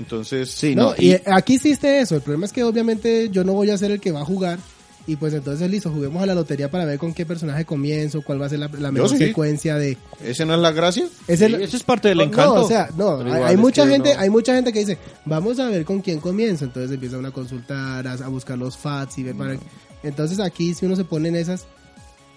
Entonces, 0.00 0.50
Sí, 0.50 0.74
No, 0.74 0.90
no, 0.90 0.94
y, 0.98 1.12
y- 1.12 1.20
aquí 1.26 1.54
existe 1.54 2.00
eso. 2.00 2.16
El 2.16 2.22
problema 2.22 2.46
es 2.46 2.52
que 2.52 2.64
obviamente 2.64 3.28
yo 3.30 3.44
no 3.44 3.52
voy 3.52 3.70
a 3.70 3.78
ser 3.78 3.92
el 3.92 4.00
que 4.00 4.10
va 4.10 4.22
a 4.22 4.24
jugar. 4.24 4.58
Y 5.04 5.16
pues 5.16 5.34
entonces 5.34 5.68
listo, 5.68 5.90
juguemos 5.90 6.22
a 6.22 6.26
la 6.26 6.34
lotería 6.34 6.70
para 6.70 6.84
ver 6.84 6.96
con 6.96 7.12
qué 7.12 7.26
personaje 7.26 7.64
comienzo, 7.64 8.22
cuál 8.22 8.40
va 8.40 8.46
a 8.46 8.48
ser 8.48 8.60
la, 8.60 8.68
la 8.68 8.92
mejor 8.92 9.08
sí. 9.10 9.18
secuencia 9.18 9.74
de... 9.76 9.98
¿ese 10.22 10.46
no 10.46 10.54
es 10.54 10.60
la 10.60 10.70
gracia? 10.70 11.06
Es 11.26 11.40
Sí, 11.40 11.46
el- 11.46 11.56
eso 11.60 11.76
es 11.76 11.82
parte 11.82 12.06
del 12.08 12.18
no, 12.18 12.24
encanto. 12.24 12.54
No, 12.54 12.62
o 12.62 12.68
sea, 12.68 12.88
no, 12.96 13.18
hay, 13.44 13.56
mucha 13.56 13.84
gente, 13.86 14.14
hay 14.14 14.30
mucha 14.30 14.54
gente 14.54 14.72
que 14.72 14.78
dice, 14.78 14.98
vamos 15.24 15.58
a 15.58 15.66
ver 15.68 15.84
con 15.84 16.02
quién 16.02 16.20
comienzo. 16.20 16.64
Entonces 16.66 16.92
empieza 16.92 17.18
uno 17.18 17.28
a 17.28 17.32
consultar, 17.32 18.06
a, 18.06 18.12
a 18.12 18.28
buscar 18.28 18.56
los 18.56 18.76
FATs 18.78 19.18
y 19.18 19.24
ver 19.24 19.34
para... 19.34 19.56
Entonces 20.04 20.38
aquí 20.38 20.72
si 20.74 20.86
uno 20.86 20.94
se 20.94 21.04
pone 21.04 21.30
en 21.30 21.36
esas, 21.36 21.66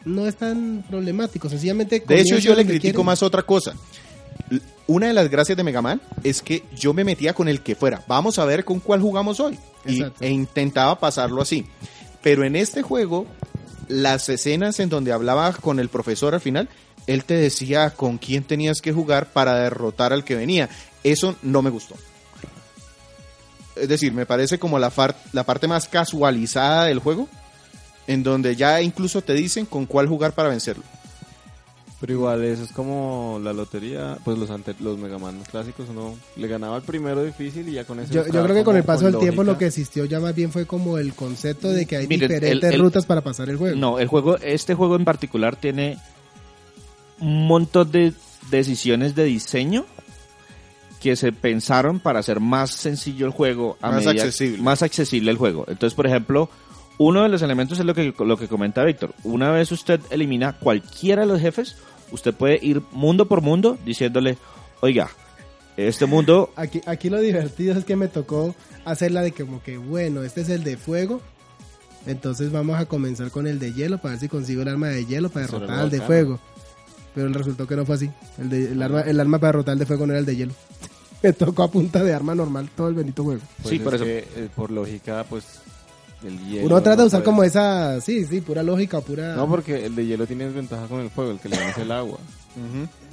no 0.04 0.26
es 0.28 0.36
tan 0.36 0.84
problemático. 0.90 1.48
Sencillamente... 1.50 2.04
De 2.08 2.20
hecho, 2.20 2.40
yo 2.40 2.56
le 2.56 2.66
critico 2.66 2.94
quiere. 2.96 3.04
más 3.06 3.22
otra 3.22 3.44
cosa. 3.44 3.76
Una 4.88 5.08
de 5.08 5.14
las 5.14 5.30
gracias 5.30 5.56
de 5.58 5.64
Mega 5.64 5.82
Man 5.82 6.02
es 6.24 6.42
que 6.42 6.64
yo 6.76 6.94
me 6.94 7.04
metía 7.04 7.34
con 7.34 7.48
el 7.48 7.62
que 7.62 7.76
fuera. 7.76 8.04
Vamos 8.08 8.38
a 8.38 8.46
ver 8.46 8.66
con 8.66 8.80
cuál 8.80 9.02
jugamos 9.02 9.40
hoy. 9.40 9.58
Y, 9.86 9.98
Exacto. 10.00 10.24
e 10.24 10.30
intentaba 10.30 11.00
pasarlo 11.00 11.42
así. 11.42 11.66
Pero 12.26 12.44
en 12.44 12.56
este 12.56 12.82
juego, 12.82 13.28
las 13.88 14.30
escenas 14.30 14.80
en 14.80 14.90
donde 14.90 15.12
hablaba 15.12 15.54
con 15.54 15.80
el 15.80 15.90
profesor 15.90 16.34
al 16.34 16.42
final, 16.42 16.68
él 17.06 17.24
te 17.24 17.36
decía 17.36 17.92
con 17.92 18.18
quién 18.18 18.44
tenías 18.44 18.82
que 18.82 18.92
jugar 18.92 19.28
para 19.32 19.54
derrotar 19.60 20.12
al 20.12 20.24
que 20.24 20.34
venía. 20.34 20.68
Eso 21.04 21.36
no 21.44 21.62
me 21.62 21.70
gustó. 21.70 21.94
Es 23.76 23.88
decir, 23.88 24.12
me 24.12 24.26
parece 24.26 24.58
como 24.58 24.80
la, 24.80 24.90
far- 24.90 25.16
la 25.34 25.44
parte 25.44 25.68
más 25.68 25.88
casualizada 25.88 26.86
del 26.86 26.98
juego, 26.98 27.30
en 28.08 28.24
donde 28.24 28.56
ya 28.56 28.82
incluso 28.82 29.22
te 29.22 29.34
dicen 29.36 29.68
con 29.68 29.86
cuál 29.86 30.08
jugar 30.08 30.32
para 30.34 30.50
vencerlo. 30.50 30.84
Pero 32.02 32.12
igual, 32.14 32.44
eso 32.44 32.64
es 32.64 32.72
como 32.74 33.40
la 33.42 33.54
lotería, 33.54 34.18
pues 34.26 34.38
los 34.38 34.50
ante 34.52 34.76
los 34.82 34.98
Mega 34.98 35.18
Man 35.18 35.42
clásicos, 35.50 35.88
uno 35.90 36.16
le 36.36 36.48
ganaba 36.48 36.76
el 36.78 36.84
primero 36.84 37.24
difícil 37.24 37.70
y 37.70 37.72
ya 37.72 37.86
con 37.86 38.00
eso... 38.02 38.14
Yo, 38.14 38.24
creo 38.26 38.54
que 38.54 38.64
con 38.66 38.76
el 38.76 38.84
paso 38.84 39.06
del 39.06 39.18
tiempo 39.18 39.44
lo 39.46 39.58
que 39.58 39.68
existió 39.68 40.04
ya 40.06 40.20
más 40.20 40.36
bien 40.36 40.52
fue 40.52 40.66
como 40.66 40.98
el 40.98 41.14
concepto 41.14 41.70
de 41.72 41.86
que 41.86 41.96
hay 41.96 42.08
Miren, 42.08 42.30
diferentes 42.30 42.70
el- 42.70 42.76
el- 42.76 42.82
rutas 42.82 43.06
para 43.06 43.22
pasar 43.22 43.50
el 43.50 43.56
juego. 43.58 43.78
No, 43.78 43.98
el 44.00 44.08
juego, 44.10 44.38
este 44.40 44.76
juego 44.76 44.98
en 44.98 45.06
particular 45.06 45.56
tiene 45.56 45.98
un 47.22 47.48
montón 47.48 47.90
de 47.92 48.14
decisiones 48.52 49.16
de 49.16 49.24
diseño 49.24 49.86
que 51.00 51.16
se 51.16 51.32
pensaron 51.32 52.00
para 52.00 52.20
hacer 52.20 52.40
más 52.42 52.72
sencillo 52.72 53.26
el 53.26 53.32
juego, 53.32 53.78
a 53.82 53.92
Más 53.92 54.06
medida- 54.06 54.24
accesible. 54.24 54.62
más 54.62 54.82
accesible 54.82 55.32
el 55.32 55.38
juego. 55.38 55.66
Entonces, 55.70 55.96
por 55.96 56.08
ejemplo, 56.08 56.50
uno 56.98 57.24
de 57.24 57.30
los 57.30 57.42
elementos 57.42 57.80
es 57.80 57.86
lo 57.86 57.94
que 57.94 58.14
lo 58.18 58.38
que 58.38 58.48
comenta 58.48 58.84
Víctor. 58.84 59.14
Una 59.24 59.52
vez 59.52 59.72
usted 59.72 60.00
elimina 60.10 60.54
cualquiera 60.54 61.22
de 61.24 61.28
los 61.28 61.42
jefes, 61.42 61.76
usted 62.12 62.34
puede 62.34 62.60
ir 62.62 62.82
mundo 62.92 63.28
por 63.28 63.42
mundo 63.42 63.78
diciéndole, 63.86 64.38
oiga, 64.82 65.10
este 65.78 66.06
mundo 66.06 66.52
Aquí, 66.56 66.82
aquí 66.86 67.10
lo 67.10 67.20
divertido 67.20 67.78
es 67.78 67.84
que 67.86 67.96
me 67.96 68.08
tocó 68.08 68.56
hacerla 68.86 69.22
de 69.22 69.32
como 69.34 69.62
que, 69.62 69.78
bueno, 69.78 70.24
este 70.24 70.42
es 70.42 70.50
el 70.50 70.64
de 70.64 70.78
fuego. 70.78 71.22
Entonces 72.06 72.52
vamos 72.52 72.80
a 72.80 72.86
comenzar 72.86 73.32
con 73.32 73.48
el 73.48 73.58
de 73.60 73.74
hielo 73.74 73.98
para 73.98 74.12
ver 74.12 74.20
si 74.20 74.28
consigo 74.30 74.62
el 74.62 74.68
arma 74.68 74.90
de 74.90 75.06
hielo 75.06 75.30
para 75.30 75.48
derrotar 75.48 75.80
al 75.80 75.90
de 75.90 76.02
fuego. 76.02 76.40
Pero 77.16 77.30
resultó 77.30 77.66
que 77.66 77.76
no 77.76 77.86
fue 77.86 77.96
así. 77.96 78.12
El, 78.38 78.50
de- 78.50 78.72
el, 78.74 78.82
arma, 78.84 79.02
el 79.02 79.20
arma 79.20 79.40
para 79.40 79.50
derrotar 79.54 79.72
al 79.74 79.80
de 79.80 79.86
fuego 79.88 80.06
no 80.06 80.14
era 80.14 80.20
el 80.20 80.26
de 80.26 80.36
hielo. 80.36 80.54
Me 81.24 81.34
tocó 81.34 81.64
a 81.64 81.72
punta 81.72 82.04
de 82.04 82.14
arma 82.14 82.36
normal 82.36 82.70
todo 82.76 82.90
el 82.90 82.94
bendito 82.94 83.24
juego. 83.24 83.42
Pues 83.58 83.70
Sí, 83.70 83.76
es 83.78 83.82
por 83.82 83.96
eso. 83.96 84.04
que, 84.04 84.20
eh, 84.20 84.50
por 84.56 84.70
lógica, 84.70 85.26
pues, 85.28 85.62
el 86.24 86.40
hielo... 86.48 86.66
Uno 86.68 86.82
trata 86.82 86.96
no 86.98 87.02
de 87.04 87.08
usar 87.08 87.20
puede- 87.22 87.26
como 87.26 87.44
esa, 87.44 88.00
sí, 88.02 88.26
sí, 88.26 88.42
pura 88.42 88.64
lógica, 88.64 89.02
pura... 89.02 89.36
No, 89.36 89.48
porque 89.48 89.86
el 89.86 89.96
de 89.96 90.06
hielo 90.06 90.26
tiene 90.28 90.46
desventaja 90.46 90.88
con 90.88 91.02
el 91.02 91.10
fuego, 91.10 91.32
el 91.32 91.40
que 91.40 91.50
le 91.50 91.56
es 91.56 91.78
el 91.78 91.92
agua. 91.92 92.18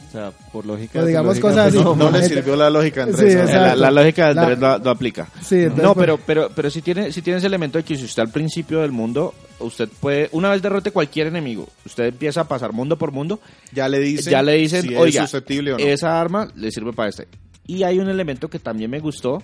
O 0.09 0.12
sea, 0.12 0.31
por 0.53 0.67
lógica... 0.67 0.99
Por 1.01 1.09
digamos 1.09 1.29
lógica, 1.38 1.49
cosas 1.49 1.65
pues, 1.73 1.75
así. 1.77 1.85
no, 1.85 1.97
No 1.97 2.11
le 2.11 2.29
sirvió 2.29 2.55
la 2.55 2.69
lógica 2.71 3.05
Sí, 3.05 3.11
Andrés. 3.11 3.35
¿no? 3.35 3.41
exacto. 3.43 3.77
la, 3.77 3.77
la 3.77 3.91
lógica 4.03 4.33
La- 4.35 4.43
Andrés 4.43 4.59
no, 4.59 4.79
no 4.79 4.91
aplica. 4.91 5.29
Sí, 5.43 5.57
entonces, 5.57 5.83
No, 5.85 5.95
pues, 5.95 6.03
pero, 6.07 6.19
pero, 6.27 6.51
pero 6.55 6.71
si 6.71 6.83
tiene, 6.83 7.12
si 7.12 7.23
tiene 7.23 7.38
ese 7.38 7.47
elemento 7.47 7.79
de 7.79 7.85
que 7.85 7.97
si 7.97 8.05
usted 8.05 8.23
al 8.23 8.29
principio 8.31 8.81
del 8.83 8.93
mundo, 8.93 9.35
usted 9.61 9.88
puede, 10.01 10.29
una 10.33 10.51
vez 10.51 10.61
derrote 10.61 10.91
cualquier 10.91 11.29
enemigo, 11.29 11.67
usted 11.87 12.05
empieza 12.05 12.43
a 12.43 12.45
pasar 12.49 12.73
mundo 12.73 12.99
por 12.99 13.11
mundo, 13.11 13.41
Ya 13.73 13.88
le 13.88 14.01
dicen, 14.01 14.31
ya 14.31 14.43
le 14.43 14.53
dicen, 14.55 14.83
si 14.83 14.95
oiga, 14.95 15.25
es 15.25 15.31
susceptible 15.31 15.73
o 15.73 15.79
no. 15.79 15.85
esa 15.85 16.21
arma 16.21 16.49
le 16.57 16.71
sirve 16.71 16.93
para 16.93 17.09
este. 17.09 17.27
Y 17.67 17.83
hay 17.85 17.99
un 17.99 18.09
elemento 18.11 18.49
que 18.49 18.59
también 18.59 18.91
me 18.91 19.01
gustó, 19.01 19.43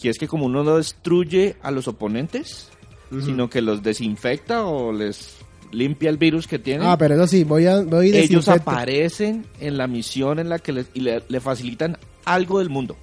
que 0.00 0.08
es 0.08 0.18
que 0.18 0.28
como 0.28 0.46
uno 0.46 0.62
no 0.64 0.76
destruye 0.76 1.56
a 1.62 1.70
los 1.70 1.88
oponentes, 1.88 2.68
sino 3.24 3.50
que 3.50 3.60
los 3.60 3.82
desinfecta 3.82 4.64
o 4.64 4.92
les 4.92 5.36
limpia 5.70 6.08
el 6.10 6.16
virus 6.16 6.46
que 6.46 6.58
tienen. 6.58 6.86
Ah, 6.86 6.96
pero 6.98 7.14
eso 7.14 7.26
sí, 7.26 7.44
voy 7.44 7.66
a 7.66 7.82
voy 7.82 8.14
ellos 8.16 8.48
aparecen 8.48 9.46
en 9.60 9.76
la 9.78 9.86
misión 9.86 10.38
en 10.38 10.48
la 10.48 10.58
que 10.58 10.72
les, 10.72 10.86
y 10.94 11.00
le, 11.00 11.22
le 11.28 11.40
facilitan 11.40 11.98
algo 12.24 12.58
del 12.58 12.68
mundo. 12.70 12.96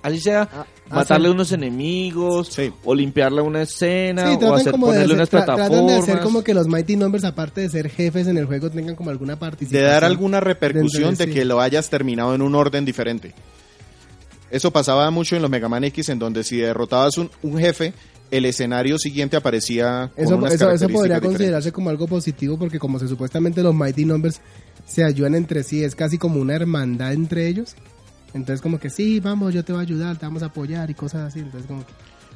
Así 0.00 0.20
sea, 0.20 0.48
Ah, 0.52 0.64
matarle 0.90 1.26
hacen- 1.26 1.34
unos 1.34 1.50
enemigos, 1.50 2.48
Sí. 2.48 2.72
o 2.84 2.94
limpiarle 2.94 3.40
una 3.42 3.62
escena, 3.62 4.30
Sí, 4.32 4.38
o 4.44 4.54
hacer 4.54 4.70
como 4.72 4.86
de 4.86 4.92
ponerle 4.92 5.14
hacer, 5.14 5.16
unas 5.16 5.28
tra- 5.30 5.44
tratan 5.56 5.86
de 5.88 5.94
hacer 5.94 6.20
como 6.20 6.44
que 6.44 6.54
los 6.54 6.68
Mighty 6.68 6.94
Numbers, 6.96 7.24
aparte 7.24 7.62
de 7.62 7.68
ser 7.68 7.90
jefes 7.90 8.28
en 8.28 8.38
el 8.38 8.46
juego, 8.46 8.70
tengan 8.70 8.94
como 8.94 9.10
alguna 9.10 9.34
de 9.34 9.40
participación. 9.40 9.90
dar 9.90 10.04
alguna 10.04 10.38
repercusión 10.40 11.16
de 11.16 11.24
sí. 11.26 11.32
que 11.32 11.44
lo 11.44 11.60
hayas 11.60 11.90
terminado 11.90 12.32
en 12.36 12.42
un 12.42 12.54
orden 12.54 12.84
diferente. 12.84 13.34
Eso 14.50 14.70
pasaba 14.72 15.10
mucho 15.10 15.36
en 15.36 15.42
los 15.42 15.50
Mega 15.50 15.68
Man 15.68 15.84
X, 15.84 16.08
en 16.08 16.18
donde 16.18 16.42
si 16.44 16.56
derrotabas 16.58 17.18
un, 17.18 17.30
un 17.42 17.58
jefe, 17.58 17.92
el 18.30 18.44
escenario 18.44 18.98
siguiente 18.98 19.36
aparecía 19.36 20.10
con 20.14 20.24
Eso, 20.24 20.36
unas 20.36 20.52
eso, 20.54 20.66
podría 20.66 20.86
diferentes. 20.88 21.20
considerarse 21.22 21.72
como 21.72 21.90
algo 21.90 22.06
positivo 22.06 22.58
porque 22.58 22.78
como 22.78 22.98
se 22.98 23.08
supuestamente 23.08 23.62
los 23.62 23.74
Mighty 23.74 24.04
Numbers 24.04 24.40
se 24.86 25.04
ayudan 25.04 25.34
entre 25.34 25.62
sí, 25.62 25.82
es 25.84 25.94
casi 25.94 26.18
como 26.18 26.40
una 26.40 26.54
hermandad 26.54 27.12
entre 27.12 27.46
ellos. 27.48 27.74
Entonces 28.34 28.60
como 28.60 28.78
que 28.78 28.90
sí, 28.90 29.20
vamos, 29.20 29.54
yo 29.54 29.64
te 29.64 29.72
voy 29.72 29.80
a 29.80 29.82
ayudar, 29.82 30.18
te 30.18 30.26
vamos 30.26 30.42
a 30.42 30.46
apoyar 30.46 30.90
y 30.90 30.94
cosas 30.94 31.28
así. 31.28 31.40
Entonces 31.40 31.66
como 31.66 31.84
que... 31.86 31.92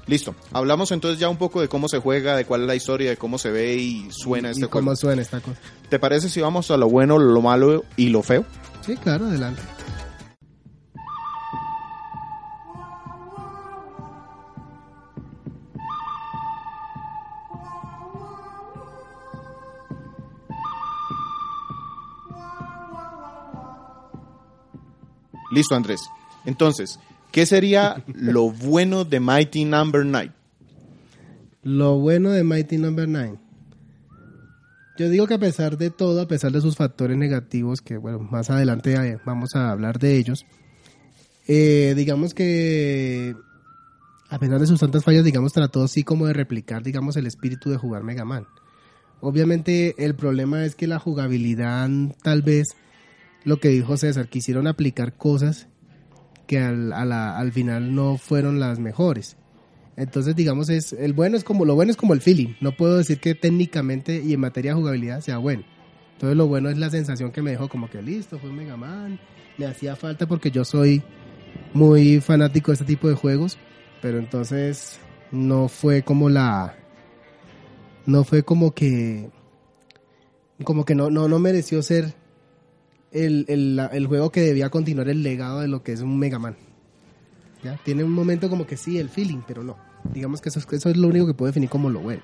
Listo. 0.07 0.35
Hablamos 0.53 0.91
entonces 0.91 1.21
ya 1.21 1.29
un 1.29 1.37
poco 1.37 1.61
de 1.61 1.69
cómo 1.69 1.89
se 1.89 1.99
juega, 1.99 2.37
de 2.37 2.45
cuál 2.45 2.63
es 2.63 2.67
la 2.67 2.75
historia, 2.75 3.11
de 3.11 3.17
cómo 3.17 3.39
se 3.39 3.51
ve 3.51 3.77
y 3.77 4.09
suena 4.11 4.49
y 4.49 4.53
este 4.53 4.67
cómo 4.67 4.87
juego. 4.87 4.97
suena 4.97 5.23
esta 5.23 5.41
cosa. 5.41 5.59
¿Te 5.89 5.99
parece 5.99 6.29
si 6.29 6.41
vamos 6.41 6.71
a 6.71 6.77
lo 6.77 6.89
bueno, 6.89 7.19
lo 7.19 7.41
malo 7.41 7.85
y 7.97 8.09
lo 8.09 8.23
feo? 8.23 8.45
Sí, 8.85 8.97
claro, 8.97 9.27
adelante. 9.27 9.63
Listo, 25.53 25.75
Andrés. 25.75 26.01
Entonces, 26.47 26.99
¿qué 27.31 27.47
sería 27.47 28.03
lo 28.15 28.51
bueno 28.51 29.05
de 29.05 29.21
Mighty 29.21 29.65
Number 29.65 30.05
9? 30.05 30.33
Lo 31.63 31.99
bueno 31.99 32.31
de 32.31 32.43
Mighty 32.43 32.79
Number 32.79 33.09
9. 33.09 33.39
Yo 34.99 35.09
digo 35.09 35.27
que 35.27 35.35
a 35.35 35.39
pesar 35.39 35.79
de 35.79 35.91
todo, 35.91 36.23
a 36.23 36.29
pesar 36.29 36.53
de 36.53 36.61
sus 36.61 36.77
factores 36.77 37.17
negativos, 37.17 37.81
que 37.81 37.97
bueno, 37.97 38.19
más 38.19 38.51
adelante 38.51 38.95
eh, 38.95 39.19
vamos 39.25 39.55
a 39.55 39.71
hablar 39.71 39.99
de 39.99 40.17
ellos, 40.17 40.45
eh, 41.47 41.95
digamos 41.97 42.35
que 42.35 43.35
a 44.29 44.39
pesar 44.39 44.59
de 44.59 44.67
sus 44.67 44.81
tantas 44.81 45.05
fallas, 45.05 45.25
digamos, 45.25 45.53
trató 45.53 45.87
sí 45.89 46.05
como 46.05 46.27
de 46.27 46.33
replicar, 46.33 46.83
digamos, 46.83 47.17
el 47.17 47.27
espíritu 47.27 47.69
de 47.69 47.77
jugar 47.77 48.03
Mega 48.03 48.25
Man. 48.25 48.47
Obviamente 49.21 49.95
el 50.05 50.15
problema 50.15 50.65
es 50.65 50.75
que 50.75 50.87
la 50.87 50.99
jugabilidad, 50.99 51.89
tal 52.23 52.41
vez, 52.43 52.77
lo 53.45 53.59
que 53.59 53.69
dijo 53.69 53.97
César, 53.97 54.29
quisieron 54.29 54.67
aplicar 54.67 55.17
cosas 55.17 55.69
que 56.47 56.59
al, 56.59 56.93
a 56.93 57.39
al 57.39 57.53
final 57.53 57.95
no 57.95 58.19
fueron 58.19 58.61
las 58.61 58.79
mejores. 58.79 59.37
Entonces, 59.97 60.35
digamos, 60.35 60.71
es 60.71 60.93
el 60.93 61.13
bueno 61.13 61.37
es 61.37 61.45
como 61.45 61.65
lo 61.65 61.75
bueno 61.75 61.91
es 61.91 61.97
como 61.97 62.15
el 62.15 62.21
feeling. 62.21 62.55
No 62.61 62.73
puedo 62.73 62.97
decir 62.97 63.21
que 63.21 63.35
técnicamente 63.35 64.23
y 64.25 64.33
en 64.33 64.41
materia 64.41 64.73
de 64.73 64.81
jugabilidad 64.81 65.21
sea 65.21 65.39
bueno. 65.39 65.65
Entonces, 66.15 66.37
lo 66.37 66.47
bueno 66.47 66.71
es 66.71 66.79
la 66.79 66.91
sensación 66.91 67.33
que 67.33 67.43
me 67.43 67.51
dejó 67.51 67.69
como 67.69 67.91
que 67.91 68.01
listo, 68.01 68.39
fue 68.39 68.51
un 68.51 68.57
Mega 68.57 68.77
Man. 68.77 69.19
Me 69.59 69.67
hacía 69.67 69.97
falta 69.97 70.27
porque 70.27 70.51
yo 70.51 70.65
soy 70.65 71.03
muy 71.75 72.21
fanático 72.21 72.71
de 72.71 72.75
este 72.75 72.87
tipo 72.87 73.09
de 73.09 73.15
juegos, 73.15 73.59
pero 74.01 74.19
entonces 74.19 74.99
no 75.31 75.69
fue 75.69 76.03
como 76.03 76.29
la 76.29 76.77
no 78.07 78.25
fue 78.25 78.43
como 78.43 78.73
que 78.73 79.31
como 80.65 80.85
que 80.85 80.95
no 80.95 81.11
no 81.11 81.29
no 81.29 81.39
mereció 81.39 81.83
ser 81.83 82.15
el, 83.13 83.45
el, 83.49 83.81
el 83.93 84.07
juego 84.07 84.31
que 84.31 84.41
debía 84.41 84.71
continuar 84.71 85.09
el 85.09 85.23
legado 85.23 85.61
de 85.61 85.69
lo 85.69 85.83
que 85.83 85.93
es 85.93 86.01
un 86.01 86.19
Mega 86.19 86.39
Man. 86.39 86.57
Tiene 87.85 88.03
un 88.03 88.11
momento 88.11 88.49
como 88.51 88.67
que 88.67 88.77
sí, 88.77 88.99
el 88.99 89.09
feeling, 89.09 89.41
pero 89.47 89.63
no. 89.63 89.77
Digamos 90.13 90.41
que 90.41 90.49
eso, 90.49 90.59
es- 90.59 90.67
eso 90.73 90.91
es 90.91 90.97
lo 90.97 91.07
único 91.09 91.27
que 91.27 91.35
puedo 91.35 91.49
definir 91.51 91.69
como 91.69 91.89
lo 91.91 92.01
bueno. 92.01 92.23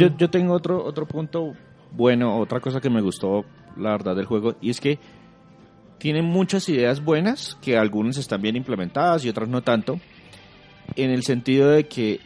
Yo, 0.00 0.16
yo 0.18 0.28
tengo 0.30 0.52
otro, 0.54 0.84
otro 0.84 1.06
punto 1.06 1.54
bueno, 1.92 2.38
otra 2.38 2.60
cosa 2.60 2.80
que 2.80 2.90
me 2.90 3.00
gustó, 3.00 3.44
la 3.76 3.90
verdad, 3.90 4.16
del 4.16 4.24
juego, 4.26 4.54
y 4.60 4.70
es 4.70 4.80
que 4.80 4.98
tiene 5.98 6.20
muchas 6.22 6.68
ideas 6.68 7.02
buenas, 7.04 7.56
que 7.62 7.76
algunas 7.78 8.16
están 8.16 8.42
bien 8.42 8.56
implementadas 8.56 9.24
y 9.24 9.28
otras 9.28 9.48
no 9.48 9.62
tanto, 9.62 10.00
en 10.96 11.10
el 11.10 11.22
sentido 11.22 11.70
de 11.70 11.84
que 11.86 12.18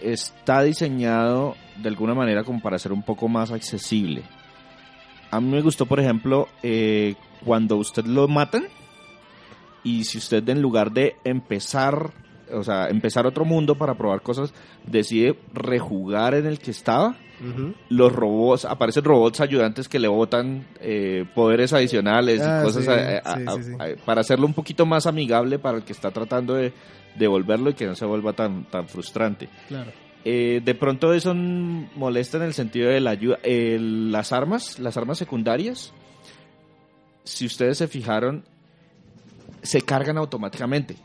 está 0.00 0.62
diseñado 0.62 1.54
de 1.80 1.88
alguna 1.88 2.14
manera 2.14 2.42
como 2.42 2.60
para 2.60 2.78
ser 2.78 2.92
un 2.92 3.02
poco 3.02 3.28
más 3.28 3.50
accesible. 3.52 4.22
A 5.32 5.40
mí 5.40 5.48
me 5.50 5.60
gustó, 5.62 5.86
por 5.86 5.98
ejemplo, 5.98 6.46
eh, 6.62 7.14
cuando 7.44 7.76
usted 7.76 8.04
lo 8.04 8.28
matan 8.28 8.64
y 9.82 10.04
si 10.04 10.18
usted 10.18 10.48
en 10.48 10.62
lugar 10.62 10.92
de 10.92 11.16
empezar, 11.24 12.12
o 12.52 12.62
sea, 12.62 12.88
empezar 12.88 13.26
otro 13.26 13.44
mundo 13.44 13.74
para 13.76 13.94
probar 13.94 14.20
cosas, 14.22 14.52
decide 14.86 15.36
rejugar 15.52 16.34
en 16.34 16.46
el 16.46 16.58
que 16.60 16.70
estaba, 16.70 17.16
los 17.88 18.12
robots, 18.12 18.64
aparecen 18.66 19.02
robots 19.02 19.40
ayudantes 19.40 19.88
que 19.88 19.98
le 19.98 20.06
botan 20.06 20.64
eh, 20.80 21.24
poderes 21.34 21.72
adicionales 21.72 22.40
Ah, 22.40 22.60
y 22.60 22.64
cosas 22.64 22.84
sí, 22.84 22.90
a- 22.90 23.18
a- 23.18 23.36
sí, 23.36 23.44
a- 23.48 23.52
sí, 23.54 23.62
sí. 23.64 23.72
a- 23.80 24.04
para 24.04 24.20
hacerlo 24.20 24.46
un 24.46 24.54
poquito 24.54 24.86
más 24.86 25.06
amigable 25.08 25.58
para 25.58 25.78
el 25.78 25.82
que 25.82 25.92
está 25.92 26.12
tratando 26.12 26.54
de 26.54 26.72
devolverlo 27.16 27.70
y 27.70 27.74
que 27.74 27.86
no 27.86 27.96
se 27.96 28.04
vuelva 28.06 28.32
tan, 28.34 28.64
tan 28.66 28.86
frustrante. 28.86 29.48
Claro. 29.66 29.90
Eh, 30.24 30.60
de 30.64 30.74
pronto 30.74 31.12
eso 31.14 31.34
molesta 31.34 32.36
en 32.36 32.44
el 32.44 32.54
sentido 32.54 32.88
de 32.90 33.00
la 33.00 33.10
ayuda. 33.10 33.38
eh, 33.42 33.78
las 33.80 34.32
armas, 34.32 34.78
las 34.78 34.96
armas 34.96 35.18
secundarias, 35.18 35.92
si 37.24 37.46
ustedes 37.46 37.78
se 37.78 37.88
fijaron, 37.88 38.44
se 39.62 39.82
cargan 39.82 40.16
automáticamente. 40.18 40.96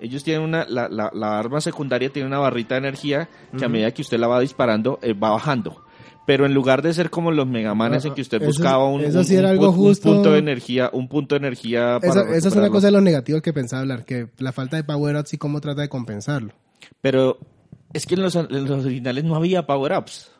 Ellos 0.00 0.24
tienen 0.24 0.42
una, 0.42 0.66
la, 0.68 0.88
la- 0.88 1.10
la 1.14 1.38
arma 1.38 1.60
secundaria 1.60 2.10
tiene 2.10 2.26
una 2.28 2.38
barrita 2.38 2.74
de 2.74 2.80
energía 2.80 3.28
que 3.56 3.64
a 3.64 3.68
medida 3.68 3.90
que 3.92 4.02
usted 4.02 4.18
la 4.18 4.26
va 4.26 4.40
disparando 4.40 4.98
eh, 5.02 5.12
va 5.14 5.30
bajando. 5.30 5.82
Pero 6.26 6.46
en 6.46 6.54
lugar 6.54 6.80
de 6.82 6.92
ser 6.94 7.10
como 7.10 7.30
los 7.30 7.46
megamanes 7.46 8.04
Ah, 8.04 8.08
en 8.08 8.14
que 8.14 8.22
usted 8.22 8.40
es- 8.40 8.46
buscaba 8.46 8.86
un, 8.88 9.02
eso 9.02 9.18
un- 9.18 9.24
sí 9.24 9.36
era 9.36 9.50
algo 9.50 9.66
pu- 9.66 9.68
un 9.70 9.74
justo. 9.76 10.10
punto 10.12 10.32
de 10.32 10.38
energía, 10.38 10.90
un 10.92 11.08
punto 11.08 11.34
de 11.34 11.38
energía 11.38 11.98
para 12.00 12.22
Eso, 12.22 12.32
eso 12.34 12.48
es 12.48 12.56
una 12.56 12.70
cosa 12.70 12.86
de 12.88 12.92
los 12.92 13.02
negativos 13.02 13.40
que 13.42 13.52
pensaba 13.52 13.80
hablar, 13.82 14.04
que 14.04 14.28
la 14.38 14.52
falta 14.52 14.76
de 14.76 14.84
power 14.84 15.16
ups 15.16 15.34
y 15.34 15.38
cómo 15.38 15.60
trata 15.60 15.82
de 15.82 15.88
compensarlo. 15.88 16.52
Pero 17.00 17.38
es 17.94 18.06
que 18.06 18.16
en 18.16 18.22
los, 18.22 18.36
originales 18.36 19.24
no 19.24 19.36
había 19.36 19.66
power-ups. 19.66 20.30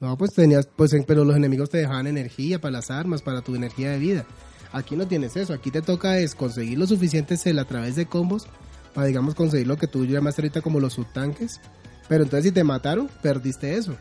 No, 0.00 0.16
pues 0.18 0.34
tenías, 0.34 0.68
pues, 0.76 0.94
pero 1.06 1.24
los 1.24 1.34
enemigos 1.34 1.70
te 1.70 1.78
dejaban 1.78 2.06
energía 2.06 2.60
para 2.60 2.72
las 2.72 2.90
armas, 2.90 3.22
para 3.22 3.40
tu 3.40 3.54
energía 3.56 3.90
de 3.90 3.98
vida. 3.98 4.26
Aquí 4.70 4.94
no 4.94 5.08
tienes 5.08 5.36
eso, 5.36 5.54
aquí 5.54 5.70
te 5.70 5.82
toca 5.82 6.18
es 6.18 6.34
conseguir 6.34 6.78
lo 6.78 6.86
suficiente 6.86 7.36
cel 7.36 7.58
a 7.58 7.64
través 7.64 7.96
de 7.96 8.06
combos 8.06 8.46
para, 8.92 9.06
digamos, 9.06 9.34
conseguir 9.34 9.66
lo 9.66 9.78
que 9.78 9.86
tú 9.86 10.04
llamaste 10.04 10.42
ahorita 10.42 10.60
como 10.60 10.78
los 10.78 10.92
subtanques. 10.92 11.60
Pero 12.06 12.24
entonces 12.24 12.46
si 12.46 12.52
te 12.52 12.64
mataron, 12.64 13.08
perdiste 13.22 13.74
eso. 13.74 13.96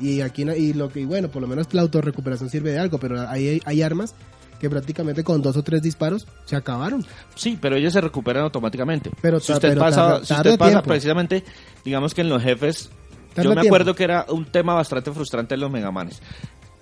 Y 0.00 0.20
aquí 0.22 0.42
y 0.42 0.72
lo 0.72 0.90
que, 0.90 1.06
bueno, 1.06 1.30
por 1.30 1.42
lo 1.42 1.48
menos 1.48 1.72
la 1.72 1.82
autorrecuperación 1.82 2.50
sirve 2.50 2.72
de 2.72 2.78
algo, 2.78 2.98
pero 2.98 3.28
hay, 3.28 3.60
hay 3.64 3.82
armas 3.82 4.14
que 4.58 4.68
prácticamente 4.70 5.22
con 5.24 5.40
dos 5.42 5.56
o 5.56 5.62
tres 5.62 5.82
disparos 5.82 6.26
se 6.44 6.56
acabaron. 6.56 7.04
Sí, 7.34 7.58
pero 7.60 7.76
ellos 7.76 7.92
se 7.92 8.00
recuperan 8.00 8.42
automáticamente. 8.44 9.10
Pero 9.22 9.40
si 9.40 9.52
usted 9.52 9.68
pero 9.70 9.80
pasa, 9.80 9.96
tarda- 10.20 10.24
si 10.24 10.34
usted 10.34 10.58
pasa 10.58 10.70
tiempo. 10.70 10.88
precisamente, 10.88 11.44
digamos 11.84 12.14
que 12.14 12.20
en 12.22 12.28
los 12.28 12.42
jefes, 12.42 12.90
Tarda 13.34 13.42
yo 13.42 13.48
me 13.50 13.60
tiempo. 13.62 13.68
acuerdo 13.76 13.94
que 13.94 14.04
era 14.04 14.26
un 14.30 14.44
tema 14.46 14.74
bastante 14.74 15.12
frustrante 15.12 15.54
en 15.54 15.60
los 15.60 15.70
Megamanes. 15.70 16.20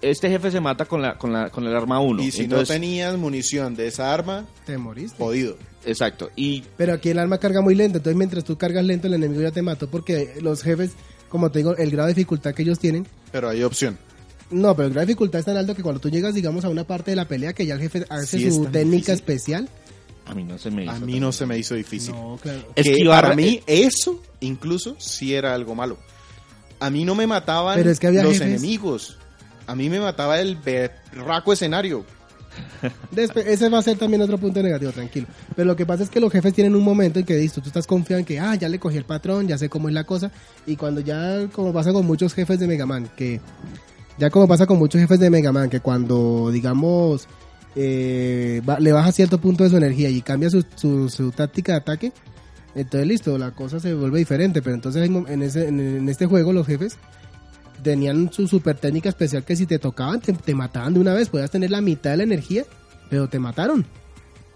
Este 0.02 0.28
jefe 0.28 0.50
se 0.50 0.60
mata 0.60 0.84
con 0.84 1.00
la 1.02 1.16
con 1.16 1.32
la 1.32 1.48
con 1.50 1.64
el 1.66 1.74
arma 1.74 2.00
1. 2.00 2.22
Y 2.22 2.30
si 2.30 2.46
no 2.46 2.62
tenías 2.64 3.16
munición 3.16 3.74
de 3.74 3.86
esa 3.88 4.12
arma, 4.12 4.46
Te 4.66 4.76
moriste. 4.76 5.16
jodido. 5.18 5.56
exacto. 5.86 6.30
Y 6.36 6.62
Pero 6.76 6.92
aquí 6.92 7.08
el 7.10 7.18
arma 7.18 7.38
carga 7.38 7.60
muy 7.62 7.74
lento, 7.74 7.98
entonces 7.98 8.16
mientras 8.16 8.44
tú 8.44 8.56
cargas 8.58 8.84
lento 8.84 9.06
el 9.06 9.14
enemigo 9.14 9.40
ya 9.42 9.50
te 9.52 9.62
mató 9.62 9.88
porque 9.90 10.34
los 10.42 10.62
jefes, 10.62 10.92
como 11.30 11.50
te 11.50 11.60
digo, 11.60 11.74
el 11.76 11.90
grado 11.90 12.08
de 12.08 12.14
dificultad 12.14 12.52
que 12.54 12.62
ellos 12.62 12.78
tienen, 12.78 13.06
Pero 13.32 13.48
hay 13.48 13.62
opción. 13.62 13.98
No, 14.50 14.74
pero 14.76 14.86
el 14.88 14.92
grado 14.94 15.06
de 15.06 15.12
dificultad 15.12 15.40
es 15.40 15.44
tan 15.46 15.56
alto 15.56 15.74
que 15.74 15.82
cuando 15.82 16.00
tú 16.00 16.08
llegas, 16.08 16.34
digamos, 16.34 16.64
a 16.64 16.68
una 16.68 16.84
parte 16.84 17.10
de 17.12 17.16
la 17.16 17.26
pelea 17.26 17.52
que 17.52 17.66
ya 17.66 17.74
el 17.74 17.80
jefe 17.80 18.04
hace 18.08 18.38
Sí, 18.38 18.46
es 18.46 18.54
su 18.54 18.62
tan 18.64 18.72
técnica 18.72 19.12
difícil. 19.12 19.14
especial. 19.14 19.68
a 20.26 20.34
mí 20.34 20.44
no 20.44 20.58
se 20.58 20.70
me 20.70 20.84
hizo. 20.84 20.92
A 20.92 20.98
mí 21.00 21.20
no 21.20 21.32
se 21.32 21.46
me 21.46 21.58
hizo 21.58 21.74
difícil. 21.74 22.12
No, 22.14 22.38
claro. 22.42 22.72
Que 22.74 22.82
Esquivar- 22.82 23.22
para 23.22 23.36
mí 23.36 23.60
eso 23.66 24.20
incluso 24.40 24.96
sí 24.98 25.34
era 25.34 25.54
algo 25.54 25.74
malo. 25.74 25.98
A 26.80 26.90
mí 26.90 27.04
no 27.04 27.14
me 27.14 27.26
mataban 27.26 27.76
Pero 27.76 27.90
es 27.90 27.98
que 28.00 28.06
había 28.08 28.22
los 28.22 28.34
jefes- 28.38 28.42
enemigos. 28.48 29.18
A 29.66 29.74
mí 29.74 29.88
me 29.88 29.98
mataba 30.00 30.38
el 30.40 30.56
berraco 30.56 31.52
escenario. 31.52 32.04
Ese 33.16 33.68
va 33.68 33.78
a 33.78 33.82
ser 33.82 33.98
también 33.98 34.22
otro 34.22 34.38
punto 34.38 34.62
negativo, 34.62 34.90
tranquilo. 34.92 35.26
Pero 35.54 35.66
lo 35.66 35.76
que 35.76 35.84
pasa 35.86 36.02
es 36.04 36.10
que 36.10 36.20
los 36.20 36.32
jefes 36.32 36.54
tienen 36.54 36.74
un 36.74 36.82
momento 36.84 37.18
en 37.18 37.24
que 37.26 37.34
listo, 37.36 37.60
tú 37.60 37.68
estás 37.68 37.86
confiado 37.86 38.18
en 38.20 38.24
que, 38.26 38.38
ah, 38.40 38.54
ya 38.54 38.68
le 38.68 38.78
cogí 38.78 38.96
el 38.96 39.04
patrón, 39.04 39.46
ya 39.48 39.58
sé 39.58 39.68
cómo 39.68 39.88
es 39.88 39.94
la 39.94 40.04
cosa. 40.04 40.30
Y 40.66 40.76
cuando 40.76 41.00
ya, 41.00 41.48
como 41.52 41.72
pasa 41.72 41.92
con 41.92 42.06
muchos 42.06 42.32
jefes 42.34 42.58
de 42.58 42.66
Mega 42.66 42.86
Man, 42.86 43.10
que 43.16 43.40
ya 44.18 44.30
como 44.30 44.48
pasa 44.48 44.66
con 44.66 44.78
muchos 44.78 45.00
jefes 45.00 45.20
de 45.20 45.30
Mega 45.30 45.52
Man, 45.52 45.70
que 45.70 45.80
cuando, 45.80 46.50
digamos, 46.50 47.28
eh, 47.74 48.62
le 48.78 48.92
baja 48.92 49.12
cierto 49.12 49.38
punto 49.38 49.64
de 49.64 49.70
su 49.70 49.76
energía 49.76 50.08
y 50.08 50.22
cambia 50.22 50.48
su, 50.50 50.64
su, 50.76 51.32
táctica 51.32 51.72
de 51.72 51.78
ataque, 51.78 52.12
entonces 52.74 53.06
listo, 53.06 53.36
la 53.38 53.50
cosa 53.50 53.80
se 53.80 53.94
vuelve 53.94 54.18
diferente. 54.18 54.62
Pero 54.62 54.74
entonces 54.74 55.08
en, 55.08 55.42
ese, 55.42 55.68
en, 55.68 56.08
este 56.08 56.26
juego 56.26 56.52
los 56.52 56.66
jefes 56.66 56.96
tenían 57.82 58.32
su 58.32 58.48
super 58.48 58.76
técnica 58.76 59.10
especial 59.10 59.44
que 59.44 59.54
si 59.54 59.66
te 59.66 59.78
tocaban 59.78 60.20
te, 60.20 60.32
te 60.32 60.54
mataban 60.54 60.94
de 60.94 61.00
una 61.00 61.12
vez, 61.12 61.28
podías 61.28 61.50
tener 61.50 61.70
la 61.70 61.82
mitad 61.82 62.10
de 62.12 62.16
la 62.18 62.22
energía, 62.22 62.64
pero 63.10 63.28
te 63.28 63.38
mataron. 63.38 63.84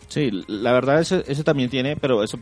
Sí, 0.08 0.30
la 0.48 0.72
verdad 0.72 1.00
ese, 1.00 1.22
ese 1.28 1.44
también 1.44 1.70
tiene, 1.70 1.96
pero 1.96 2.24
eso 2.24 2.40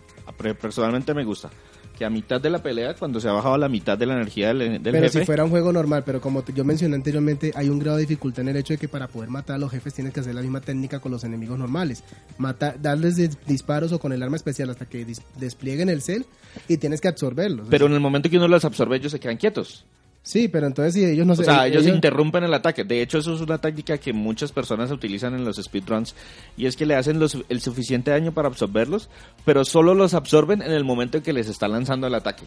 personalmente 0.61 1.13
me 1.13 1.25
gusta. 1.25 1.51
Que 1.99 2.05
a 2.05 2.11
mitad 2.11 2.41
de 2.41 2.49
la 2.49 2.63
pelea, 2.63 2.95
cuando 2.95 3.19
se 3.21 3.29
ha 3.29 3.33
bajado 3.33 3.59
la 3.59 3.69
mitad 3.69 3.99
de 3.99 4.07
la 4.07 4.15
energía 4.15 4.49
del, 4.55 4.59
del 4.81 4.81
pero 4.83 5.07
jefe, 5.07 5.19
si 5.21 5.27
fuera 5.27 5.43
un 5.43 5.51
juego 5.51 5.73
normal, 5.73 6.05
pero 6.07 6.21
como 6.21 6.45
yo 6.45 6.65
mencioné 6.65 6.95
anteriormente, 6.95 7.51
hay 7.57 7.69
un 7.69 7.81
grado 7.81 7.97
de 7.97 8.03
dificultad 8.03 8.43
en 8.43 8.51
el 8.51 8.57
hecho 8.59 8.75
de 8.75 8.79
que 8.79 8.87
para 8.87 9.09
poder 9.09 9.31
matar 9.31 9.57
a 9.57 9.59
los 9.59 9.71
jefes 9.73 9.95
tienes 9.95 10.15
que 10.15 10.21
hacer 10.21 10.33
la 10.35 10.41
misma 10.43 10.61
técnica 10.61 11.01
con 11.01 11.11
los 11.11 11.25
enemigos 11.25 11.59
normales. 11.59 12.05
Mata, 12.39 12.77
darles 12.81 13.19
dis- 13.19 13.37
disparos 13.49 13.91
o 13.91 13.99
con 13.99 14.13
el 14.13 14.23
arma 14.23 14.37
especial 14.37 14.71
hasta 14.71 14.87
que 14.87 15.05
desplieguen 15.39 15.89
el 15.89 16.01
cel 16.03 16.25
y 16.69 16.77
tienes 16.77 17.01
que 17.01 17.09
absorberlos. 17.09 17.67
pero 17.69 17.87
en 17.87 17.93
el 17.95 18.01
momento 18.01 18.31
que 18.31 18.37
uno 18.37 18.47
los 18.47 18.65
absorbe, 18.65 18.97
ellos 18.97 19.11
se 19.11 19.19
quedan 19.19 19.37
quietos. 19.37 19.85
Sí, 20.29 20.49
pero 20.49 20.67
entonces 20.67 20.95
si 20.95 21.05
ellos 21.05 21.27
no 21.27 21.33
O 21.33 21.37
se... 21.37 21.45
sea, 21.45 21.67
ellos 21.67 21.87
interrumpen 21.87 22.45
el 22.45 22.53
ataque. 22.55 22.85
De 22.85 23.01
hecho, 23.03 23.19
eso 23.19 23.35
es 23.35 23.41
una 23.41 23.59
táctica 23.59 23.99
que 23.99 24.13
muchas 24.13 24.53
personas 24.53 24.91
utilizan 24.91 25.35
en 25.35 25.45
los 25.45 25.57
speedruns 25.57 26.15
y 26.57 26.67
es 26.67 26.77
que 26.77 26.87
le 26.87 26.95
hacen 26.95 27.19
los- 27.19 27.39
el 27.49 27.61
suficiente 27.61 28.11
daño 28.11 28.33
para 28.33 28.49
absorberlos, 28.49 29.09
pero 29.45 29.65
solo 29.65 29.95
los 29.95 30.15
absorben 30.15 30.63
en 30.63 30.73
el 30.73 30.85
momento 30.85 31.19
en 31.19 31.23
que 31.23 31.33
les 31.33 31.49
está 31.49 31.69
lanzando 31.69 32.07
el 32.07 32.15
ataque. 32.15 32.45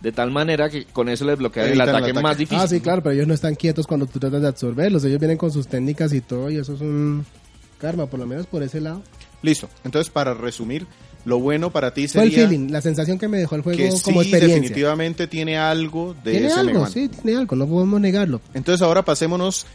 De 0.00 0.12
tal 0.12 0.30
manera 0.30 0.68
que 0.70 0.84
con 0.84 1.08
eso 1.08 1.24
les 1.24 1.36
bloquean 1.38 1.66
el 1.66 1.72
el 1.72 1.80
ataque, 1.80 2.10
ataque. 2.10 2.20
más 2.22 2.38
difícil. 2.38 2.58
Ah, 2.62 2.68
sí, 2.68 2.80
claro, 2.80 3.02
pero 3.02 3.14
ellos 3.14 3.26
no 3.26 3.34
están 3.34 3.56
quietos 3.56 3.86
cuando 3.86 4.06
tú 4.06 4.20
tratas 4.20 4.40
de 4.42 4.46
absorberlos. 4.48 5.04
Ellos 5.04 5.18
vienen 5.18 5.36
con 5.36 5.50
sus 5.50 5.66
técnicas 5.66 6.12
y 6.12 6.20
todo 6.20 6.50
y 6.50 6.56
eso 6.56 6.74
es 6.74 6.80
un 6.80 7.26
karma, 7.80 8.06
por 8.06 8.20
lo 8.20 8.26
menos 8.26 8.46
por 8.46 8.62
ese 8.62 8.80
lado. 8.80 9.02
Listo. 9.42 9.68
Entonces, 9.84 10.08
para 10.10 10.34
resumir, 10.34 10.86
lo 11.28 11.38
bueno 11.38 11.70
para 11.70 11.92
ti 11.94 12.08
Fue 12.08 12.22
el 12.24 12.30
sería 12.30 12.48
feeling, 12.48 12.70
la 12.70 12.80
sensación 12.80 13.18
que 13.18 13.28
me 13.28 13.38
dejó 13.38 13.54
el 13.56 13.62
juego 13.62 13.76
que 13.78 13.88
como 14.02 14.22
sí, 14.22 14.28
experiencia. 14.28 14.60
definitivamente 14.62 15.26
tiene 15.26 15.56
algo 15.58 16.14
de 16.24 16.32
Tiene 16.32 16.46
ese 16.48 16.56
Mega 16.56 16.68
algo, 16.70 16.80
Man. 16.82 16.90
sí, 16.92 17.08
tiene 17.08 17.38
algo, 17.38 17.54
no 17.56 17.66
podemos 17.66 18.00
negarlo. 18.00 18.40
Entonces 18.54 18.82
ahora 18.82 19.04
pasémonos, 19.04 19.66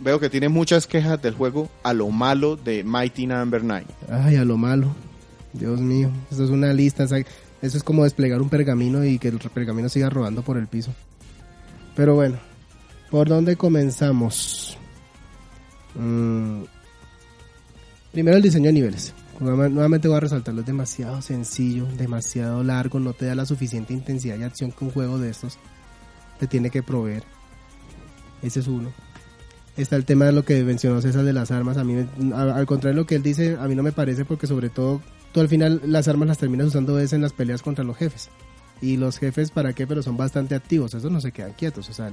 veo 0.00 0.18
que 0.18 0.30
tiene 0.30 0.48
muchas 0.48 0.86
quejas 0.86 1.20
del 1.22 1.34
juego 1.34 1.68
a 1.82 1.92
lo 1.92 2.08
malo 2.10 2.56
de 2.56 2.82
Mighty 2.82 3.26
Number 3.26 3.62
9. 3.62 3.86
Ay, 4.10 4.36
a 4.36 4.44
lo 4.44 4.56
malo. 4.56 4.94
Dios 5.52 5.80
mío, 5.80 6.10
eso 6.32 6.42
es 6.44 6.50
una 6.50 6.72
lista. 6.72 7.04
Eso 7.04 7.76
es 7.78 7.82
como 7.84 8.04
desplegar 8.04 8.42
un 8.42 8.48
pergamino 8.48 9.04
y 9.04 9.18
que 9.18 9.28
el 9.28 9.38
pergamino 9.38 9.88
siga 9.88 10.10
rodando 10.10 10.42
por 10.42 10.56
el 10.58 10.66
piso. 10.66 10.92
Pero 11.94 12.14
bueno, 12.16 12.38
¿por 13.10 13.28
dónde 13.28 13.54
comenzamos? 13.56 14.76
Mm, 15.94 16.62
Primero 18.12 18.36
el 18.36 18.42
diseño 18.42 18.66
de 18.66 18.72
niveles. 18.72 19.12
Nueva- 19.40 19.68
Nuevamente 19.68 20.08
voy 20.08 20.16
a 20.16 20.20
resaltarlo, 20.20 20.60
es 20.60 20.66
demasiado 20.66 21.20
sencillo, 21.22 21.86
demasiado 21.98 22.62
largo, 22.62 23.00
no 23.00 23.12
te 23.12 23.26
da 23.26 23.34
la 23.34 23.46
suficiente 23.46 23.92
intensidad 23.92 24.36
y 24.38 24.42
acción 24.42 24.72
que 24.72 24.84
un 24.84 24.90
juego 24.90 25.18
de 25.18 25.30
estos 25.30 25.58
te 26.38 26.46
tiene 26.46 26.70
que 26.70 26.82
proveer. 26.82 27.24
Ese 28.42 28.60
es 28.60 28.66
uno. 28.66 28.92
Está 29.76 29.96
el 29.96 30.04
tema 30.04 30.26
de 30.26 30.32
lo 30.32 30.44
que 30.44 30.62
mencionó 30.62 31.00
César 31.00 31.24
de 31.24 31.32
las 31.32 31.50
armas. 31.50 31.76
A 31.78 31.84
mí, 31.84 32.06
al 32.32 32.66
contrario 32.66 32.94
de 32.94 33.00
lo 33.02 33.06
que 33.06 33.16
él 33.16 33.22
dice, 33.22 33.56
a 33.58 33.66
mí 33.66 33.74
no 33.74 33.82
me 33.82 33.90
parece 33.92 34.24
porque 34.24 34.46
sobre 34.46 34.68
todo 34.70 35.02
tú 35.32 35.40
al 35.40 35.48
final 35.48 35.80
las 35.84 36.06
armas 36.06 36.28
las 36.28 36.38
terminas 36.38 36.68
usando 36.68 36.98
es 37.00 37.12
en 37.12 37.22
las 37.22 37.32
peleas 37.32 37.62
contra 37.62 37.82
los 37.84 37.96
jefes. 37.96 38.30
Y 38.80 38.96
los 38.98 39.18
jefes, 39.18 39.50
¿para 39.50 39.72
qué? 39.72 39.86
Pero 39.86 40.02
son 40.02 40.16
bastante 40.16 40.54
activos, 40.54 40.94
esos 40.94 41.10
no 41.10 41.20
se 41.20 41.32
quedan 41.32 41.54
quietos. 41.54 41.88
O 41.88 41.92
sea, 41.92 42.12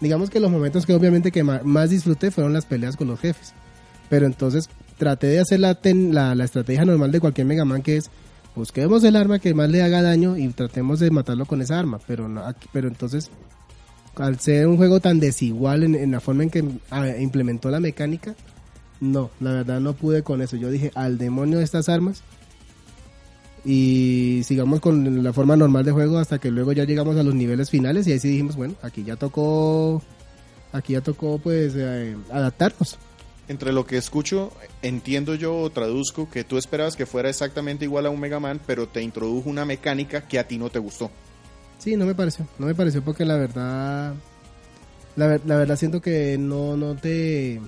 digamos 0.00 0.30
que 0.30 0.40
los 0.40 0.50
momentos 0.50 0.86
que 0.86 0.94
obviamente 0.94 1.30
que 1.30 1.42
más 1.44 1.90
disfruté 1.90 2.30
fueron 2.30 2.52
las 2.54 2.64
peleas 2.64 2.96
con 2.96 3.08
los 3.08 3.20
jefes. 3.20 3.52
Pero 4.08 4.24
entonces 4.26 4.70
traté 4.98 5.26
de 5.28 5.40
hacer 5.40 5.60
la, 5.60 5.74
ten- 5.74 6.14
la, 6.14 6.32
estrategia 6.44 6.84
normal 6.84 7.12
de 7.12 7.20
cualquier 7.20 7.46
Mega 7.46 7.64
Man 7.64 7.82
que 7.82 7.96
es 7.96 8.10
busquemos 8.54 9.02
el 9.04 9.16
arma 9.16 9.38
que 9.38 9.52
más 9.54 9.68
le 9.68 9.82
haga 9.82 10.02
daño 10.02 10.36
y 10.36 10.48
tratemos 10.48 11.00
de 11.00 11.10
matarlo 11.10 11.46
con 11.46 11.60
esa 11.60 11.78
arma. 11.78 11.98
Pero, 12.06 12.28
no, 12.28 12.42
pero 12.72 12.88
entonces 12.88 13.30
al 14.16 14.38
ser 14.38 14.66
un 14.66 14.76
juego 14.76 15.00
tan 15.00 15.18
desigual 15.18 15.82
en, 15.82 16.10
la 16.12 16.20
forma 16.20 16.44
en 16.44 16.50
que 16.50 16.64
implementó 17.18 17.70
la 17.70 17.80
mecánica, 17.80 18.34
no, 19.00 19.30
la 19.40 19.52
verdad 19.52 19.80
no 19.80 19.94
pude 19.94 20.22
con 20.22 20.40
eso. 20.40 20.56
Yo 20.56 20.70
dije, 20.70 20.90
al 20.94 21.18
demonio 21.18 21.60
estas 21.60 21.88
armas. 21.88 22.22
Y 23.64 24.42
sigamos 24.44 24.80
con 24.80 25.24
la 25.24 25.32
forma 25.32 25.56
normal 25.56 25.84
de 25.86 25.92
juego 25.92 26.18
hasta 26.18 26.38
que 26.38 26.50
luego 26.50 26.72
ya 26.72 26.84
llegamos 26.84 27.16
a 27.16 27.22
los 27.22 27.34
niveles 27.34 27.70
finales 27.70 28.06
y 28.06 28.12
ahí 28.12 28.18
sí 28.18 28.28
dijimos, 28.28 28.56
bueno, 28.56 28.74
aquí 28.82 29.04
ya 29.04 29.16
tocó, 29.16 30.02
aquí 30.72 30.92
ya 30.92 31.00
tocó 31.00 31.38
pues 31.38 31.72
eh, 31.74 32.14
adaptarnos. 32.30 32.98
Entre 33.46 33.72
lo 33.72 33.86
que 33.86 33.98
escucho, 33.98 34.52
entiendo 34.80 35.34
yo 35.34 35.56
o 35.56 35.70
traduzco 35.70 36.30
que 36.30 36.44
tú 36.44 36.56
esperabas 36.56 36.96
que 36.96 37.04
fuera 37.04 37.28
exactamente 37.28 37.84
igual 37.84 38.06
a 38.06 38.10
un 38.10 38.18
Mega 38.18 38.40
Man, 38.40 38.60
pero 38.66 38.88
te 38.88 39.02
introdujo 39.02 39.50
una 39.50 39.66
mecánica 39.66 40.26
que 40.26 40.38
a 40.38 40.48
ti 40.48 40.56
no 40.56 40.70
te 40.70 40.78
gustó. 40.78 41.10
Sí, 41.78 41.96
no 41.96 42.06
me 42.06 42.14
pareció, 42.14 42.46
no 42.58 42.66
me 42.66 42.74
pareció 42.74 43.02
porque 43.02 43.26
la 43.26 43.36
verdad, 43.36 44.14
la, 45.16 45.40
la 45.44 45.56
verdad 45.56 45.76
siento 45.76 46.00
que 46.00 46.38
no, 46.38 46.76
no 46.78 46.94
te, 46.94 47.60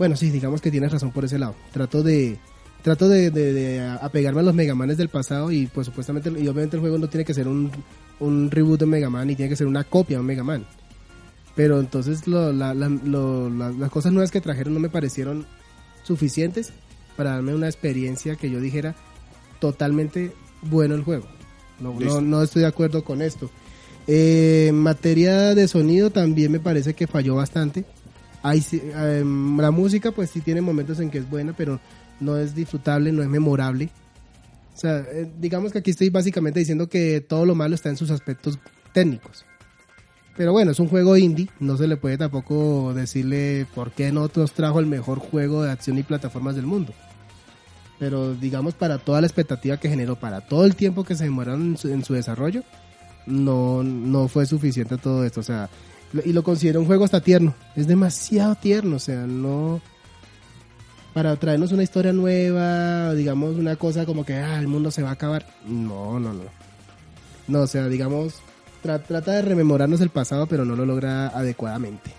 bueno, 0.00 0.16
sí, 0.16 0.30
digamos 0.30 0.62
que 0.62 0.70
tienes 0.70 0.90
razón 0.90 1.12
por 1.12 1.26
ese 1.26 1.38
lado. 1.38 1.54
Trato 1.72 2.02
de, 2.02 2.38
trato 2.82 3.06
de, 3.06 3.86
apegarme 4.00 4.40
a 4.40 4.44
los 4.44 4.54
Mega 4.54 4.74
Manes 4.74 4.96
del 4.96 5.10
pasado 5.10 5.52
y 5.52 5.66
pues 5.66 5.88
supuestamente, 5.88 6.30
y 6.30 6.48
obviamente 6.48 6.76
el 6.76 6.80
juego 6.80 6.96
no 6.96 7.06
tiene 7.06 7.26
que 7.26 7.34
ser 7.34 7.46
un, 7.46 7.70
un 8.18 8.50
reboot 8.50 8.80
de 8.80 8.86
Mega 8.86 9.10
Man 9.10 9.28
y 9.28 9.36
tiene 9.36 9.50
que 9.50 9.56
ser 9.56 9.66
una 9.66 9.84
copia 9.84 10.16
de 10.16 10.20
un 10.22 10.26
Mega 10.26 10.42
Man. 10.42 10.64
Pero 11.56 11.80
entonces 11.80 12.26
lo- 12.26 12.52
la- 12.52 12.74
la- 12.74 12.88
lo- 12.88 13.50
la- 13.50 13.70
las 13.70 13.90
cosas 13.90 14.12
nuevas 14.12 14.30
que 14.30 14.40
trajeron 14.40 14.74
no 14.74 14.80
me 14.80 14.88
parecieron 14.88 15.46
suficientes 16.04 16.72
para 17.16 17.30
darme 17.32 17.54
una 17.54 17.66
experiencia 17.66 18.36
que 18.36 18.50
yo 18.50 18.60
dijera 18.60 18.94
totalmente 19.58 20.32
bueno 20.62 20.94
el 20.94 21.02
juego. 21.02 21.26
No, 21.80 21.92
no, 21.98 22.20
no 22.20 22.42
estoy 22.42 22.62
de 22.62 22.68
acuerdo 22.68 23.04
con 23.04 23.22
esto. 23.22 23.50
Eh, 24.06 24.66
en 24.68 24.76
materia 24.78 25.54
de 25.54 25.68
sonido 25.68 26.10
también 26.10 26.50
me 26.52 26.60
parece 26.60 26.94
que 26.94 27.06
falló 27.06 27.34
bastante. 27.36 27.84
Hay, 28.42 28.60
sí- 28.62 28.82
em, 28.94 29.58
la 29.58 29.70
música 29.70 30.12
pues 30.12 30.30
sí 30.30 30.40
tiene 30.40 30.60
momentos 30.62 30.98
en 31.00 31.10
que 31.10 31.18
es 31.18 31.28
buena, 31.28 31.52
pero 31.54 31.80
no 32.20 32.36
es 32.38 32.54
disfrutable, 32.54 33.12
no 33.12 33.22
es 33.22 33.28
memorable. 33.28 33.90
O 34.74 34.78
sea, 34.80 34.98
eh, 35.12 35.30
digamos 35.38 35.72
que 35.72 35.78
aquí 35.78 35.90
estoy 35.90 36.08
básicamente 36.08 36.58
diciendo 36.60 36.88
que 36.88 37.20
todo 37.20 37.44
lo 37.44 37.54
malo 37.54 37.74
está 37.74 37.90
en 37.90 37.96
sus 37.98 38.10
aspectos 38.10 38.58
técnicos. 38.94 39.44
Pero 40.40 40.52
bueno, 40.52 40.70
es 40.70 40.80
un 40.80 40.88
juego 40.88 41.18
indie, 41.18 41.50
no 41.60 41.76
se 41.76 41.86
le 41.86 41.98
puede 41.98 42.16
tampoco 42.16 42.94
decirle 42.94 43.66
por 43.74 43.90
qué 43.90 44.10
no 44.10 44.30
nos 44.34 44.52
trajo 44.52 44.80
el 44.80 44.86
mejor 44.86 45.18
juego 45.18 45.64
de 45.64 45.70
acción 45.70 45.98
y 45.98 46.02
plataformas 46.02 46.56
del 46.56 46.64
mundo. 46.64 46.94
Pero 47.98 48.34
digamos 48.34 48.72
para 48.72 48.96
toda 48.96 49.20
la 49.20 49.26
expectativa 49.26 49.76
que 49.76 49.90
generó, 49.90 50.16
para 50.16 50.40
todo 50.40 50.64
el 50.64 50.76
tiempo 50.76 51.04
que 51.04 51.14
se 51.14 51.24
demoraron 51.24 51.76
en 51.84 52.04
su, 52.06 52.14
desarrollo, 52.14 52.62
no, 53.26 53.82
no 53.82 54.28
fue 54.28 54.46
suficiente 54.46 54.96
todo 54.96 55.26
esto. 55.26 55.40
O 55.40 55.42
sea, 55.42 55.68
y 56.24 56.32
lo 56.32 56.42
considero 56.42 56.80
un 56.80 56.86
juego 56.86 57.04
hasta 57.04 57.20
tierno. 57.20 57.54
Es 57.76 57.86
demasiado 57.86 58.54
tierno, 58.54 58.96
o 58.96 58.98
sea, 58.98 59.26
no... 59.26 59.82
Para 61.12 61.36
traernos 61.36 61.72
una 61.72 61.82
historia 61.82 62.14
nueva, 62.14 63.12
digamos 63.12 63.58
una 63.58 63.76
cosa 63.76 64.06
como 64.06 64.24
que 64.24 64.36
ah, 64.36 64.58
el 64.58 64.68
mundo 64.68 64.90
se 64.90 65.02
va 65.02 65.10
a 65.10 65.12
acabar. 65.12 65.44
No, 65.66 66.18
no, 66.18 66.32
no. 66.32 66.44
No, 67.46 67.60
o 67.60 67.66
sea, 67.66 67.88
digamos, 67.88 68.40
tra- 68.82 69.02
trata 69.06 69.32
de 69.32 69.42
rememorarnos 69.42 70.00
el 70.00 70.10
pasado, 70.10 70.46
pero 70.46 70.64
no 70.64 70.76
lo 70.76 70.84
logra 70.86 71.28
adecuadamente. 71.28 72.10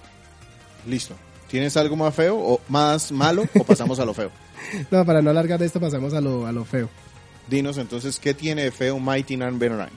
Listo. 0.88 1.16
¿Tienes 1.50 1.76
algo 1.78 1.96
más 1.98 2.16
feo 2.16 2.38
o 2.38 2.62
más 2.70 3.12
malo 3.12 3.44
o 3.60 3.64
pasamos 3.64 4.00
a 4.00 4.06
lo 4.06 4.14
feo? 4.14 4.32
No, 4.92 5.04
para 5.06 5.22
no 5.24 5.32
alargar 5.32 5.60
de 5.60 5.66
esto 5.66 5.80
pasamos 5.80 6.14
a 6.14 6.22
lo, 6.22 6.46
a 6.46 6.52
lo 6.52 6.64
feo. 6.66 6.88
Dinos 7.50 7.78
entonces, 7.78 8.20
¿qué 8.20 8.36
tiene 8.36 8.64
de 8.66 8.72
feo 8.72 9.00
Mighty 9.00 9.36
Number 9.36 9.72
9? 9.72 9.90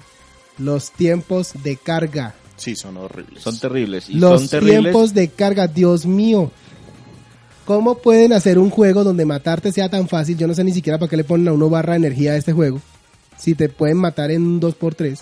Los 0.59 0.91
tiempos 0.91 1.53
de 1.63 1.77
carga. 1.77 2.35
Sí, 2.57 2.75
son 2.75 2.97
horribles. 2.97 3.43
Son 3.43 3.59
terribles. 3.59 4.09
Y 4.09 4.15
Los 4.15 4.41
son 4.41 4.49
terribles. 4.49 4.81
tiempos 4.85 5.13
de 5.15 5.29
carga, 5.29 5.67
Dios 5.67 6.07
mío. 6.07 6.51
¿Cómo 7.67 7.97
pueden 7.99 8.33
hacer 8.33 8.59
un 8.59 8.71
juego 8.71 9.05
donde 9.05 9.25
matarte 9.25 9.71
sea 9.71 9.89
tan 9.91 10.09
fácil? 10.09 10.37
Yo 10.39 10.47
no 10.47 10.55
sé 10.55 10.65
ni 10.65 10.73
siquiera 10.73 10.99
para 10.99 11.09
qué 11.11 11.17
le 11.19 11.25
ponen 11.25 11.49
a 11.49 11.53
uno 11.53 11.69
barra 11.71 11.93
de 11.93 11.99
energía 11.99 12.33
a 12.33 12.37
este 12.37 12.53
juego. 12.53 12.81
Si 13.37 13.55
te 13.55 13.69
pueden 13.69 13.97
matar 13.99 14.31
en 14.31 14.43
un 14.47 14.61
2x3. 14.61 15.21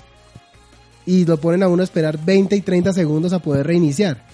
Y 1.07 1.25
lo 1.25 1.39
ponen 1.39 1.63
a 1.63 1.69
uno 1.69 1.83
a 1.83 1.85
esperar 1.85 2.19
20 2.25 2.57
y 2.57 2.61
30 2.61 2.93
segundos 2.93 3.33
a 3.33 3.41
poder 3.41 3.67
reiniciar. 3.67 4.25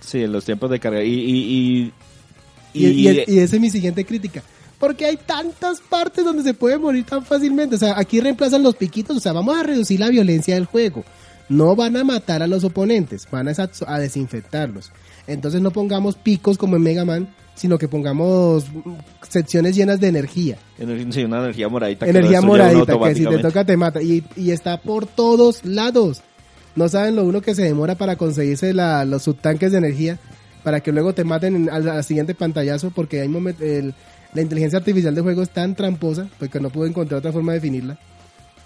Sí, 0.00 0.22
en 0.22 0.32
los 0.32 0.44
tiempos 0.44 0.70
de 0.70 0.78
carga. 0.80 1.02
Y, 1.02 1.12
y, 1.12 1.92
y, 2.74 2.86
Y, 2.86 3.38
esa 3.38 3.56
es 3.56 3.60
mi 3.60 3.70
siguiente 3.70 4.04
crítica. 4.04 4.42
Porque 4.78 5.06
hay 5.06 5.16
tantas 5.16 5.80
partes 5.80 6.24
donde 6.24 6.42
se 6.42 6.54
puede 6.54 6.78
morir 6.78 7.04
tan 7.04 7.24
fácilmente. 7.24 7.76
O 7.76 7.78
sea, 7.78 7.98
aquí 7.98 8.20
reemplazan 8.20 8.62
los 8.62 8.76
piquitos. 8.76 9.16
O 9.16 9.20
sea, 9.20 9.32
vamos 9.32 9.56
a 9.56 9.62
reducir 9.62 10.00
la 10.00 10.10
violencia 10.10 10.54
del 10.54 10.66
juego. 10.66 11.04
No 11.48 11.76
van 11.76 11.96
a 11.96 12.04
matar 12.04 12.42
a 12.42 12.46
los 12.46 12.64
oponentes, 12.64 13.28
van 13.30 13.48
a 13.48 13.98
desinfectarlos. 13.98 14.92
Entonces 15.26 15.60
no 15.60 15.70
pongamos 15.70 16.16
picos 16.16 16.58
como 16.58 16.76
en 16.76 16.82
Mega 16.82 17.04
Man, 17.04 17.28
sino 17.54 17.78
que 17.78 17.88
pongamos 17.88 18.66
secciones 19.28 19.76
llenas 19.76 20.00
de 20.00 20.08
energía. 20.08 20.56
Ener- 20.78 21.12
sí, 21.12 21.24
una 21.24 21.38
energía 21.38 21.68
moradita. 21.68 22.06
que 22.06 22.10
energía 22.10 22.38
uno 22.40 22.48
moradita, 22.48 22.92
que 23.08 23.14
si 23.14 23.20
te 23.36 23.42
toca 23.42 23.64
te 23.64 23.76
mata. 23.76 24.02
Y, 24.02 24.24
y 24.36 24.50
está 24.50 24.80
por 24.80 25.06
todos 25.06 25.64
lados. 25.64 26.22
No 26.76 26.88
saben 26.88 27.14
lo 27.16 27.24
uno 27.24 27.40
que 27.40 27.54
se 27.54 27.62
demora 27.62 27.94
para 27.94 28.16
conseguirse 28.16 28.72
la- 28.74 29.04
los 29.04 29.22
subtanques 29.22 29.70
de 29.72 29.78
energía 29.78 30.18
para 30.64 30.80
que 30.80 30.92
luego 30.92 31.12
te 31.14 31.24
maten 31.24 31.54
en- 31.56 31.70
al, 31.70 31.88
al 31.88 32.04
siguiente 32.04 32.34
pantallazo 32.34 32.90
porque 32.90 33.20
hay 33.20 33.28
momen- 33.28 33.60
el- 33.60 33.94
la 34.32 34.42
inteligencia 34.42 34.78
artificial 34.80 35.14
del 35.14 35.22
juego 35.22 35.42
es 35.42 35.50
tan 35.50 35.76
tramposa 35.76 36.26
porque 36.40 36.58
no 36.58 36.70
puedo 36.70 36.88
encontrar 36.88 37.18
otra 37.20 37.30
forma 37.32 37.52
de 37.52 37.58
definirla 37.60 37.98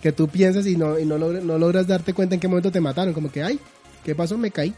que 0.00 0.12
tú 0.12 0.28
piensas 0.28 0.64
y 0.66 0.76
no, 0.76 0.98
y 0.98 1.04
no, 1.04 1.18
no 1.18 1.58
logras 1.58 1.86
darte 1.88 2.14
cuenta 2.14 2.34
en 2.36 2.40
qué 2.40 2.46
momento 2.48 2.70
te 2.70 2.80
mataron. 2.80 3.12
Como 3.12 3.30
que, 3.32 3.42
ay, 3.42 3.58
¿qué 4.04 4.14
pasó? 4.14 4.38
Me 4.38 4.50
caí. 4.52 4.72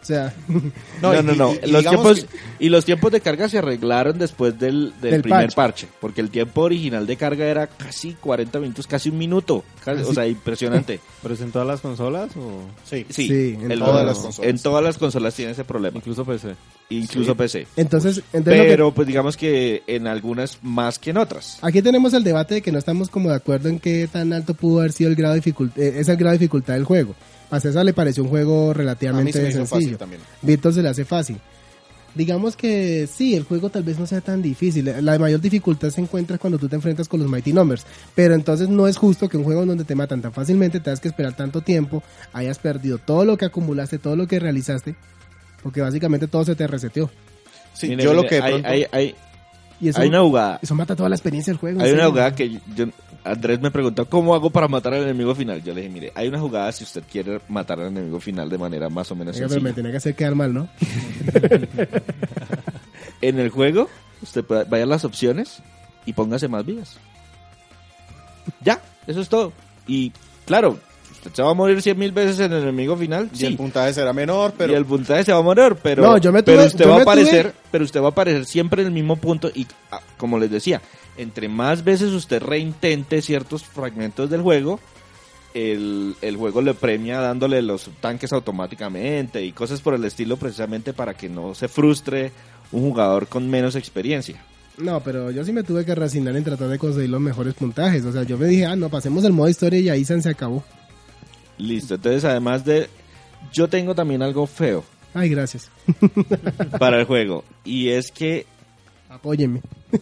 O 0.00 0.04
sea, 0.04 0.32
No, 1.02 1.12
y- 1.18 1.22
no, 1.22 1.34
no. 1.34 1.52
y- 1.54 1.68
y 1.68 1.70
los 1.72 1.84
tiempos, 1.84 2.26
y 2.58 2.68
los 2.68 2.84
tiempos 2.84 3.10
de 3.12 3.20
carga 3.20 3.48
se 3.48 3.58
arreglaron 3.58 4.18
después 4.18 4.58
del, 4.58 4.92
del 5.00 5.10
Del 5.12 5.22
primer 5.22 5.50
parche. 5.54 5.88
Porque 6.00 6.20
el 6.20 6.30
tiempo 6.30 6.62
original 6.62 7.06
de 7.06 7.16
carga 7.16 7.46
era 7.46 7.66
casi 7.66 8.14
40 8.14 8.60
minutos, 8.60 8.86
casi 8.86 9.10
un 9.10 9.18
minuto. 9.18 9.64
Casi- 9.84 10.02
o 10.04 10.14
sea, 10.14 10.26
impresionante. 10.26 11.00
¿Pero 11.22 11.34
es 11.34 11.40
en 11.40 11.50
todas 11.52 11.66
las 11.66 11.80
consolas 11.80 12.30
o 12.36 12.62
Sí. 12.88 13.04
Sí, 13.10 13.26
Sí, 13.28 13.58
en 13.60 13.70
el- 13.72 13.78
todas 13.80 14.06
las 14.06 14.18
consolas. 14.18 14.50
En 14.50 14.58
todas 14.62 14.84
las 14.84 14.98
consolas 14.98 15.34
tiene 15.34 15.52
ese 15.52 15.64
problema. 15.64 15.96
incluso 15.98 16.24
PC? 16.24 16.54
Incluso 16.90 17.32
Sí. 17.32 17.36
PC. 17.36 17.66
entonces, 17.76 18.22
que- 18.32 18.40
Pero 18.40 18.92
pues 18.94 19.06
digamos 19.06 19.36
que 19.36 19.82
en 19.86 20.06
algunas 20.06 20.58
más 20.62 20.98
que 20.98 21.10
en 21.10 21.18
otras. 21.18 21.58
Aquí 21.60 21.82
tenemos 21.82 22.14
el 22.14 22.24
debate 22.24 22.54
de 22.54 22.62
que 22.62 22.72
no 22.72 22.78
estamos 22.78 23.10
como 23.10 23.28
de 23.28 23.34
acuerdo 23.36 23.68
en 23.68 23.78
qué 23.78 24.08
tan 24.10 24.32
alto 24.32 24.54
pudo 24.54 24.78
haber 24.80 24.92
sido 24.92 25.10
el 25.10 25.16
grado 25.16 25.34
de 25.34 25.40
dificultad, 25.40 25.82
es 25.82 26.08
el 26.08 26.16
grado 26.16 26.32
de 26.32 26.38
dificultad 26.38 26.74
del 26.74 26.84
juego. 26.84 27.14
A 27.50 27.60
César 27.60 27.84
le 27.84 27.92
pareció 27.92 28.22
un 28.22 28.28
juego 28.28 28.66
A 28.66 28.68
mí 28.68 28.74
relativamente 28.74 29.32
se 29.32 29.42
me 29.42 29.48
hizo 29.48 29.58
sencillo. 29.58 29.76
fácil 29.76 29.96
también. 29.96 30.22
Víctor 30.42 30.74
se 30.74 30.82
le 30.82 30.88
hace 30.88 31.04
fácil. 31.04 31.38
Digamos 32.14 32.56
que 32.56 33.06
sí, 33.06 33.36
el 33.36 33.44
juego 33.44 33.70
tal 33.70 33.84
vez 33.84 33.98
no 33.98 34.06
sea 34.06 34.20
tan 34.20 34.42
difícil. 34.42 34.92
La 35.02 35.18
mayor 35.18 35.40
dificultad 35.40 35.90
se 35.90 36.00
encuentra 36.00 36.38
cuando 36.38 36.58
tú 36.58 36.68
te 36.68 36.74
enfrentas 36.74 37.06
con 37.06 37.20
los 37.20 37.28
Mighty 37.28 37.52
Numbers. 37.52 37.84
Pero 38.14 38.34
entonces 38.34 38.68
no 38.68 38.88
es 38.88 38.96
justo 38.96 39.28
que 39.28 39.36
un 39.36 39.44
juego 39.44 39.64
donde 39.64 39.84
te 39.84 39.94
matan 39.94 40.20
tan 40.20 40.32
fácilmente, 40.32 40.80
tengas 40.80 41.00
que 41.00 41.08
esperar 41.08 41.36
tanto 41.36 41.60
tiempo, 41.60 42.02
hayas 42.32 42.58
perdido 42.58 42.98
todo 42.98 43.24
lo 43.24 43.36
que 43.36 43.44
acumulaste, 43.44 43.98
todo 43.98 44.16
lo 44.16 44.26
que 44.26 44.40
realizaste, 44.40 44.96
porque 45.62 45.80
básicamente 45.80 46.26
todo 46.26 46.44
se 46.44 46.56
te 46.56 46.66
reseteó. 46.66 47.10
Sí, 47.74 47.88
Mire, 47.90 48.02
yo 48.02 48.14
lo 48.14 48.26
que 48.26 48.36
de 48.36 48.42
hay, 48.42 48.62
hay, 48.64 48.86
hay, 48.90 49.14
Y 49.80 49.88
eso, 49.88 50.00
hay 50.00 50.08
una 50.08 50.20
jugada. 50.20 50.58
eso 50.62 50.74
mata 50.74 50.96
toda 50.96 51.08
la 51.08 51.14
experiencia 51.14 51.52
del 51.52 51.58
juego. 51.60 51.80
Hay 51.80 51.92
una 51.92 52.06
jugada 52.08 52.34
que 52.34 52.50
yo, 52.74 52.86
Andrés 53.24 53.60
me 53.60 53.70
preguntó 53.70 54.06
cómo 54.06 54.34
hago 54.34 54.50
para 54.50 54.68
matar 54.68 54.94
al 54.94 55.02
enemigo 55.02 55.34
final. 55.34 55.62
Yo 55.62 55.72
le 55.74 55.82
dije, 55.82 55.92
mire, 55.92 56.12
hay 56.14 56.28
una 56.28 56.40
jugada 56.40 56.72
si 56.72 56.84
usted 56.84 57.02
quiere 57.10 57.40
matar 57.48 57.80
al 57.80 57.88
enemigo 57.88 58.18
final 58.20 58.48
de 58.48 58.58
manera 58.58 58.88
más 58.88 59.10
o 59.12 59.14
menos 59.16 59.36
Oiga, 59.36 59.48
pero 59.48 59.60
me 59.60 59.72
tenía 59.72 59.90
que 59.90 59.96
hacer 59.98 60.14
quedar 60.14 60.34
mal, 60.34 60.52
¿no? 60.54 60.68
En 63.20 63.38
el 63.38 63.50
juego, 63.50 63.88
usted 64.22 64.44
puede- 64.44 64.64
vaya 64.64 64.84
a 64.84 64.86
las 64.86 65.04
opciones 65.04 65.60
y 66.06 66.12
póngase 66.12 66.48
más 66.48 66.64
vidas. 66.64 66.96
Ya, 68.60 68.80
eso 69.06 69.20
es 69.20 69.28
todo. 69.28 69.52
Y 69.86 70.12
claro, 70.46 70.78
se 71.32 71.42
va 71.42 71.50
a 71.50 71.54
morir 71.54 71.80
cien 71.82 71.98
mil 71.98 72.12
veces 72.12 72.38
en 72.40 72.52
el 72.52 72.62
enemigo 72.62 72.96
final. 72.96 73.28
y 73.38 73.44
el 73.44 73.56
puntaje 73.56 73.92
será 73.94 74.12
menor, 74.12 74.52
pero 74.56 74.72
y 74.72 74.76
el 74.76 74.84
puntaje 74.84 75.24
se 75.24 75.32
va 75.32 75.38
a 75.38 75.42
morir, 75.42 75.76
pero, 75.82 76.02
No, 76.02 76.18
yo 76.18 76.32
me 76.32 76.42
pero 76.42 76.58
tuve- 76.62 76.66
usted 76.66 76.84
yo 76.84 76.90
va 76.90 76.96
a 76.96 76.98
tuve- 76.98 77.02
aparecer, 77.02 77.54
pero 77.70 77.84
usted 77.84 78.00
va 78.00 78.06
a 78.06 78.10
aparecer 78.10 78.44
siempre 78.46 78.82
en 78.82 78.88
el 78.88 78.94
mismo 78.94 79.16
punto 79.16 79.50
y 79.54 79.66
ah, 79.90 80.00
como 80.16 80.38
les 80.38 80.50
decía, 80.50 80.80
entre 81.16 81.48
más 81.48 81.82
veces 81.84 82.10
usted 82.12 82.42
reintente 82.42 83.20
ciertos 83.22 83.64
fragmentos 83.64 84.28
del 84.30 84.42
juego, 84.42 84.78
el, 85.54 86.14
el 86.20 86.36
juego 86.36 86.60
le 86.62 86.74
premia 86.74 87.20
dándole 87.20 87.62
los 87.62 87.90
tanques 88.00 88.32
automáticamente 88.32 89.44
y 89.44 89.52
cosas 89.52 89.80
por 89.80 89.94
el 89.94 90.04
estilo 90.04 90.36
precisamente 90.36 90.92
para 90.92 91.14
que 91.14 91.28
no 91.28 91.54
se 91.54 91.68
frustre 91.68 92.32
un 92.70 92.82
jugador 92.82 93.26
con 93.28 93.48
menos 93.48 93.74
experiencia. 93.76 94.42
No, 94.76 95.00
pero 95.00 95.30
yo 95.32 95.44
sí 95.44 95.52
me 95.52 95.64
tuve 95.64 95.84
que 95.84 95.94
resignar 95.94 96.36
en 96.36 96.44
tratar 96.44 96.68
de 96.68 96.78
conseguir 96.78 97.10
los 97.10 97.20
mejores 97.20 97.54
puntajes. 97.54 98.04
O 98.04 98.12
sea, 98.12 98.22
yo 98.22 98.38
me 98.38 98.46
dije, 98.46 98.66
ah, 98.66 98.76
no, 98.76 98.88
pasemos 98.90 99.24
el 99.24 99.32
modo 99.32 99.48
historia 99.48 99.80
y 99.80 99.88
ahí 99.88 100.04
se 100.04 100.14
acabó. 100.28 100.62
Listo, 101.58 101.94
entonces 101.96 102.24
además 102.24 102.64
de... 102.64 102.88
Yo 103.52 103.68
tengo 103.68 103.94
también 103.94 104.22
algo 104.22 104.46
feo 104.46 104.84
Ay, 105.14 105.28
gracias. 105.30 105.70
para 106.78 106.98
el 107.00 107.04
juego 107.06 107.44
y 107.64 107.88
es 107.90 108.10
que 108.10 108.46
Apóyenme. 109.08 109.62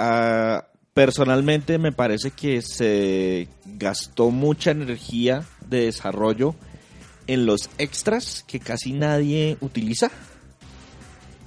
Ah, 0.00 0.64
personalmente 0.94 1.76
me 1.76 1.90
parece 1.90 2.30
que 2.30 2.62
se 2.62 3.48
gastó 3.64 4.30
mucha 4.30 4.70
energía 4.70 5.44
de 5.66 5.86
desarrollo 5.86 6.54
en 7.26 7.46
los 7.46 7.68
extras 7.78 8.44
que 8.46 8.60
casi 8.60 8.92
nadie 8.92 9.56
utiliza. 9.60 10.12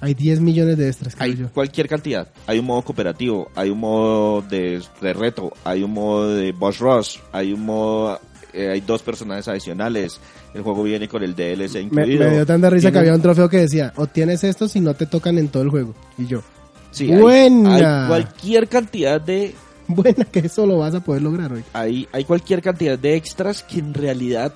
Hay 0.02 0.12
10 0.12 0.40
millones 0.40 0.76
de 0.76 0.88
extras, 0.88 1.16
Hay 1.18 1.36
yo. 1.36 1.50
cualquier 1.50 1.88
cantidad. 1.88 2.28
Hay 2.46 2.58
un 2.58 2.66
modo 2.66 2.82
cooperativo, 2.82 3.50
hay 3.54 3.70
un 3.70 3.78
modo 3.78 4.42
de, 4.42 4.82
de 5.00 5.12
reto, 5.14 5.52
hay 5.64 5.82
un 5.82 5.92
modo 5.92 6.34
de 6.34 6.52
boss 6.52 6.78
rush, 6.78 7.16
hay 7.32 7.54
un 7.54 7.64
modo... 7.64 8.20
eh, 8.52 8.70
hay 8.70 8.80
dos 8.80 9.02
personajes 9.02 9.48
adicionales. 9.48 10.20
El 10.54 10.62
juego 10.62 10.82
viene 10.82 11.08
con 11.08 11.22
el 11.22 11.34
DLC 11.34 11.76
incluido. 11.82 12.24
me 12.28 12.34
dio 12.34 12.46
tanta 12.46 12.68
risa 12.70 12.90
que 12.92 12.98
había 12.98 13.14
un 13.14 13.22
trofeo 13.22 13.48
que 13.48 13.58
decía, 13.58 13.92
obtienes 13.96 14.44
esto 14.44 14.68
si 14.68 14.80
no 14.80 14.94
te 14.94 15.06
tocan 15.06 15.38
en 15.38 15.48
todo 15.48 15.62
el 15.62 15.70
juego. 15.70 15.94
Y 16.18 16.26
yo, 16.26 16.42
Sí, 16.90 17.10
hay- 17.10 17.20
Buena. 17.20 17.76
hay 18.02 18.08
cualquier 18.08 18.68
cantidad 18.68 19.20
de 19.20 19.54
buena 19.88 20.24
que 20.26 20.40
eso 20.40 20.66
lo 20.66 20.78
vas 20.78 20.94
a 20.94 21.00
poder 21.00 21.22
lograr 21.22 21.52
hoy. 21.52 21.64
hay, 21.72 22.06
hay 22.12 22.24
cualquier 22.24 22.60
cantidad 22.62 22.98
de 22.98 23.16
extras 23.16 23.62
que 23.62 23.78
en 23.78 23.94
realidad 23.94 24.52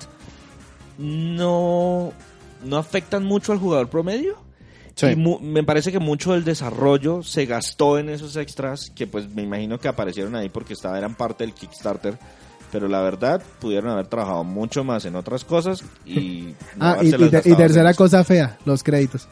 no, 0.97 2.13
no 2.63 2.77
afectan 2.77 3.23
mucho 3.23 3.51
al 3.51 3.59
jugador 3.59 3.89
promedio. 3.89 4.35
Sí. 4.95 5.07
Y 5.07 5.15
mu- 5.15 5.39
me 5.39 5.63
parece 5.63 5.91
que 5.91 5.99
mucho 5.99 6.33
del 6.33 6.43
desarrollo 6.43 7.21
se 7.21 7.45
gastó 7.45 7.99
en 7.99 8.09
esos 8.09 8.35
extras 8.35 8.91
que 8.95 9.05
pues 9.05 9.29
me 9.29 9.43
imagino 9.43 9.79
que 9.79 9.87
aparecieron 9.87 10.35
ahí 10.35 10.49
porque 10.49 10.73
estaba, 10.73 10.97
eran 10.97 11.13
parte 11.15 11.43
del 11.43 11.53
Kickstarter. 11.53 12.17
Pero 12.71 12.87
la 12.87 13.01
verdad, 13.01 13.41
pudieron 13.59 13.91
haber 13.91 14.07
trabajado 14.07 14.43
mucho 14.43 14.83
más 14.83 15.05
en 15.05 15.15
otras 15.15 15.45
cosas 15.45 15.83
y... 16.05 16.53
no 16.75 16.85
Ah, 16.85 16.97
y, 17.01 17.07
y, 17.09 17.51
y 17.51 17.55
tercera 17.55 17.93
cosa 17.93 18.23
fea, 18.23 18.57
los 18.65 18.83
créditos. 18.83 19.27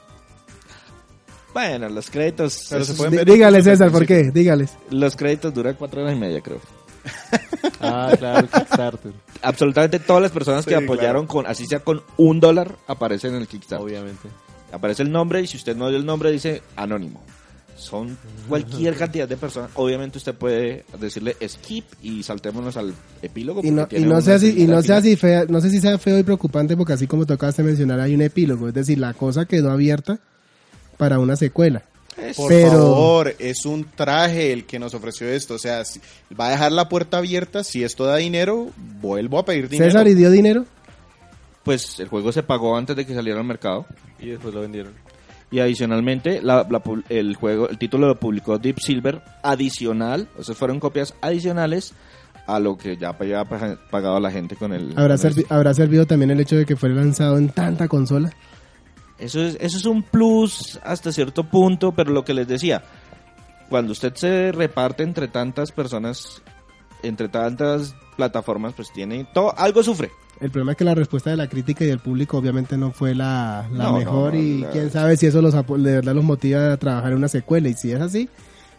Bueno, 1.54 1.88
los 1.90 2.10
créditos... 2.10 2.68
Pero 2.70 2.84
se 2.84 2.94
pueden 2.96 3.16
ver 3.16 3.26
dígales, 3.26 3.64
César, 3.64 3.92
¿por 3.92 4.06
qué? 4.06 4.32
Dígales. 4.32 4.74
Los 4.90 5.16
créditos 5.16 5.54
duran 5.54 5.76
cuatro 5.76 6.02
horas 6.02 6.16
y 6.16 6.20
media, 6.20 6.42
creo. 6.42 6.60
Ah, 7.82 8.12
claro, 8.18 8.40
el 8.40 8.50
Kickstarter, 8.50 9.12
Absolutamente 9.42 10.00
todas 10.00 10.22
las 10.22 10.32
personas 10.32 10.66
que 10.66 10.76
apoyaron 10.76 11.28
con, 11.28 11.46
así 11.46 11.66
sea 11.66 11.80
con 11.80 12.02
un 12.18 12.40
dólar, 12.40 12.76
aparecen 12.88 13.36
en 13.36 13.42
el 13.42 13.48
Kickstarter. 13.48 13.86
obviamente. 13.86 14.30
Aparece 14.72 15.04
el 15.04 15.12
nombre 15.12 15.42
y 15.42 15.48
si 15.48 15.58
usted 15.58 15.76
no 15.76 15.90
dio 15.90 15.98
el 15.98 16.06
nombre 16.06 16.32
dice 16.32 16.62
anónimo. 16.76 17.24
Son 17.76 18.18
cualquier 18.48 18.96
cantidad 18.96 19.28
de 19.28 19.36
personas. 19.36 19.70
Obviamente 19.76 20.18
usted 20.18 20.34
puede 20.34 20.86
decirle 21.00 21.36
skip 21.46 21.84
y 22.02 22.24
saltémonos 22.24 22.78
al 22.78 22.94
epílogo. 23.22 23.62
Y 23.64 23.72
no, 23.72 23.88
y 23.92 24.02
no 24.06 24.22
sé 24.22 24.40
si, 24.40 24.62
y 24.62 24.66
no 24.66 24.82
sea 24.82 25.02
si 25.02 25.16
fea, 25.18 25.46
no 25.50 25.60
sé 25.60 25.70
si 25.70 25.82
sea 25.82 25.98
feo 25.98 26.18
y 26.18 26.24
preocupante 26.24 26.78
porque 26.78 26.94
así 26.94 27.06
como 27.06 27.26
tocaste 27.26 27.64
mencionar 27.64 28.00
hay 28.00 28.16
un 28.16 28.22
epílogo, 28.22 28.70
es 28.70 28.74
decir, 28.74 28.98
la 28.98 29.14
cosa 29.14 29.46
quedó 29.46 29.72
abierta 29.72 30.20
para 30.98 31.20
una 31.20 31.36
secuela. 31.36 31.84
Por 32.38 32.48
Pero- 32.48 32.72
favor, 32.72 33.36
es 33.40 33.66
un 33.66 33.84
traje 33.94 34.54
el 34.54 34.66
que 34.66 34.80
nos 34.80 34.94
ofreció 34.94 35.28
esto. 35.28 35.56
O 35.56 35.60
sea, 35.60 35.84
si- 35.84 36.00
va 36.40 36.48
a 36.48 36.52
dejar 36.52 36.72
la 36.72 36.88
puerta 36.88 37.18
abierta. 37.18 37.62
Si 37.66 37.84
esto 37.84 38.06
da 38.06 38.16
dinero, 38.16 38.70
vuelvo 39.02 39.38
a 39.38 39.44
pedir 39.44 39.68
dinero. 39.68 39.92
César, 39.92 40.08
¿y 40.08 40.14
dio 40.14 40.32
dinero? 40.32 40.66
Pues 41.64 42.00
el 42.00 42.08
juego 42.08 42.32
se 42.32 42.42
pagó 42.42 42.78
antes 42.78 42.96
de 42.96 43.06
que 43.06 43.14
saliera 43.14 43.42
al 43.42 43.46
mercado. 43.46 43.86
Y 44.18 44.28
después 44.30 44.54
lo 44.54 44.62
vendieron. 44.62 44.94
Y 45.56 45.60
adicionalmente, 45.62 46.42
la- 46.42 46.68
la 46.70 46.84
pu- 46.84 47.06
el 47.08 47.34
juego, 47.38 47.70
el 47.70 47.78
título 47.78 48.08
lo 48.08 48.20
publicó 48.20 48.58
Deep 48.58 48.78
Silver 48.82 49.22
adicional. 49.42 50.28
O 50.38 50.44
sea, 50.44 50.54
fueron 50.54 50.82
copias 50.82 51.14
adicionales 51.22 51.94
a 52.46 52.60
lo 52.60 52.78
que 52.78 52.98
ya 52.98 53.16
había 53.18 53.46
pa- 53.46 53.78
pagado 53.90 54.20
la 54.20 54.32
gente 54.32 54.58
con 54.58 54.74
el. 54.74 54.92
¿Habrá, 54.98 55.16
con 55.18 55.28
el- 55.28 55.46
¿Habrá 55.48 55.74
servido 55.74 56.06
también 56.06 56.32
el 56.32 56.42
hecho 56.42 56.58
de 56.58 56.66
que 56.66 56.76
fuera 56.76 56.96
lanzado 56.96 57.38
en 57.38 57.48
tanta 57.48 57.88
consola? 57.88 58.34
Eso 59.18 59.42
es, 59.42 59.56
eso 59.62 59.78
es 59.78 59.86
un 59.86 60.04
plus 60.04 60.78
hasta 60.84 61.14
cierto 61.14 61.46
punto, 61.46 61.94
pero 61.94 62.12
lo 62.12 62.26
que 62.26 62.34
les 62.34 62.50
decía, 62.50 62.84
cuando 63.70 63.94
usted 63.94 64.14
se 64.16 64.52
reparte 64.52 65.04
entre 65.04 65.30
tantas 65.30 65.72
personas, 65.72 66.42
entre 67.02 67.30
tantas 67.30 67.96
plataformas, 68.16 68.74
pues 68.74 68.92
tiene 68.92 69.26
todo, 69.34 69.58
algo 69.58 69.84
sufre. 69.84 70.10
El 70.40 70.52
problema 70.52 70.74
es 70.74 70.78
que 70.78 70.84
la 70.84 70.96
respuesta 70.96 71.30
de 71.30 71.38
la 71.38 71.48
crítica 71.48 71.86
y 71.86 71.88
del 71.88 72.00
público 72.00 72.38
obviamente 72.38 72.78
no 72.78 72.92
fue 72.92 73.16
la, 73.16 73.68
la 73.72 73.84
No, 73.86 73.92
no, 73.94 73.98
mejor 74.00 74.34
no, 74.34 74.42
y 74.42 74.66
quién 74.72 74.92
sabe 74.92 75.16
si 75.16 75.28
eso 75.28 75.42
los 75.42 75.54
de 75.54 75.92
verdad 75.94 76.14
los 76.14 76.24
motiva 76.26 76.74
a 76.74 76.78
trabajar 76.78 77.12
en 77.12 77.18
una 77.20 77.30
secuela 77.30 77.70
y 77.70 77.74
si 77.74 77.92
es 77.94 78.02
así, 78.02 78.28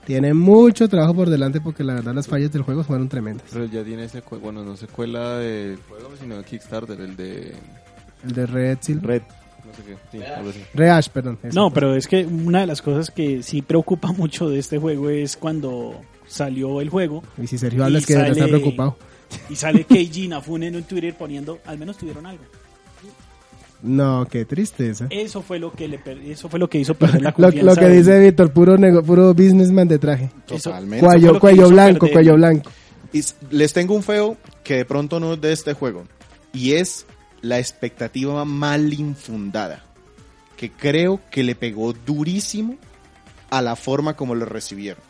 tiene 0.07 0.34
mucho 0.34 0.87
trabajo 0.89 1.14
por 1.14 1.30
delante 1.30 1.61
porque 1.61 1.82
la 1.82 1.95
verdad 1.95 2.14
las 2.14 2.26
fallas 2.28 2.53
del 2.53 2.61
juego 2.62 2.84
fueron 2.84 3.09
tremendas. 3.09 3.47
Pero 3.53 3.64
ya 3.64 3.82
tiene 3.82 4.07
secuela, 4.09 4.45
bueno, 4.45 4.64
no 4.64 4.76
secuela 4.76 5.39
de 5.39 5.78
juego, 5.89 6.11
sino 6.20 6.37
de 6.37 6.45
Kickstarter, 6.45 7.01
el 7.01 7.16
de 7.16 7.55
El 8.24 8.32
de 8.32 8.47
Red 8.47 8.78
Silver. 8.82 9.07
Red, 9.07 9.22
no 9.66 9.72
sé 9.74 9.82
qué, 9.82 9.97
sí, 10.18 10.22
algo 10.24 10.51
así. 10.51 10.61
Reash, 10.74 11.09
perdón. 11.09 11.39
No, 11.55 11.70
pero 11.72 11.95
es 11.97 12.07
que 12.07 12.26
una 12.26 12.61
de 12.61 12.66
las 12.66 12.82
cosas 12.82 13.11
que 13.11 13.43
sí 13.43 13.62
preocupa 13.62 14.12
mucho 14.16 14.51
de 14.51 14.59
este 14.59 14.76
juego 14.78 15.09
es 15.09 15.39
cuando 15.39 16.03
salió 16.26 16.80
el 16.82 16.91
juego 16.91 17.22
Y 17.41 17.47
si 17.47 17.57
Sergio 17.57 17.84
habla 17.84 17.99
es 17.99 18.05
que 18.07 18.12
de 18.14 18.18
verdad 18.18 18.32
está 18.37 18.45
sale- 18.47 18.59
preocupado. 18.61 18.97
Y 19.51 19.57
sale 19.57 19.85
Keiji 19.85 20.24
Inafune 20.24 20.68
en 20.68 20.77
un 20.77 20.83
Twitter 20.85 21.14
poniendo, 21.16 21.59
al 21.66 21.79
menos 21.79 21.97
tuvieron 21.97 22.27
algo. 22.27 22.45
No, 23.83 24.27
qué 24.31 24.45
tristeza. 24.45 25.07
Eso 25.11 25.43
fue 25.43 25.59
lo 25.59 25.70
que 25.72 25.87
le 25.87 25.99
per- 25.99 26.18
eso 26.18 26.49
fue 26.49 26.59
lo 26.59 26.68
que 26.68 26.79
hizo 26.79 26.95
perder 26.99 27.22
la 27.22 27.33
confianza. 27.33 27.62
lo 27.62 27.74
que 27.77 27.87
de- 27.87 27.97
dice 27.99 28.18
Víctor, 28.20 28.51
puro, 28.53 28.77
nego- 28.79 29.03
puro 29.03 29.35
businessman 29.35 29.87
de 29.87 29.99
traje. 29.99 30.31
Totalmente. 30.47 31.05
Cuello, 31.07 31.39
cuello 31.39 31.68
blanco, 31.68 32.01
perder. 32.07 32.12
cuello 32.14 32.35
blanco. 32.35 32.70
Y 33.12 33.22
les 33.51 33.72
tengo 33.72 33.95
un 33.95 34.03
feo 34.03 34.37
que 34.64 34.77
de 34.77 34.85
pronto 34.85 35.20
no 35.20 35.35
es 35.35 35.41
de 35.41 35.53
este 35.53 35.74
juego. 35.74 36.05
Y 36.53 36.72
es 36.72 37.07
la 37.43 37.59
expectativa 37.59 38.45
mal 38.45 38.93
infundada. 38.93 39.85
Que 40.57 40.70
creo 40.70 41.20
que 41.31 41.43
le 41.45 41.55
pegó 41.55 41.93
durísimo 41.93 42.77
a 43.51 43.61
la 43.61 43.77
forma 43.77 44.16
como 44.16 44.35
lo 44.35 44.47
recibieron. 44.47 45.03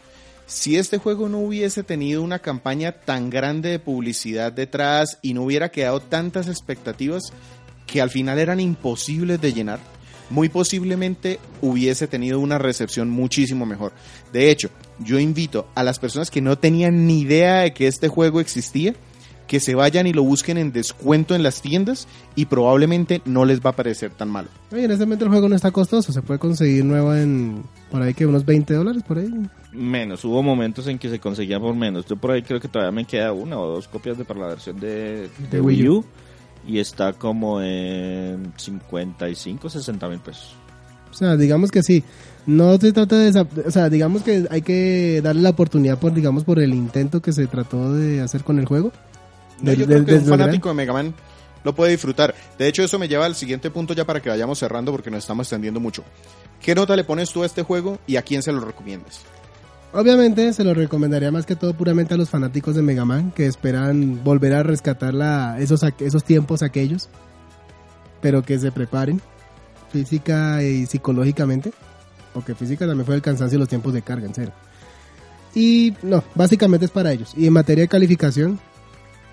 Si 0.47 0.76
este 0.76 0.99
juego 0.99 1.28
no 1.28 1.40
hubiese 1.40 1.82
tenido 1.82 2.22
una 2.22 2.38
campaña 2.38 2.92
tan 2.92 3.30
grande 3.30 3.70
de 3.70 3.78
publicidad 3.80 4.53
detrás 4.53 5.18
y 5.20 5.34
no 5.34 5.42
hubiera 5.42 5.70
quedado 5.70 5.99
tantas 5.99 6.47
expectativas 6.47 7.32
que 7.84 8.01
al 8.01 8.11
final 8.11 8.38
eran 8.38 8.61
imposibles 8.61 9.40
de 9.40 9.53
llenar, 9.53 9.80
muy 10.30 10.49
posiblemente 10.49 11.40
hubiese 11.62 12.07
tenido 12.07 12.38
una 12.38 12.59
recepción 12.59 13.11
muchísimo 13.11 13.66
mejor. 13.66 13.92
De 14.32 14.51
hecho, 14.51 14.70
yo 15.01 15.18
invito 15.18 15.66
a 15.74 15.82
las 15.82 15.99
personas 15.99 16.30
que 16.30 16.40
no 16.40 16.57
tenían 16.57 17.09
ni 17.09 17.22
idea 17.22 17.62
de 17.62 17.74
que 17.74 17.88
este 17.88 18.07
juego 18.07 18.38
existía, 18.38 18.94
que 19.49 19.59
se 19.59 19.74
vayan 19.74 20.07
y 20.07 20.12
lo 20.12 20.22
busquen 20.22 20.59
en 20.59 20.72
descuento 20.72 21.34
en 21.34 21.42
las 21.42 21.61
tiendas 21.61 22.07
y 22.36 22.47
probablemente 22.47 23.20
no 23.24 23.44
les 23.44 23.61
va 23.61 23.70
a 23.70 23.76
parecer 23.76 24.12
tan 24.12 24.28
malo. 24.28 24.49
Momento 24.70 25.24
el 25.24 25.30
juego 25.30 25.49
no 25.49 25.57
está 25.57 25.72
costoso, 25.72 26.12
se 26.12 26.22
puede 26.22 26.38
conseguir 26.38 26.84
nuevo 26.84 27.14
en 27.14 27.64
por 27.91 28.03
ahí 28.03 28.14
que 28.14 28.26
unos 28.26 28.45
20 28.45 28.74
dólares 28.74 29.03
por 29.07 29.18
ahí. 29.18 29.30
Menos, 29.72 30.24
hubo 30.24 30.43
momentos 30.43 30.87
en 30.87 30.99
que 30.99 31.09
se 31.11 31.18
conseguía 31.20 31.61
por 31.61 31.74
menos. 31.74 32.07
Yo 32.07 32.16
por 32.16 32.30
ahí 32.30 32.43
creo 32.43 32.61
que 32.61 32.68
todavía 32.68 32.93
me 32.93 33.05
queda 33.05 33.32
una 33.32 33.59
o 33.59 33.66
dos 33.66 33.89
copias 33.89 34.16
de 34.18 34.24
para 34.24 34.41
la 34.41 34.47
versión 34.49 34.78
de, 34.80 35.28
de 35.28 35.49
De 35.51 35.61
Wii 35.61 35.80
Wii 35.82 35.89
U. 35.91 36.05
Y 36.66 36.78
está 36.80 37.12
como 37.12 37.61
en 37.62 38.53
55, 38.57 39.68
60 39.70 40.09
mil 40.09 40.18
pesos. 40.18 40.55
O 41.11 41.14
sea, 41.14 41.37
digamos 41.37 41.70
que 41.70 41.82
sí. 41.82 42.03
No 42.47 42.76
se 42.78 42.93
trata 42.93 43.16
de, 43.18 43.41
o 43.66 43.70
sea, 43.70 43.89
digamos 43.89 44.22
que 44.22 44.47
hay 44.51 44.62
que 44.62 45.20
darle 45.22 45.43
la 45.43 45.51
oportunidad 45.51 45.99
por, 45.99 46.12
digamos, 46.14 46.45
por 46.45 46.59
el 46.61 46.74
intento 46.74 47.20
que 47.20 47.32
se 47.32 47.47
trató 47.47 47.93
de 47.95 48.20
hacer 48.20 48.45
con 48.45 48.59
el 48.59 48.66
juego. 48.66 48.93
No, 49.62 49.70
De- 49.70 49.76
yo 49.76 49.87
de- 49.87 49.95
creo 49.95 50.05
que 50.07 50.12
de 50.12 50.18
un 50.18 50.24
fanático 50.26 50.68
de 50.68 50.74
Mega 50.74 50.93
Man 50.93 51.14
lo 51.67 51.75
puede 51.75 51.91
disfrutar. 51.91 52.35
De 52.59 52.69
hecho, 52.69 52.83
eso 52.85 52.99
me 52.99 53.09
lleva 53.09 53.27
al 53.27 53.35
siguiente 53.35 53.71
punto 53.71 53.93
ya 53.93 54.07
para 54.07 54.23
que 54.23 54.31
vayamos 54.31 54.59
cerrando 54.59 54.93
porque 54.93 55.11
nos 55.11 55.19
estamos 55.19 55.47
extendiendo 55.47 55.81
mucho. 55.81 56.05
¿Qué 56.62 56.75
nota 56.75 56.95
le 56.95 57.03
pones 57.03 57.31
tú 57.31 57.43
a 57.43 57.47
este 57.47 57.62
juego 57.62 57.99
y 58.07 58.17
a 58.17 58.23
quién 58.23 58.43
se 58.43 58.53
lo 58.53 58.61
recomiendas? 58.61 59.23
Obviamente 59.93 60.53
se 60.53 60.62
lo 60.62 60.75
recomendaría 60.75 61.33
más 61.33 61.45
que 61.45 61.57
todo 61.57 61.75
puramente 61.75 62.14
a 62.14 62.17
los 62.17 62.31
fanáticos 62.31 62.77
de 62.77 62.83
Mega 62.83 63.05
Man 63.05 63.33
que 63.35 63.47
esperan 63.47 64.23
volver 64.23 64.55
a 64.55 64.62
rescatar 64.62 65.12
la, 65.12 65.59
esos, 65.59 65.83
esos 65.99 66.23
tiempos 66.23 66.62
aquellos, 66.62 67.09
pero 68.21 68.43
que 68.43 68.59
se 68.59 68.71
preparen 68.71 69.21
física 69.91 70.62
y 70.62 70.87
psicológicamente, 70.87 71.73
porque 72.33 72.55
física 72.55 72.87
también 72.87 73.07
fue 73.07 73.17
el 73.17 73.23
cansancio 73.23 73.57
y 73.57 73.61
los 73.61 73.69
tiempos 73.69 73.93
de 73.93 74.03
carga, 74.03 74.27
en 74.27 74.35
serio. 74.35 74.53
Y 75.55 75.95
no, 76.03 76.23
básicamente 76.35 76.85
es 76.85 76.93
para 76.93 77.12
ellos. 77.12 77.33
Y 77.37 77.47
en 77.47 77.55
materia 77.55 77.83
de 77.83 77.89
calificación, 77.89 78.61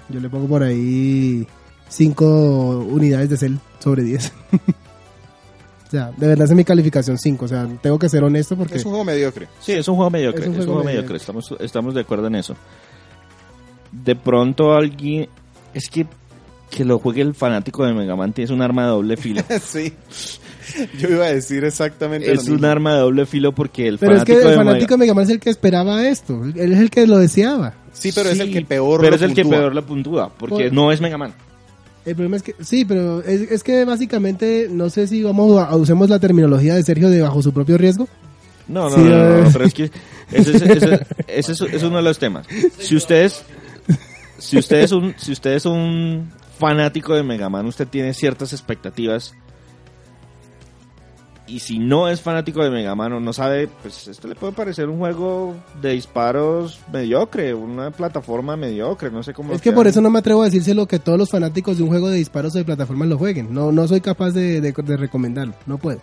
yo 0.09 0.19
le 0.19 0.29
pongo 0.29 0.47
por 0.47 0.63
ahí 0.63 1.45
5 1.89 2.87
unidades 2.89 3.29
de 3.29 3.37
cel 3.37 3.59
sobre 3.79 4.03
10. 4.03 4.33
o 5.87 5.91
sea, 5.91 6.11
de 6.17 6.27
verdad 6.27 6.45
esa 6.45 6.53
es 6.53 6.57
mi 6.57 6.63
calificación 6.63 7.17
5. 7.17 7.45
O 7.45 7.47
sea, 7.47 7.67
tengo 7.81 7.99
que 7.99 8.09
ser 8.09 8.23
honesto 8.23 8.55
porque... 8.55 8.75
Es 8.77 8.85
un 8.85 8.91
juego 8.91 9.05
mediocre. 9.05 9.47
Sí, 9.59 9.73
es 9.73 9.87
un 9.87 9.95
juego 9.95 10.09
mediocre. 10.09 10.41
Es 10.41 10.47
Es 10.47 10.49
un 10.49 10.53
un 10.55 10.65
juego 10.65 10.73
juego, 10.81 10.87
mediocre. 10.89 11.17
Estamos, 11.17 11.53
estamos 11.59 11.93
de 11.93 12.01
acuerdo 12.01 12.27
en 12.27 12.35
eso. 12.35 12.55
De 13.91 14.15
pronto 14.15 14.73
alguien... 14.73 15.29
Es 15.73 15.89
que 15.89 16.05
que 16.69 16.83
lo 16.85 16.97
juegue 16.97 17.21
el 17.21 17.35
fanático 17.35 17.85
de 17.85 17.93
Mega 17.93 18.15
Man 18.15 18.33
es 18.35 18.49
un 18.49 18.59
arma 18.63 18.85
de 18.85 18.87
doble 18.89 19.15
filo. 19.15 19.43
sí. 19.63 19.93
Yo 20.99 21.07
iba 21.07 21.25
a 21.25 21.31
decir 21.31 21.63
exactamente 21.63 22.27
lo 22.33 22.41
es 22.41 22.47
un 22.47 22.53
mismo. 22.53 22.67
arma 22.67 22.93
de 22.95 22.99
doble 23.01 23.27
filo 23.27 23.51
porque 23.51 23.87
el 23.87 23.99
Pero 23.99 24.13
es 24.13 24.19
fanático 24.21 24.39
que 24.39 24.43
el 24.43 24.49
de 24.49 24.55
fanático 24.55 24.93
de 24.93 24.97
Mega... 24.97 24.97
Mega 24.97 25.13
Man 25.13 25.23
es 25.25 25.29
el 25.29 25.39
que 25.39 25.49
esperaba 25.51 26.07
esto. 26.07 26.43
Él 26.43 26.73
es 26.73 26.79
el 26.79 26.89
que 26.89 27.05
lo 27.05 27.19
deseaba. 27.19 27.75
Sí, 27.91 28.11
pero 28.15 28.29
es 28.29 28.39
el 28.39 28.47
Sí, 28.47 28.53
que 28.53 28.61
peor 28.63 29.01
Pero 29.01 29.11
lo 29.11 29.15
es 29.17 29.21
el 29.21 29.35
que 29.35 29.43
puntúa. 29.43 29.59
peor 29.59 29.75
la 29.75 29.81
puntúa 29.83 30.29
porque 30.35 30.63
Por- 30.65 30.73
no 30.73 30.91
es 30.91 30.99
Mega 30.99 31.19
Man. 31.19 31.35
El 32.05 32.15
problema 32.15 32.35
es 32.37 32.43
que, 32.43 32.53
sí, 32.61 32.83
pero 32.85 33.21
es, 33.23 33.49
es 33.51 33.63
que 33.63 33.85
básicamente, 33.85 34.67
no 34.69 34.89
sé 34.89 35.07
si 35.07 35.23
vamos 35.23 35.57
a, 35.57 35.75
usemos 35.75 36.09
la 36.09 36.19
terminología 36.19 36.75
de 36.75 36.83
Sergio 36.83 37.09
de 37.09 37.21
bajo 37.21 37.41
su 37.41 37.53
propio 37.53 37.77
riesgo. 37.77 38.07
No, 38.67 38.89
no, 38.89 38.95
Sí, 38.95 39.01
no, 39.01 39.09
no, 39.09 39.41
no, 39.43 39.49
pero 39.51 39.65
es 39.65 39.73
que 39.73 39.91
ese, 40.31 40.51
es- 40.55 40.61
ese- 40.61 41.05
ese 41.27 41.51
es, 41.53 41.61
es 41.61 41.83
uno 41.83 41.97
de 41.97 42.03
los 42.03 42.17
temas. 42.19 42.45
Si 42.79 42.95
ustedes, 42.95 43.43
si 44.37 44.57
usted 44.57 44.81
es 44.81 44.91
un, 44.91 45.13
si 45.17 45.31
usted 45.31 45.51
es 45.53 45.65
un 45.65 46.29
fanático 46.59 47.13
de 47.13 47.23
Mega 47.23 47.49
Man, 47.49 47.65
usted 47.65 47.87
tiene 47.87 48.13
ciertas 48.13 48.51
expectativas. 48.53 49.33
Y 51.45 51.59
si 51.59 51.77
no 51.77 52.07
es 52.07 52.21
fanático 52.21 52.63
de 52.63 52.69
Mega 52.69 52.95
Man 52.95 53.11
o 53.13 53.19
no 53.19 53.33
sabe, 53.33 53.67
pues 53.81 54.07
esto 54.07 54.29
le 54.29 54.35
puede 54.35 54.53
parecer 54.53 54.87
un 54.87 54.97
juego 54.97 55.55
de 55.81 55.91
disparos 55.91 56.79
mediocre, 56.91 57.53
una 57.53 57.91
plataforma 57.91 58.55
mediocre, 58.55 59.11
no 59.11 59.23
sé 59.23 59.33
cómo. 59.33 59.51
Es 59.51 59.61
que 59.61 59.73
por 59.73 59.85
eso 59.87 59.99
no 59.99 60.09
me 60.09 60.19
atrevo 60.19 60.41
a 60.41 60.45
decírselo 60.45 60.87
que 60.87 60.99
todos 60.99 61.17
los 61.17 61.29
fanáticos 61.29 61.77
de 61.77 61.83
un 61.83 61.89
juego 61.89 62.09
de 62.09 62.17
disparos 62.17 62.55
o 62.55 62.59
de 62.59 62.63
plataformas 62.63 63.09
lo 63.09 63.17
jueguen. 63.17 63.53
No, 63.53 63.73
no 63.73 63.87
soy 63.89 63.99
capaz 63.99 64.31
de, 64.31 64.61
de, 64.61 64.71
de 64.71 64.97
recomendarlo, 64.97 65.53
no 65.65 65.77
puedo. 65.77 65.99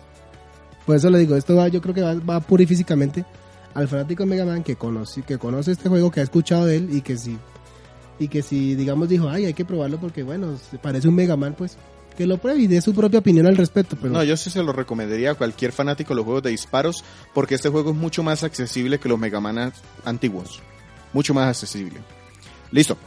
Por 0.85 0.95
eso 0.95 1.09
le 1.09 1.17
digo, 1.17 1.35
esto 1.35 1.55
va, 1.55 1.67
yo 1.69 1.81
creo 1.81 1.95
que 1.95 2.01
va, 2.01 2.13
va 2.13 2.39
pura 2.39 2.61
y 2.61 2.67
físicamente 2.67 3.25
al 3.73 3.87
fanático 3.87 4.23
de 4.23 4.29
Mega 4.29 4.45
Man 4.45 4.63
que 4.63 4.75
conoce, 4.75 5.23
que 5.23 5.39
conoce 5.39 5.71
este 5.71 5.89
juego, 5.89 6.11
que 6.11 6.19
ha 6.19 6.23
escuchado 6.23 6.65
de 6.65 6.77
él 6.77 6.89
y 6.91 7.01
que 7.01 7.17
si, 7.17 7.37
y 8.19 8.27
que 8.27 8.43
si 8.43 8.75
digamos 8.75 9.09
dijo, 9.09 9.27
ay, 9.27 9.45
hay 9.45 9.53
que 9.53 9.65
probarlo 9.65 9.99
porque 9.99 10.21
bueno, 10.21 10.55
parece 10.81 11.07
un 11.07 11.15
Mega 11.15 11.35
Man, 11.35 11.55
pues 11.57 11.77
que 12.15 12.25
lo 12.27 12.37
pruebe 12.37 12.61
y 12.61 12.67
dé 12.67 12.81
su 12.81 12.93
propia 12.93 13.19
opinión 13.19 13.47
al 13.47 13.57
respecto. 13.57 13.95
Pero 13.99 14.13
No, 14.13 14.23
yo 14.23 14.35
sí 14.37 14.49
se 14.49 14.61
lo 14.63 14.73
recomendaría 14.73 15.31
a 15.31 15.35
cualquier 15.35 15.71
fanático 15.71 16.09
de 16.09 16.15
los 16.17 16.25
juegos 16.25 16.43
de 16.43 16.49
disparos 16.51 17.03
porque 17.33 17.55
este 17.55 17.69
juego 17.69 17.91
es 17.91 17.95
mucho 17.95 18.23
más 18.23 18.43
accesible 18.43 18.99
que 18.99 19.09
los 19.09 19.17
Mega 19.19 19.39
Man 19.39 19.57
a- 19.57 19.73
antiguos. 20.05 20.59
Mucho 21.13 21.33
más 21.33 21.47
accesible. 21.47 21.99
Listo. 22.71 22.97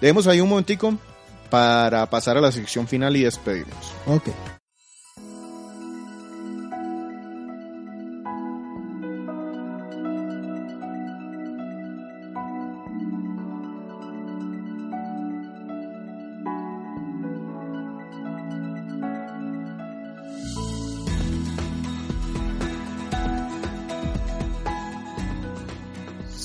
Dejemos 0.00 0.26
ahí 0.26 0.40
un 0.40 0.48
momentico 0.48 0.96
para 1.50 2.08
pasar 2.10 2.36
a 2.36 2.40
la 2.40 2.52
sección 2.52 2.86
final 2.86 3.16
y 3.16 3.22
despedirnos. 3.22 3.92
ok. 4.06 4.28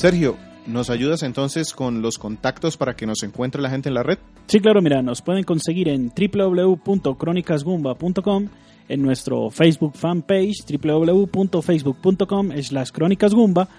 Sergio, 0.03 0.35
¿nos 0.67 0.89
ayudas 0.89 1.23
entonces 1.23 1.71
con 1.71 2.01
los 2.01 2.17
contactos 2.17 2.75
para 2.75 2.93
que 2.93 3.05
nos 3.05 3.23
encuentre 3.23 3.61
la 3.61 3.69
gente 3.69 3.87
en 3.87 3.95
la 3.95 4.03
red? 4.03 4.17
Sí, 4.47 4.59
claro, 4.59 4.81
mira, 4.81 5.01
nos 5.01 5.21
pueden 5.21 5.45
conseguir 5.45 5.87
en 5.87 6.11
www.cronicasgumba.com, 6.13 8.49
en 8.89 9.01
nuestro 9.01 9.49
Facebook 9.49 9.95
fanpage 9.95 10.65
www.facebook.com 10.67 12.51
slash 12.61 12.91
crónicasgumba 12.91 13.69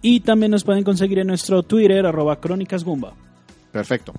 y 0.00 0.20
también 0.20 0.52
nos 0.52 0.62
pueden 0.62 0.84
conseguir 0.84 1.18
en 1.18 1.26
nuestro 1.26 1.64
Twitter 1.64 2.06
arroba 2.06 2.38
crónicasgumba. 2.38 3.14
Perfecto. 3.72 4.12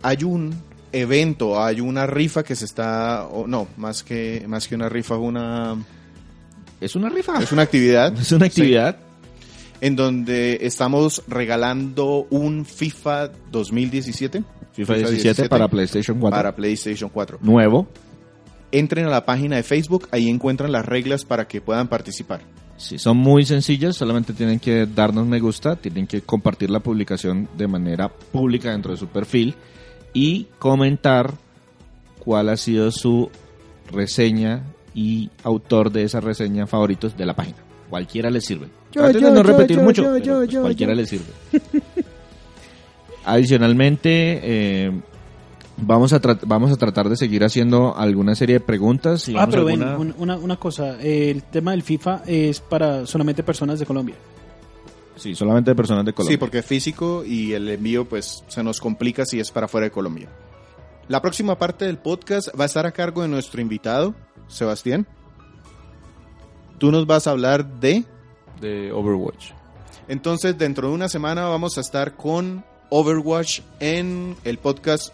Hay 0.00 0.24
un 0.24 0.54
evento, 0.92 1.62
hay 1.62 1.82
una 1.82 2.06
rifa 2.06 2.42
que 2.42 2.56
se 2.56 2.64
está, 2.64 3.26
o 3.26 3.46
no, 3.46 3.68
más 3.76 4.02
que, 4.02 4.46
más 4.48 4.66
que 4.66 4.76
una 4.76 4.88
rifa, 4.88 5.18
una, 5.18 5.76
es 6.80 6.96
una 6.96 7.10
rifa. 7.10 7.38
es 7.38 7.52
una 7.52 7.60
actividad. 7.60 8.14
Es 8.18 8.32
una 8.32 8.46
actividad. 8.46 9.09
En 9.80 9.96
donde 9.96 10.58
estamos 10.62 11.22
regalando 11.26 12.26
un 12.30 12.64
FIFA 12.64 13.30
2017 13.50 14.44
FIFA 14.72 14.94
17 14.94 15.48
para 15.48 15.68
PlayStation 15.68 16.18
4. 16.18 16.36
para 16.36 16.54
PlayStation 16.54 17.10
4. 17.10 17.38
Nuevo. 17.42 17.88
Entren 18.72 19.06
a 19.06 19.10
la 19.10 19.26
página 19.26 19.56
de 19.56 19.62
Facebook, 19.62 20.08
ahí 20.12 20.28
encuentran 20.28 20.70
las 20.70 20.86
reglas 20.86 21.24
para 21.24 21.48
que 21.48 21.60
puedan 21.60 21.88
participar. 21.88 22.40
Sí, 22.76 22.98
son 22.98 23.16
muy 23.16 23.44
sencillas, 23.44 23.96
solamente 23.96 24.32
tienen 24.32 24.58
que 24.58 24.86
darnos 24.86 25.26
me 25.26 25.40
gusta, 25.40 25.76
tienen 25.76 26.06
que 26.06 26.22
compartir 26.22 26.70
la 26.70 26.80
publicación 26.80 27.48
de 27.58 27.66
manera 27.66 28.08
pública 28.08 28.70
dentro 28.70 28.92
de 28.92 28.96
su 28.96 29.08
perfil 29.08 29.54
y 30.14 30.46
comentar 30.58 31.34
cuál 32.20 32.48
ha 32.48 32.56
sido 32.56 32.90
su 32.90 33.28
reseña 33.90 34.62
y 34.94 35.30
autor 35.42 35.90
de 35.90 36.04
esa 36.04 36.20
reseña 36.20 36.66
favoritos 36.66 37.16
de 37.16 37.26
la 37.26 37.34
página. 37.34 37.58
Cualquiera 37.90 38.30
le 38.30 38.40
sirve. 38.40 38.68
Yo, 38.92 39.02
Traten 39.02 39.14
de 39.14 39.20
yo, 39.20 39.30
no 39.30 39.36
yo, 39.36 39.42
repetir 39.42 39.76
yo, 39.76 39.82
mucho, 39.82 40.02
yo, 40.02 40.12
pero, 40.14 40.24
yo, 40.24 40.36
pues, 40.38 40.48
yo, 40.50 40.60
cualquiera 40.62 40.92
yo. 40.94 40.96
le 41.00 41.06
sirve. 41.06 41.24
Adicionalmente, 43.24 44.40
eh, 44.42 44.92
vamos, 45.76 46.12
a 46.12 46.20
vamos 46.46 46.72
a 46.72 46.76
tratar 46.76 47.08
de 47.08 47.16
seguir 47.16 47.44
haciendo 47.44 47.94
alguna 47.96 48.34
serie 48.34 48.54
de 48.54 48.60
preguntas. 48.60 49.22
Si 49.22 49.36
Ah, 49.36 49.46
pero 49.50 49.64
ven, 49.64 49.82
alguna- 49.82 49.98
un- 49.98 50.22
una, 50.22 50.36
una 50.38 50.56
cosa, 50.56 50.98
eh, 51.00 51.30
el 51.30 51.42
tema 51.42 51.72
del 51.72 51.82
FIFA 51.82 52.22
es 52.26 52.60
para 52.60 53.06
solamente 53.06 53.42
personas 53.42 53.78
de 53.78 53.86
Colombia. 53.86 54.14
Sí, 55.16 55.34
solamente 55.34 55.70
de 55.72 55.74
personas 55.74 56.04
de 56.06 56.14
Colombia. 56.14 56.34
Sí, 56.34 56.38
porque 56.38 56.58
es 56.58 56.64
físico 56.66 57.24
y 57.26 57.52
el 57.52 57.68
envío 57.68 58.06
pues 58.06 58.42
se 58.48 58.62
nos 58.62 58.80
complica 58.80 59.26
si 59.26 59.38
es 59.38 59.50
para 59.50 59.68
fuera 59.68 59.84
de 59.86 59.90
Colombia. 59.90 60.28
La 61.08 61.20
próxima 61.20 61.58
parte 61.58 61.84
del 61.84 61.98
podcast 61.98 62.48
va 62.58 62.62
a 62.64 62.66
estar 62.66 62.86
a 62.86 62.92
cargo 62.92 63.20
de 63.20 63.28
nuestro 63.28 63.60
invitado, 63.60 64.14
Sebastián. 64.48 65.06
Tú 66.80 66.90
nos 66.90 67.06
vas 67.06 67.26
a 67.26 67.32
hablar 67.32 67.78
de... 67.78 68.04
De 68.58 68.90
Overwatch. 68.90 69.50
Entonces, 70.08 70.56
dentro 70.56 70.88
de 70.88 70.94
una 70.94 71.10
semana 71.10 71.44
vamos 71.46 71.76
a 71.76 71.82
estar 71.82 72.16
con 72.16 72.64
Overwatch 72.88 73.60
en 73.80 74.34
el 74.44 74.56
podcast 74.56 75.12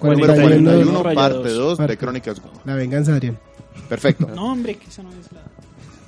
número 0.00 0.34
41, 0.34 0.70
41, 0.70 1.02
raya 1.02 1.14
parte 1.14 1.50
dos. 1.50 1.76
2 1.76 1.88
de. 1.88 1.96
Crónicas 1.98 2.40
Goma. 2.40 2.60
La 2.64 2.74
venganza 2.74 3.10
de 3.10 3.16
Adrián. 3.18 3.38
Perfecto. 3.86 4.28
No, 4.34 4.52
hombre, 4.52 4.76
que 4.76 4.88
eso 4.88 5.02
no 5.02 5.10
es 5.10 5.30
la... 5.30 5.42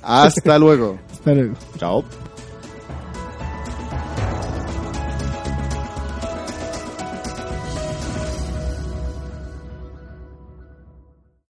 Hasta 0.01 0.57
luego. 0.57 0.97
Hasta 1.11 1.33
luego. 1.35 1.53
Chao. 1.77 2.03